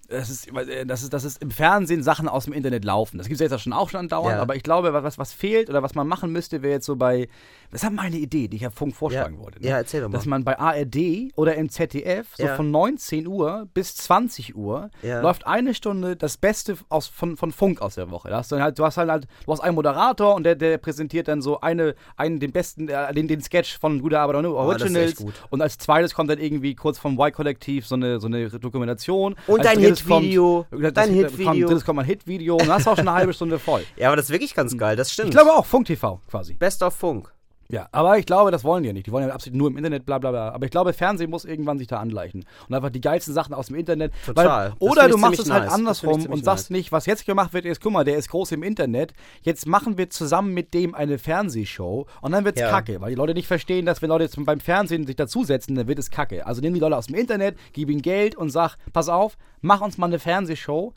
das 0.10 0.30
ist, 0.30 0.48
äh, 0.56 0.86
das, 0.86 1.04
ist, 1.04 1.14
das 1.14 1.24
ist 1.24 1.42
im 1.42 1.52
Fernsehen 1.52 2.02
Sachen 2.04 2.28
aus 2.30 2.46
dem 2.46 2.54
Internet 2.54 2.86
laufen. 2.86 3.18
Das 3.18 3.28
gibt 3.28 3.42
es 3.42 3.52
jetzt 3.52 3.62
schon 3.62 3.74
auch 3.74 3.90
schon 3.90 4.00
andauernd, 4.00 4.36
Ja. 4.36 4.42
aber 4.42 4.56
ich 4.56 4.64
glaube, 4.64 4.94
was, 4.94 5.18
was 5.18 5.34
fehlt 5.34 5.70
oder 5.70 5.84
was 5.84 5.96
man 5.96 6.08
machen 6.08 6.32
müsste, 6.32 6.62
wäre 6.62 6.74
jetzt 6.74 6.86
so 6.86 6.96
bei. 6.96 7.28
Das 7.72 7.84
ist 7.84 7.92
meine 7.92 8.16
Idee, 8.18 8.48
die 8.48 8.56
ich 8.56 8.62
Herr 8.64 8.72
Funk 8.72 8.96
vorschlagen 8.96 9.36
Ja. 9.38 9.44
wollte. 9.44 9.62
Ne? 9.62 9.68
Ja, 9.68 9.78
erzähl 9.78 10.00
doch 10.02 10.08
mal. 10.10 10.14
Dass 10.18 10.26
man 10.26 10.46
bei 10.46 10.58
ARD 10.58 11.32
oder 11.36 11.56
im 11.56 11.70
ZDF 11.70 12.28
so 12.38 12.44
Ja. 12.46 12.56
von 12.56 12.72
19 12.72 13.28
Uhr 13.28 13.68
bis 13.74 13.96
20 13.96 14.56
Uhr 14.56 14.90
Ja. 15.04 15.20
läuft 15.22 15.46
eine 15.46 15.74
Stunde 15.74 16.16
das 16.16 16.38
Beste 16.38 16.78
aus, 16.88 17.08
von, 17.08 17.36
von 17.36 17.52
Funk 17.52 17.82
aus 17.82 17.96
der 17.96 18.10
Woche. 18.10 18.30
Da 18.30 18.38
hast 18.38 18.52
du, 18.54 18.60
halt, 18.62 18.80
du 18.80 18.86
hast 18.86 18.96
halt, 18.98 19.28
du 19.46 19.52
hast 19.52 19.60
einen 19.60 19.76
Moderator 19.76 20.36
und 20.36 20.44
der, 20.44 20.56
der 20.56 20.78
präsentiert 20.78 21.28
dann 21.28 21.42
so 21.42 21.60
eine, 21.60 21.96
einen, 22.16 22.40
den 22.40 22.52
besten, 22.54 22.88
äh, 22.88 23.14
den, 23.14 23.28
den 23.28 23.42
Sketch 23.42 23.78
von 23.80 24.02
Oh, 24.02 24.10
das 24.10 24.84
ist 24.84 24.96
Originals. 24.96 25.26
und 25.50 25.62
als 25.62 25.78
zweites 25.78 26.14
kommt 26.14 26.30
dann 26.30 26.40
irgendwie 26.40 26.76
kurz 26.76 26.98
vom 26.98 27.20
Y-Kollektiv 27.20 27.86
so 27.86 27.96
eine, 27.96 28.20
so 28.22 28.28
eine 28.28 28.50
Dokumentation. 28.50 29.36
Und 29.48 29.60
als 29.60 29.68
dein 29.68 29.76
kommt- 29.76 29.86
Hitvideo. 30.00 30.66
das- 30.72 30.80
Dein 30.94 30.94
das- 31.22 31.32
Hitvideo. 31.32 31.68
Drittes 31.68 31.86
kommt 31.86 32.00
ein 32.00 32.06
Hitvideo 32.06 32.54
und 32.56 32.62
dann 32.68 32.74
hast 32.74 32.86
du 32.88 32.92
auch 32.92 32.96
schon 32.98 33.08
eine 33.08 33.18
halbe 33.18 33.34
Stunde 33.34 33.60
voll. 33.60 33.84
Ja, 33.96 34.08
aber 34.08 34.16
das 34.16 34.26
ist 34.26 34.32
wirklich 34.32 34.54
ganz 34.56 34.78
geil, 34.78 34.96
das 34.96 35.12
stimmt. 35.12 35.30
Ich 35.30 35.36
glaube 35.36 35.52
auch 35.54 35.66
Funk 35.66 35.88
TV 35.88 36.20
quasi. 36.30 36.54
Best 36.54 36.82
of 36.84 36.94
Funk. 36.96 37.32
Ja, 37.70 37.90
aber 37.92 38.18
ich 38.18 38.26
glaube, 38.26 38.50
das 38.52 38.64
wollen 38.64 38.84
die 38.84 38.88
ja 38.88 38.94
nicht. 38.94 39.08
Die 39.08 39.12
wollen 39.12 39.28
ja 39.28 39.34
absolut 39.34 39.58
nur 39.58 39.70
im 39.70 39.76
Internet, 39.78 40.06
bla 40.06 40.20
bla 40.20 40.32
bla. 40.32 40.52
Aber 40.52 40.66
ich 40.66 40.72
glaube, 40.72 40.94
Fernsehen 40.94 41.30
muss 41.30 41.44
irgendwann 41.44 41.78
sich 41.78 41.88
da 41.88 41.98
angleichen. 42.00 42.46
Und 42.70 42.76
einfach 42.76 42.90
die 42.90 43.02
geilsten 43.02 43.34
Sachen 43.34 43.54
aus 43.54 43.68
dem 43.68 43.76
Internet. 43.76 44.14
Total. 44.26 44.70
Das 44.70 44.80
oder 44.80 45.10
du 45.10 45.18
machst 45.18 45.40
es 45.40 45.50
halt 45.50 45.64
nice. 45.64 45.72
Ich 45.72 45.78
andersrum 45.78 46.26
und 46.28 46.46
sagst 46.46 46.72
nice. 46.72 46.78
nicht, 46.78 46.92
was 46.94 47.06
jetzt 47.06 47.26
gemacht 47.26 47.54
wird, 47.54 47.66
ist, 47.66 47.82
guck 47.82 47.92
mal, 47.92 48.06
der 48.06 48.18
ist 48.18 48.30
groß 48.30 48.54
im 48.54 48.64
Internet. 48.64 49.14
Jetzt 49.42 49.68
machen 49.68 49.98
wir 49.98 50.10
zusammen 50.10 50.54
mit 50.54 50.74
dem 50.74 50.96
eine 50.96 51.18
Fernsehshow 51.18 52.08
und 52.22 52.32
dann 52.32 52.46
wird's 52.46 52.62
Ja. 52.62 52.70
kacke, 52.70 53.02
weil 53.02 53.10
die 53.10 53.16
Leute 53.16 53.34
nicht 53.34 53.48
verstehen, 53.48 53.86
dass 53.86 54.02
wenn 54.02 54.10
Leute 54.10 54.24
jetzt 54.24 54.44
beim 54.46 54.62
Fernsehen 54.62 55.06
sich 55.06 55.18
dazusetzen, 55.18 55.76
dann 55.76 55.88
wird 55.88 56.00
es 56.00 56.10
kacke. 56.10 56.46
Also 56.46 56.62
nimm 56.62 56.74
die 56.74 56.80
Leute 56.80 56.96
aus 56.96 57.08
dem 57.08 57.16
Internet, 57.16 57.58
gib 57.74 57.90
ihnen 57.90 58.02
Geld 58.02 58.36
und 58.36 58.50
sag, 58.50 58.78
pass 58.94 59.10
auf, 59.10 59.38
mach 59.60 59.82
uns 59.82 59.98
mal 59.98 60.08
eine 60.08 60.20
Fernsehshow. 60.20 60.94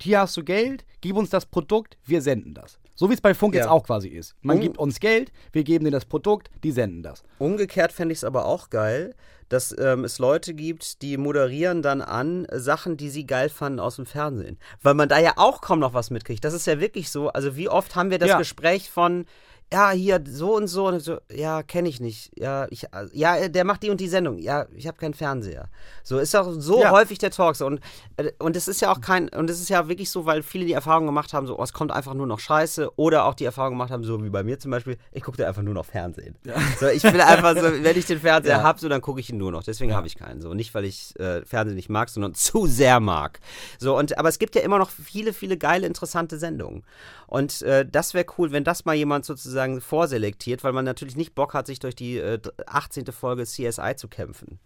Hier 0.00 0.20
hast 0.20 0.36
du 0.36 0.42
Geld, 0.42 0.84
gib 1.00 1.16
uns 1.16 1.30
das 1.30 1.46
Produkt, 1.46 1.96
wir 2.04 2.22
senden 2.22 2.54
das. 2.54 2.78
So 2.98 3.08
wie 3.08 3.14
es 3.14 3.20
bei 3.20 3.32
Funk 3.32 3.54
Ja. 3.54 3.60
jetzt 3.60 3.70
auch 3.70 3.84
quasi 3.84 4.08
ist. 4.08 4.34
Man 4.42 4.56
Um- 4.56 4.62
gibt 4.62 4.76
uns 4.76 4.98
Geld, 4.98 5.30
wir 5.52 5.62
geben 5.62 5.84
dir 5.84 5.92
das 5.92 6.04
Produkt, 6.04 6.50
die 6.64 6.72
senden 6.72 7.04
das. 7.04 7.22
Umgekehrt 7.38 7.92
fände 7.92 8.12
ich 8.12 8.18
es 8.18 8.24
aber 8.24 8.44
auch 8.44 8.70
geil, 8.70 9.14
dass 9.48 9.72
ähm, 9.78 10.02
es 10.02 10.18
Leute 10.18 10.52
gibt, 10.52 11.00
die 11.00 11.16
moderieren 11.16 11.80
dann 11.80 12.02
an 12.02 12.48
Sachen, 12.52 12.96
die 12.96 13.08
sie 13.08 13.24
geil 13.24 13.50
fanden 13.50 13.78
aus 13.78 13.96
dem 13.96 14.04
Fernsehen. 14.04 14.58
Weil 14.82 14.94
man 14.94 15.08
da 15.08 15.20
ja 15.20 15.34
auch 15.36 15.60
kaum 15.60 15.78
noch 15.78 15.94
was 15.94 16.10
mitkriegt. 16.10 16.44
Das 16.44 16.54
ist 16.54 16.66
ja 16.66 16.80
wirklich 16.80 17.08
so. 17.10 17.28
Also 17.28 17.56
wie 17.56 17.68
oft 17.68 17.94
haben 17.94 18.10
wir 18.10 18.18
das 18.18 18.30
Ja. 18.30 18.38
Gespräch 18.38 18.90
von, 18.90 19.26
ja, 19.72 19.90
hier 19.90 20.22
so 20.26 20.56
und 20.56 20.66
so 20.66 20.86
und 20.88 21.00
so, 21.00 21.18
ja, 21.30 21.62
kenne 21.62 21.88
ich 21.90 22.00
nicht. 22.00 22.30
Ja, 22.38 22.66
ich, 22.70 22.86
ja, 23.12 23.48
der 23.48 23.64
macht 23.64 23.82
die 23.82 23.90
und 23.90 24.00
die 24.00 24.08
Sendung. 24.08 24.38
Ja, 24.38 24.66
ich 24.74 24.86
habe 24.86 24.96
keinen 24.96 25.12
Fernseher. 25.12 25.68
So 26.02 26.18
ist 26.18 26.34
auch 26.34 26.50
so 26.52 26.80
Ja. 26.80 26.90
häufig 26.90 27.18
der 27.18 27.30
Talk 27.30 27.54
so. 27.54 27.66
Und, 27.66 27.80
äh, 28.16 28.32
und 28.38 28.56
es 28.56 28.66
ist 28.66 28.80
ja 28.80 28.90
auch 28.90 29.00
kein, 29.02 29.28
und 29.28 29.50
es 29.50 29.60
ist 29.60 29.68
ja 29.68 29.86
wirklich 29.88 30.10
so, 30.10 30.24
weil 30.24 30.42
viele 30.42 30.64
die 30.64 30.72
Erfahrung 30.72 31.04
gemacht 31.04 31.34
haben, 31.34 31.46
so, 31.46 31.58
oh, 31.58 31.62
es 31.62 31.74
kommt 31.74 31.92
einfach 31.92 32.14
nur 32.14 32.26
noch 32.26 32.38
Scheiße. 32.40 32.92
Oder 32.96 33.26
auch 33.26 33.34
die 33.34 33.44
Erfahrung 33.44 33.72
gemacht 33.74 33.90
haben, 33.90 34.04
so 34.04 34.24
wie 34.24 34.30
bei 34.30 34.42
mir 34.42 34.58
zum 34.58 34.70
Beispiel, 34.70 34.96
ich 35.12 35.22
gucke 35.22 35.46
einfach 35.46 35.60
nur 35.62 35.74
noch 35.74 35.84
Fernsehen. 35.84 36.34
So, 36.80 36.86
ich 36.86 37.04
will 37.04 37.20
einfach 37.20 37.54
so, 37.54 37.62
wenn 37.82 37.96
ich 37.98 38.06
den 38.06 38.20
Fernseher 38.20 38.56
Ja. 38.58 38.62
habe, 38.62 38.80
so, 38.80 38.88
dann 38.88 39.02
gucke 39.02 39.20
ich 39.20 39.28
ihn 39.28 39.36
nur 39.36 39.52
noch. 39.52 39.62
Deswegen 39.64 39.92
habe 39.94 40.06
ich 40.06 40.16
keinen. 40.16 40.40
So, 40.40 40.54
nicht, 40.54 40.72
weil 40.74 40.86
ich 40.86 41.14
äh, 41.20 41.44
Fernsehen 41.44 41.76
nicht 41.76 41.90
mag, 41.90 42.08
sondern 42.08 42.32
zu 42.34 42.66
sehr 42.66 43.00
mag. 43.00 43.38
So, 43.78 43.98
und, 43.98 44.16
aber 44.18 44.30
es 44.30 44.38
gibt 44.38 44.54
ja 44.54 44.62
immer 44.62 44.78
noch 44.78 44.88
viele, 44.90 45.34
viele 45.34 45.58
geile, 45.58 45.86
interessante 45.86 46.38
Sendungen. 46.38 46.84
Und 47.26 47.60
äh, 47.60 47.84
das 47.86 48.14
wäre 48.14 48.24
cool, 48.38 48.50
wenn 48.52 48.64
das 48.64 48.86
mal 48.86 48.94
jemand 48.94 49.26
sozusagen 49.26 49.57
vorselektiert, 49.80 50.64
weil 50.64 50.72
man 50.72 50.84
natürlich 50.84 51.16
nicht 51.16 51.34
Bock 51.34 51.54
hat, 51.54 51.66
sich 51.66 51.78
durch 51.78 51.94
die 51.94 52.18
äh, 52.18 52.40
18. 52.66 53.06
Folge 53.06 53.44
CSI 53.44 53.94
zu 53.96 54.08
kämpfen. 54.08 54.58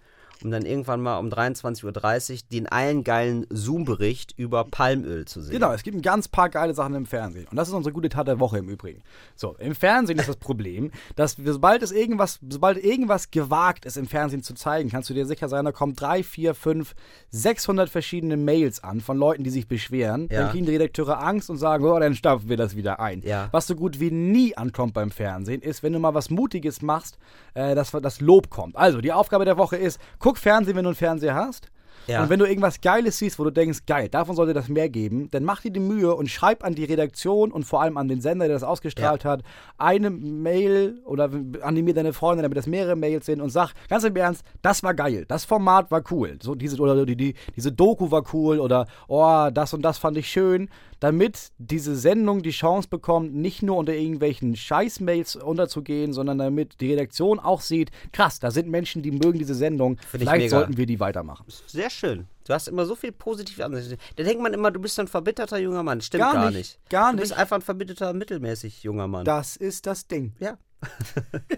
Um 0.44 0.50
dann 0.50 0.64
irgendwann 0.64 1.00
mal 1.00 1.18
um 1.18 1.28
23.30 1.28 2.32
Uhr 2.32 2.38
den 2.52 2.66
allen 2.66 3.04
geilen 3.04 3.46
Zoom-Bericht 3.50 4.34
über 4.36 4.64
Palmöl 4.64 5.24
zu 5.24 5.40
sehen. 5.40 5.52
Genau, 5.52 5.72
es 5.72 5.82
gibt 5.82 5.96
ein 5.96 6.02
ganz 6.02 6.28
paar 6.28 6.48
geile 6.48 6.74
Sachen 6.74 6.94
im 6.94 7.06
Fernsehen. 7.06 7.46
Und 7.50 7.56
das 7.56 7.68
ist 7.68 7.74
unsere 7.74 7.92
gute 7.92 8.08
Tat 8.08 8.28
der 8.28 8.40
Woche 8.40 8.58
im 8.58 8.68
Übrigen. 8.68 9.02
So, 9.36 9.56
im 9.58 9.74
Fernsehen 9.74 10.18
ist 10.18 10.28
das 10.28 10.36
Problem, 10.36 10.90
dass 11.16 11.38
wir, 11.38 11.52
sobald 11.52 11.82
es 11.82 11.92
irgendwas, 11.92 12.38
sobald 12.48 12.82
irgendwas 12.82 13.30
gewagt 13.30 13.84
ist 13.84 13.96
im 13.96 14.06
Fernsehen 14.06 14.42
zu 14.42 14.54
zeigen, 14.54 14.90
kannst 14.90 15.10
du 15.10 15.14
dir 15.14 15.26
sicher 15.26 15.48
sein, 15.48 15.64
da 15.64 15.72
kommen 15.72 15.94
drei, 15.94 16.22
vier, 16.22 16.54
fünf, 16.54 16.94
600 17.30 17.88
verschiedene 17.88 18.36
Mails 18.36 18.82
an 18.82 19.00
von 19.00 19.16
Leuten, 19.16 19.44
die 19.44 19.50
sich 19.50 19.68
beschweren. 19.68 20.28
Ja. 20.30 20.42
Dann 20.42 20.50
kriegen 20.50 20.66
die 20.66 20.72
Redakteure 20.72 21.22
Angst 21.22 21.50
und 21.50 21.56
sagen, 21.56 21.84
oh, 21.84 21.98
dann 21.98 22.14
stampfen 22.14 22.48
wir 22.48 22.56
das 22.56 22.76
wieder 22.76 23.00
ein. 23.00 23.22
Ja. 23.22 23.48
Was 23.52 23.66
so 23.66 23.74
gut 23.74 24.00
wie 24.00 24.10
nie 24.10 24.56
ankommt 24.56 24.94
beim 24.94 25.10
Fernsehen, 25.10 25.62
ist, 25.62 25.82
wenn 25.82 25.92
du 25.92 25.98
mal 25.98 26.14
was 26.14 26.30
Mutiges 26.30 26.82
machst, 26.82 27.18
äh, 27.54 27.74
dass 27.74 27.90
das 27.90 28.20
Lob 28.20 28.50
kommt. 28.50 28.76
Also, 28.76 29.00
die 29.00 29.12
Aufgabe 29.12 29.44
der 29.44 29.56
Woche 29.56 29.76
ist, 29.76 30.00
guck 30.18 30.31
Fernsehen, 30.36 30.76
wenn 30.76 30.84
du 30.84 30.90
einen 30.90 30.96
Fernseher 30.96 31.34
hast. 31.34 31.68
Ja. 32.06 32.22
Und 32.22 32.30
wenn 32.30 32.38
du 32.38 32.46
irgendwas 32.46 32.80
Geiles 32.80 33.18
siehst, 33.18 33.38
wo 33.38 33.44
du 33.44 33.50
denkst, 33.50 33.80
geil, 33.86 34.08
davon 34.08 34.34
sollte 34.34 34.52
das 34.52 34.68
mehr 34.68 34.88
geben, 34.88 35.30
dann 35.30 35.44
mach 35.44 35.60
dir 35.60 35.70
die 35.70 35.80
Mühe 35.80 36.14
und 36.14 36.28
schreib 36.28 36.64
an 36.64 36.74
die 36.74 36.84
Redaktion 36.84 37.52
und 37.52 37.64
vor 37.64 37.80
allem 37.80 37.96
an 37.96 38.08
den 38.08 38.20
Sender, 38.20 38.46
der 38.46 38.56
das 38.56 38.64
ausgestrahlt 38.64 39.24
hat, 39.24 39.42
eine 39.78 40.10
Mail 40.10 41.00
oder 41.04 41.30
animier 41.62 41.94
deine 41.94 42.12
Freunde, 42.12 42.42
damit 42.42 42.58
das 42.58 42.66
mehrere 42.66 42.96
Mails 42.96 43.26
sind 43.26 43.40
und 43.40 43.50
sag 43.50 43.72
ganz 43.88 44.04
im 44.04 44.16
Ernst, 44.16 44.42
das 44.62 44.82
war 44.82 44.94
geil, 44.94 45.24
das 45.28 45.44
Format 45.44 45.90
war 45.90 46.02
cool, 46.10 46.38
so 46.42 46.54
diese 46.54 46.76
oder 46.78 47.06
die, 47.06 47.16
die, 47.16 47.34
diese 47.54 47.70
Doku 47.70 48.10
war 48.10 48.24
cool 48.32 48.58
oder 48.58 48.86
oh, 49.06 49.48
das 49.52 49.72
und 49.72 49.82
das 49.82 49.98
fand 49.98 50.16
ich 50.16 50.28
schön, 50.28 50.68
damit 51.02 51.50
diese 51.58 51.96
Sendung 51.96 52.42
die 52.42 52.52
Chance 52.52 52.88
bekommt, 52.88 53.34
nicht 53.34 53.60
nur 53.60 53.76
unter 53.76 53.92
irgendwelchen 53.92 54.54
Scheiß-Mails 54.54 55.34
unterzugehen, 55.34 56.12
sondern 56.12 56.38
damit 56.38 56.80
die 56.80 56.92
Redaktion 56.92 57.40
auch 57.40 57.60
sieht, 57.60 57.90
krass, 58.12 58.38
da 58.38 58.52
sind 58.52 58.68
Menschen, 58.68 59.02
die 59.02 59.10
mögen 59.10 59.36
diese 59.40 59.56
Sendung, 59.56 59.98
ich 59.98 60.20
vielleicht 60.20 60.50
sollten 60.50 60.76
wir 60.76 60.86
die 60.86 61.00
weitermachen. 61.00 61.44
Sehr 61.66 61.90
schön. 61.90 62.28
Du 62.46 62.54
hast 62.54 62.68
immer 62.68 62.86
so 62.86 62.94
viel 62.94 63.10
positive 63.10 63.64
Ansichten. 63.64 63.98
Da 64.14 64.22
denkt 64.22 64.40
man 64.40 64.54
immer, 64.54 64.70
du 64.70 64.78
bist 64.78 64.98
ein 65.00 65.08
verbitterter 65.08 65.58
junger 65.58 65.82
Mann. 65.82 66.00
Stimmt 66.00 66.22
Gar 66.22 66.34
gar, 66.34 66.50
nicht, 66.50 66.56
nicht. 66.56 66.88
gar 66.88 67.10
Du 67.10 67.18
bist 67.18 67.32
nicht. 67.32 67.38
einfach 67.38 67.56
ein 67.56 67.62
verbitterter, 67.62 68.12
mittelmäßig 68.12 68.84
junger 68.84 69.08
Mann. 69.08 69.24
Das 69.24 69.56
ist 69.56 69.86
das 69.86 70.06
Ding. 70.06 70.34
Ja. 70.38 70.56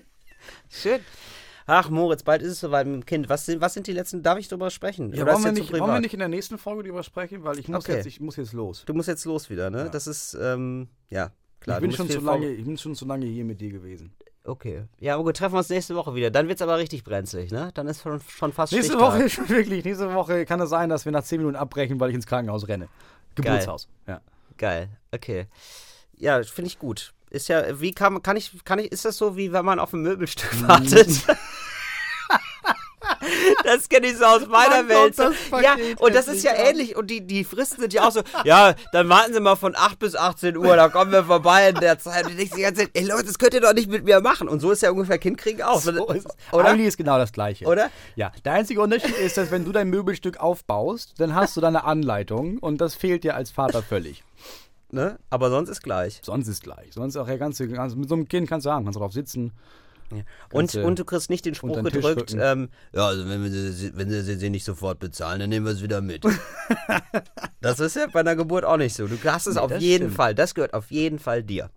Schön. 0.70 1.00
Ach, 1.66 1.88
Moritz, 1.88 2.22
bald 2.22 2.42
ist 2.42 2.52
es 2.52 2.60
soweit 2.60 2.86
mit 2.86 2.94
dem 2.96 3.06
Kind. 3.06 3.28
Was 3.28 3.46
sind, 3.46 3.60
was 3.60 3.72
sind 3.74 3.86
die 3.86 3.92
letzten, 3.92 4.22
darf 4.22 4.38
ich 4.38 4.48
drüber 4.48 4.70
sprechen? 4.70 5.12
Ja, 5.14 5.26
wollen, 5.26 5.44
wir 5.44 5.52
nicht, 5.52 5.72
wollen 5.72 5.86
wir 5.86 6.00
nicht 6.00 6.12
in 6.12 6.18
der 6.18 6.28
nächsten 6.28 6.58
Folge 6.58 6.82
darüber 6.82 7.02
sprechen? 7.02 7.42
Weil 7.44 7.58
ich 7.58 7.68
muss, 7.68 7.84
Okay. 7.84 7.96
jetzt, 7.96 8.06
ich 8.06 8.20
muss 8.20 8.36
jetzt 8.36 8.52
los. 8.52 8.84
Du 8.84 8.92
musst 8.92 9.08
jetzt 9.08 9.24
los 9.24 9.48
wieder, 9.48 9.70
ne? 9.70 9.88
Das 9.90 10.06
ist, 10.06 10.34
ähm, 10.40 10.88
ja, 11.08 11.30
klar. 11.60 11.78
ich, 11.78 11.82
bin 11.82 11.92
schon 11.92 12.10
zu 12.10 12.20
lange, 12.20 12.50
ich 12.50 12.64
bin 12.64 12.76
schon 12.76 12.94
zu 12.94 13.06
lange 13.06 13.24
hier 13.26 13.44
mit 13.44 13.60
dir 13.60 13.70
gewesen. 13.70 14.12
Okay. 14.46 14.82
Ja, 15.00 15.14
aber 15.14 15.24
gut, 15.24 15.38
treffen 15.38 15.54
wir 15.54 15.58
uns 15.58 15.70
nächste 15.70 15.94
Woche 15.94 16.14
wieder. 16.14 16.30
Dann 16.30 16.48
wird's 16.48 16.60
aber 16.60 16.76
richtig 16.76 17.02
brenzlig, 17.02 17.50
ne? 17.50 17.70
Dann 17.72 17.86
ist 17.88 18.02
schon, 18.02 18.20
schon 18.20 18.52
fast 18.52 18.74
Nächste 18.74 18.92
Stichtag. 18.92 19.14
Woche, 19.14 19.30
schon 19.30 19.48
wirklich, 19.48 19.84
nächste 19.86 20.12
Woche 20.12 20.44
kann 20.44 20.60
es 20.60 20.68
sein, 20.68 20.90
dass 20.90 21.06
wir 21.06 21.12
nach 21.12 21.24
10 21.24 21.38
Minuten 21.38 21.56
abbrechen, 21.56 21.98
weil 21.98 22.10
ich 22.10 22.14
ins 22.14 22.26
Krankenhaus 22.26 22.68
renne. 22.68 22.88
Geburtshaus. 23.36 23.88
Ja. 24.06 24.20
Geil, 24.58 24.90
okay. 25.12 25.46
Ja, 26.18 26.42
finde 26.42 26.68
ich 26.68 26.78
gut. 26.78 27.14
Ist 27.34 27.48
ja, 27.48 27.80
wie 27.80 27.92
kann, 27.92 28.22
kann 28.22 28.36
ich, 28.36 28.52
kann 28.64 28.78
ich, 28.78 28.92
ist 28.92 29.04
das 29.04 29.16
so, 29.16 29.36
wie 29.36 29.52
wenn 29.52 29.64
man 29.64 29.78
auf 29.80 29.92
ein 29.92 30.02
Möbelstück 30.02 30.52
Mhm. 30.60 30.68
wartet? 30.68 31.08
Das 33.64 33.88
kenne 33.88 34.06
ich 34.08 34.16
so 34.18 34.24
aus 34.24 34.46
meiner 34.46 34.82
Mein 34.82 34.88
Welt. 34.88 35.16
Ja, 35.62 35.76
und 35.98 36.14
das 36.14 36.28
ist 36.28 36.42
ja 36.44 36.52
ähnlich. 36.54 36.96
Und 36.96 37.10
die, 37.10 37.20
die 37.26 37.44
Fristen 37.44 37.80
sind 37.80 37.92
ja 37.92 38.06
auch 38.06 38.12
so, 38.12 38.22
ja, 38.44 38.74
dann 38.92 39.08
warten 39.08 39.32
Sie 39.32 39.40
mal 39.40 39.56
von 39.56 39.74
8 39.76 39.98
bis 39.98 40.14
18 40.16 40.56
Uhr, 40.56 40.76
da 40.76 40.88
kommen 40.88 41.12
wir 41.12 41.24
vorbei 41.24 41.70
in 41.70 41.76
der 41.76 41.98
Zeit. 41.98 42.24
Und 42.24 42.32
ich 42.32 42.36
denke 42.36 42.56
die 42.56 42.62
ganze 42.62 42.82
Zeit, 42.82 42.90
ey 42.94 43.04
Leute, 43.04 43.24
das 43.24 43.38
könnt 43.38 43.54
ihr 43.54 43.60
doch 43.60 43.72
nicht 43.74 43.90
mit 43.90 44.04
mir 44.04 44.20
machen. 44.20 44.48
Und 44.48 44.60
so 44.60 44.70
ist 44.70 44.82
ja 44.82 44.90
ungefähr 44.90 45.18
Kindkriegen 45.18 45.62
auch. 45.62 45.80
So 45.80 45.90
ist. 46.12 46.26
Oder? 46.52 46.64
Eigentlich 46.66 46.88
ist 46.88 46.96
genau 46.96 47.18
das 47.18 47.32
Gleiche. 47.32 47.66
Oder? 47.66 47.90
Ja, 48.16 48.32
der 48.44 48.52
einzige 48.52 48.80
Unterschied 48.80 49.16
ist, 49.16 49.36
dass 49.36 49.50
wenn 49.50 49.64
du 49.64 49.72
dein 49.72 49.88
Möbelstück 49.88 50.38
aufbaust, 50.38 51.14
dann 51.18 51.34
hast 51.34 51.56
du 51.56 51.60
deine 51.60 51.84
Anleitung 51.84 52.58
und 52.58 52.80
das 52.80 52.94
fehlt 52.94 53.24
dir 53.24 53.34
als 53.36 53.50
Vater 53.50 53.82
völlig. 53.82 54.22
Ne? 54.94 55.18
Aber 55.28 55.50
sonst 55.50 55.68
ist 55.68 55.82
gleich. 55.82 56.20
Sonst 56.22 56.48
ist 56.48 56.62
gleich. 56.62 56.92
Sonst 56.94 57.16
auch 57.16 57.28
ja 57.28 57.36
ganz, 57.36 57.58
ganz 57.58 57.94
mit 57.94 58.08
so 58.08 58.14
einem 58.14 58.28
Kind 58.28 58.48
kannst 58.48 58.64
du 58.64 58.70
sagen, 58.70 58.84
kannst 58.84 58.96
du 58.96 59.00
drauf 59.00 59.12
sitzen. 59.12 59.52
Und, 60.10 60.24
Kannst 60.50 60.74
du 60.74 60.84
und 60.84 60.98
du 60.98 61.04
kriegst 61.04 61.30
nicht 61.30 61.44
den 61.44 61.54
Spruch 61.54 61.82
gedrückt, 61.82 62.36
ähm, 62.38 62.68
ja, 62.92 63.06
also 63.06 63.26
wenn 63.28 63.42
wir, 63.42 63.50
sie, 63.50 63.96
wenn 63.96 64.10
sie 64.10 64.36
sie 64.36 64.50
nicht 64.50 64.64
sofort 64.64 65.00
bezahlen, 65.00 65.40
dann 65.40 65.48
nehmen 65.48 65.66
wir 65.66 65.72
es 65.72 65.82
wieder 65.82 66.02
mit. 66.02 66.24
das 67.60 67.80
ist 67.80 67.96
ja 67.96 68.06
bei 68.06 68.20
einer 68.20 68.36
Geburt 68.36 68.64
auch 68.64 68.76
nicht 68.76 68.94
so. 68.94 69.06
Du 69.08 69.18
hast 69.24 69.46
es 69.46 69.54
Nee, 69.54 69.60
auf 69.60 69.72
jeden 69.78 70.04
stimmt. 70.04 70.14
Fall. 70.14 70.34
Das 70.34 70.54
gehört 70.54 70.74
auf 70.74 70.90
jeden 70.90 71.18
Fall 71.18 71.42
dir. 71.42 71.70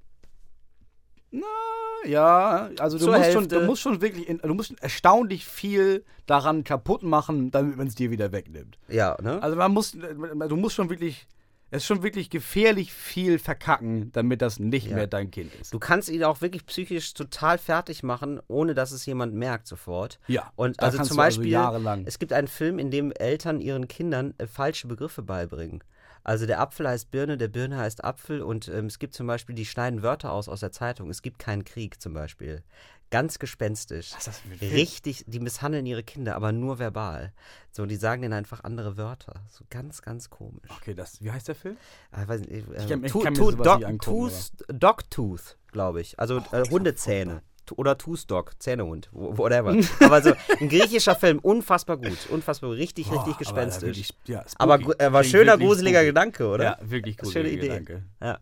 Ja, 2.06 2.70
also 2.80 2.98
du 2.98 3.06
Zur 3.06 3.18
musst, 3.18 3.32
schon, 3.32 3.48
du 3.48 3.62
musst 3.62 3.82
schon 3.82 4.02
wirklich, 4.02 4.30
in, 4.30 4.38
du 4.40 4.54
musst 4.54 4.74
erstaunlich 4.82 5.46
viel 5.46 6.06
daran 6.26 6.64
kaputt 6.64 7.04
machen, 7.04 7.52
damit 7.52 7.78
man 7.78 7.88
es 7.88 7.96
dir 7.96 8.12
wieder 8.12 8.32
wegnimmt. 8.32 8.78
Ja, 8.88 9.18
ne? 9.22 9.42
Also 9.42 9.56
man 9.56 9.72
muss, 9.72 9.92
du 9.92 10.56
musst 10.56 10.76
schon 10.76 10.90
wirklich, 10.90 11.28
es 11.70 11.84
ist 11.84 11.86
schon 11.88 12.04
wirklich 12.04 12.30
gefährlich 12.30 12.94
viel 12.94 13.40
verkacken, 13.40 14.12
damit 14.14 14.42
das 14.42 14.60
nicht 14.60 14.88
Ja. 14.88 14.96
mehr 14.96 15.08
dein 15.08 15.32
Kind 15.32 15.54
ist. 15.56 15.74
Du 15.74 15.80
kannst 15.80 16.10
ihn 16.10 16.24
auch 16.24 16.42
wirklich 16.42 16.66
psychisch 16.66 17.14
total 17.14 17.58
fertig 17.58 18.04
machen, 18.04 18.40
ohne 18.48 18.74
dass 18.74 18.92
es 18.92 19.06
jemand 19.06 19.34
merkt 19.34 19.68
sofort. 19.68 20.20
Ja, 20.28 20.52
Und 20.56 20.80
also 20.82 20.98
zum 20.98 21.04
also 21.04 21.16
Beispiel, 21.18 21.52
jahrelang- 21.52 22.04
es 22.06 22.20
gibt 22.20 22.32
einen 22.34 22.48
Film, 22.48 22.80
in 22.80 22.92
dem 22.92 23.12
Eltern 23.12 23.60
ihren 23.60 23.88
Kindern 23.88 24.34
äh, 24.38 24.48
falsche 24.48 24.88
Begriffe 24.88 25.22
beibringen. 25.22 25.84
Also 26.24 26.46
der 26.46 26.60
Apfel 26.60 26.88
heißt 26.90 27.10
Birne, 27.10 27.38
der 27.38 27.48
Birne 27.48 27.78
heißt 27.78 28.04
Apfel 28.04 28.42
und 28.42 28.68
ähm, 28.68 28.88
es 28.88 29.00
gibt 29.00 29.14
zum 29.14 29.28
Beispiel, 29.28 29.56
die 29.56 29.66
schneiden 29.66 30.04
Wörter 30.04 30.34
aus 30.34 30.50
aus 30.50 30.60
der 30.60 30.74
Zeitung. 30.74 31.10
Es 31.10 31.22
gibt 31.22 31.40
keinen 31.40 31.64
Krieg 31.64 32.02
zum 32.02 32.14
Beispiel. 32.14 32.64
Ganz 33.10 33.40
gespenstisch. 33.40 34.12
Was 34.12 34.20
ist 34.20 34.28
das 34.28 34.40
für? 34.40 34.62
Richtig, 34.76 35.24
die 35.28 35.40
misshandeln 35.40 35.86
ihre 35.86 36.04
Kinder, 36.04 36.36
aber 36.36 36.52
nur 36.52 36.78
verbal. 36.78 37.32
So, 37.72 37.86
die 37.86 37.96
sagen 37.96 38.22
denen 38.22 38.34
einfach 38.34 38.64
andere 38.66 38.98
Wörter. 38.98 39.36
So 39.50 39.64
ganz, 39.70 40.02
ganz 40.02 40.30
komisch. 40.30 40.70
Okay, 40.78 40.94
das, 40.94 41.22
wie 41.22 41.32
heißt 41.32 41.48
der 41.48 41.56
Film? 41.56 41.78
Ah, 42.12 42.28
weiß 42.28 42.42
nicht, 42.42 42.52
äh, 42.52 42.86
kann- 42.88 43.04
ich 43.06 43.12
Tu- 43.12 43.20
kann 43.22 43.34
Tu- 43.34 43.52
Dog- 43.52 43.78
nicht 43.78 43.88
angucken, 43.88 44.00
Tooth- 44.00 44.52
Dogtooth, 44.68 45.58
glaube 45.72 46.02
ich. 46.02 46.20
Also 46.20 46.38
äh, 46.52 46.70
Hundezähne. 46.70 47.42
Oder 47.76 47.98
Tooth-Dog, 47.98 48.54
Zähnehund, 48.60 49.10
whatever. 49.12 49.76
aber 50.00 50.22
so 50.22 50.32
ein 50.62 50.70
griechischer 50.70 51.16
Film, 51.16 51.40
unfassbar 51.40 51.98
gut. 51.98 52.18
Unfassbar 52.30 52.72
richtig, 52.72 53.08
Boah, 53.10 53.26
richtig 53.28 53.34
aber 53.50 53.62
gespenstisch. 53.66 53.98
wirklich, 53.98 54.10
ja. 54.28 54.46
Aber, 54.58 54.76
äh, 54.76 55.10
Klingt 55.10 55.26
schöner, 55.26 55.58
gruseliger 55.58 55.98
spooky. 56.00 56.06
Gedanke, 56.08 56.48
oder? 56.48 56.64
Ja, 56.64 56.78
wirklich 56.82 57.18
gruseliger 57.18 57.58
Idee. 57.58 57.68
Gedanke. 57.68 58.04
Ja. 58.22 58.40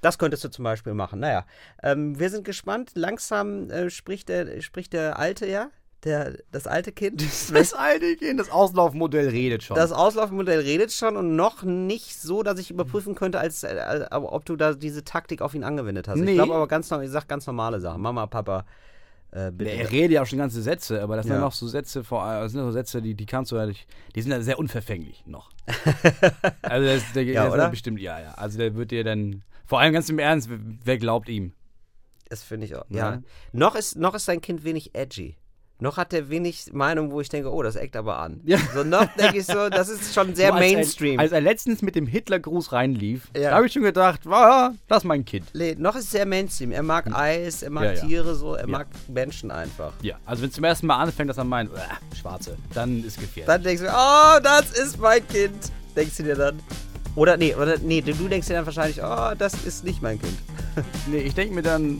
Das 0.00 0.18
könntest 0.18 0.44
du 0.44 0.48
zum 0.50 0.64
Beispiel 0.64 0.94
machen. 0.94 1.20
Naja, 1.20 1.44
ähm, 1.82 2.18
wir 2.18 2.30
sind 2.30 2.44
gespannt. 2.44 2.92
Langsam 2.94 3.70
äh, 3.70 3.90
spricht, 3.90 4.28
der, 4.28 4.60
spricht 4.62 4.92
der 4.92 5.18
Alte, 5.18 5.46
ja? 5.46 5.70
Der, 6.04 6.38
das 6.50 6.66
alte 6.66 6.92
Kind. 6.92 7.22
Das 7.52 7.74
alte 7.74 8.16
Kind, 8.16 8.40
das 8.40 8.50
Auslaufmodell 8.50 9.28
redet 9.28 9.62
schon. 9.62 9.76
Das 9.76 9.92
Auslaufmodell 9.92 10.60
redet 10.60 10.92
schon 10.92 11.16
und 11.16 11.36
noch 11.36 11.62
nicht 11.62 12.18
so, 12.18 12.42
dass 12.42 12.58
ich 12.58 12.70
überprüfen 12.70 13.14
könnte, 13.14 13.38
als, 13.38 13.62
äh, 13.64 14.06
ob 14.10 14.46
du 14.46 14.56
da 14.56 14.72
diese 14.72 15.04
Taktik 15.04 15.42
auf 15.42 15.54
ihn 15.54 15.62
angewendet 15.64 16.08
hast. 16.08 16.18
Nee. 16.18 16.30
Ich 16.30 16.36
glaube 16.36 16.54
aber 16.54 16.68
ganz 16.68 16.88
normal, 16.88 17.04
ich 17.04 17.12
sag 17.12 17.28
ganz 17.28 17.46
normale 17.46 17.80
Sachen. 17.80 18.00
Mama, 18.00 18.26
Papa, 18.26 18.64
äh, 19.32 19.50
bitte. 19.52 19.70
er 19.72 19.90
redet 19.90 20.12
ja 20.12 20.22
auch 20.22 20.26
schon 20.26 20.38
ganze 20.38 20.62
Sätze, 20.62 21.02
aber 21.02 21.16
das 21.16 21.24
sind 21.26 21.34
Ja. 21.34 21.38
ja 21.38 21.44
noch 21.44 21.52
so 21.52 21.68
Sätze, 21.68 22.02
vor, 22.02 22.24
das 22.24 22.52
sind 22.52 22.60
ja 22.60 22.66
so 22.66 22.72
Sätze, 22.72 23.02
die, 23.02 23.14
die 23.14 23.26
kannst 23.26 23.52
du 23.52 23.56
ja 23.56 23.66
nicht, 23.66 23.86
die 24.14 24.22
sind 24.22 24.32
ja 24.32 24.40
sehr 24.40 24.58
unverfänglich 24.58 25.24
noch. 25.26 25.50
also 26.62 26.86
das, 26.86 27.12
der, 27.14 27.24
Ja, 27.24 27.54
ja 27.54 27.68
bestimmt, 27.68 28.00
ja, 28.00 28.18
ja. 28.20 28.32
Also 28.32 28.58
der 28.58 28.74
wird 28.74 28.90
dir 28.90 29.04
dann, 29.04 29.42
vor 29.70 29.78
allem 29.78 29.92
ganz 29.92 30.08
im 30.08 30.18
Ernst, 30.18 30.48
wer 30.50 30.98
glaubt 30.98 31.28
ihm? 31.28 31.52
Das 32.28 32.42
finde 32.42 32.66
ich 32.66 32.74
auch. 32.74 32.84
Ja. 32.88 33.12
Ja. 33.12 33.22
Noch 33.52 33.76
ist, 33.76 33.96
noch 33.96 34.14
ist 34.16 34.26
dein 34.26 34.40
Kind 34.40 34.64
wenig 34.64 34.96
edgy. 34.96 35.36
Noch 35.78 35.96
hat 35.96 36.12
er 36.12 36.28
wenig 36.28 36.72
Meinung, 36.72 37.12
wo 37.12 37.20
ich 37.20 37.28
denke, 37.28 37.52
oh, 37.52 37.62
das 37.62 37.76
eckt 37.76 37.94
aber 37.94 38.18
an. 38.18 38.40
Ja. 38.44 38.58
So 38.74 38.82
noch 38.82 39.06
denke 39.14 39.38
ich 39.38 39.46
so, 39.46 39.68
das 39.70 39.88
ist 39.88 40.12
schon 40.12 40.34
sehr 40.34 40.48
Nur 40.48 40.56
als 40.58 40.72
Mainstream. 40.72 41.18
Er, 41.18 41.22
als 41.22 41.30
er 41.32 41.40
letztens 41.40 41.82
mit 41.82 41.94
dem 41.94 42.08
Hitlergruß 42.08 42.72
reinlief, 42.72 43.28
Ja. 43.36 43.50
da 43.50 43.56
habe 43.58 43.66
ich 43.68 43.72
schon 43.72 43.84
gedacht, 43.84 44.26
ah, 44.26 44.72
das 44.88 44.98
ist 44.98 45.04
mein 45.04 45.24
Kind. 45.24 45.46
Nee, 45.54 45.76
noch 45.78 45.94
ist 45.94 46.06
es 46.06 46.10
sehr 46.10 46.26
Mainstream. 46.26 46.72
Er 46.72 46.82
mag 46.82 47.06
Eis, 47.16 47.62
er 47.62 47.70
mag 47.70 47.84
Ja. 47.84 47.92
Tiere 47.94 48.34
so, 48.34 48.56
er 48.56 48.66
mag 48.66 48.88
Menschen 49.06 49.52
einfach. 49.52 49.92
Ja, 50.02 50.16
also 50.26 50.42
wenn 50.42 50.48
es 50.48 50.56
zum 50.56 50.64
ersten 50.64 50.88
Mal 50.88 50.96
anfängt, 50.96 51.30
dass 51.30 51.38
er 51.38 51.44
meint, 51.44 51.70
äh, 51.72 52.16
Schwarze, 52.16 52.58
dann 52.74 53.04
ist 53.04 53.20
gefährlich. 53.20 53.46
Dann 53.46 53.62
denkst 53.62 53.82
du, 53.84 53.88
oh, 53.88 54.40
das 54.42 54.72
ist 54.72 54.98
mein 54.98 55.26
Kind. 55.28 55.70
Denkst 55.94 56.16
du 56.16 56.24
dir 56.24 56.34
dann. 56.34 56.60
Oder 57.16 57.36
nee, 57.36 57.54
oder 57.54 57.78
nee, 57.78 58.00
du 58.00 58.28
denkst 58.28 58.46
dir 58.46 58.54
dann 58.54 58.66
wahrscheinlich, 58.66 59.02
oh, 59.02 59.34
das 59.36 59.54
ist 59.64 59.84
nicht 59.84 60.02
mein 60.02 60.20
Kind. 60.20 60.38
nee, 61.06 61.18
ich 61.18 61.34
denke 61.34 61.54
mir 61.54 61.62
dann, 61.62 61.98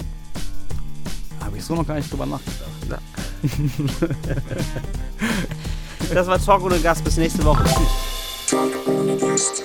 habe 1.40 1.56
ich 1.56 1.64
so 1.64 1.74
noch 1.74 1.86
gar 1.86 1.94
nicht 1.94 2.10
drüber 2.10 2.26
nachgedacht. 2.26 2.70
Na. 2.88 2.98
das 6.14 6.26
war 6.26 6.38
Talk 6.38 6.62
ohne 6.62 6.78
Gast. 6.78 7.02
Bis 7.02 7.16
nächste 7.16 7.44
Woche. 7.44 7.64
Tschüss. 7.64 8.48
Talk 8.48 8.72
ohne 8.86 9.16
Gast. 9.16 9.64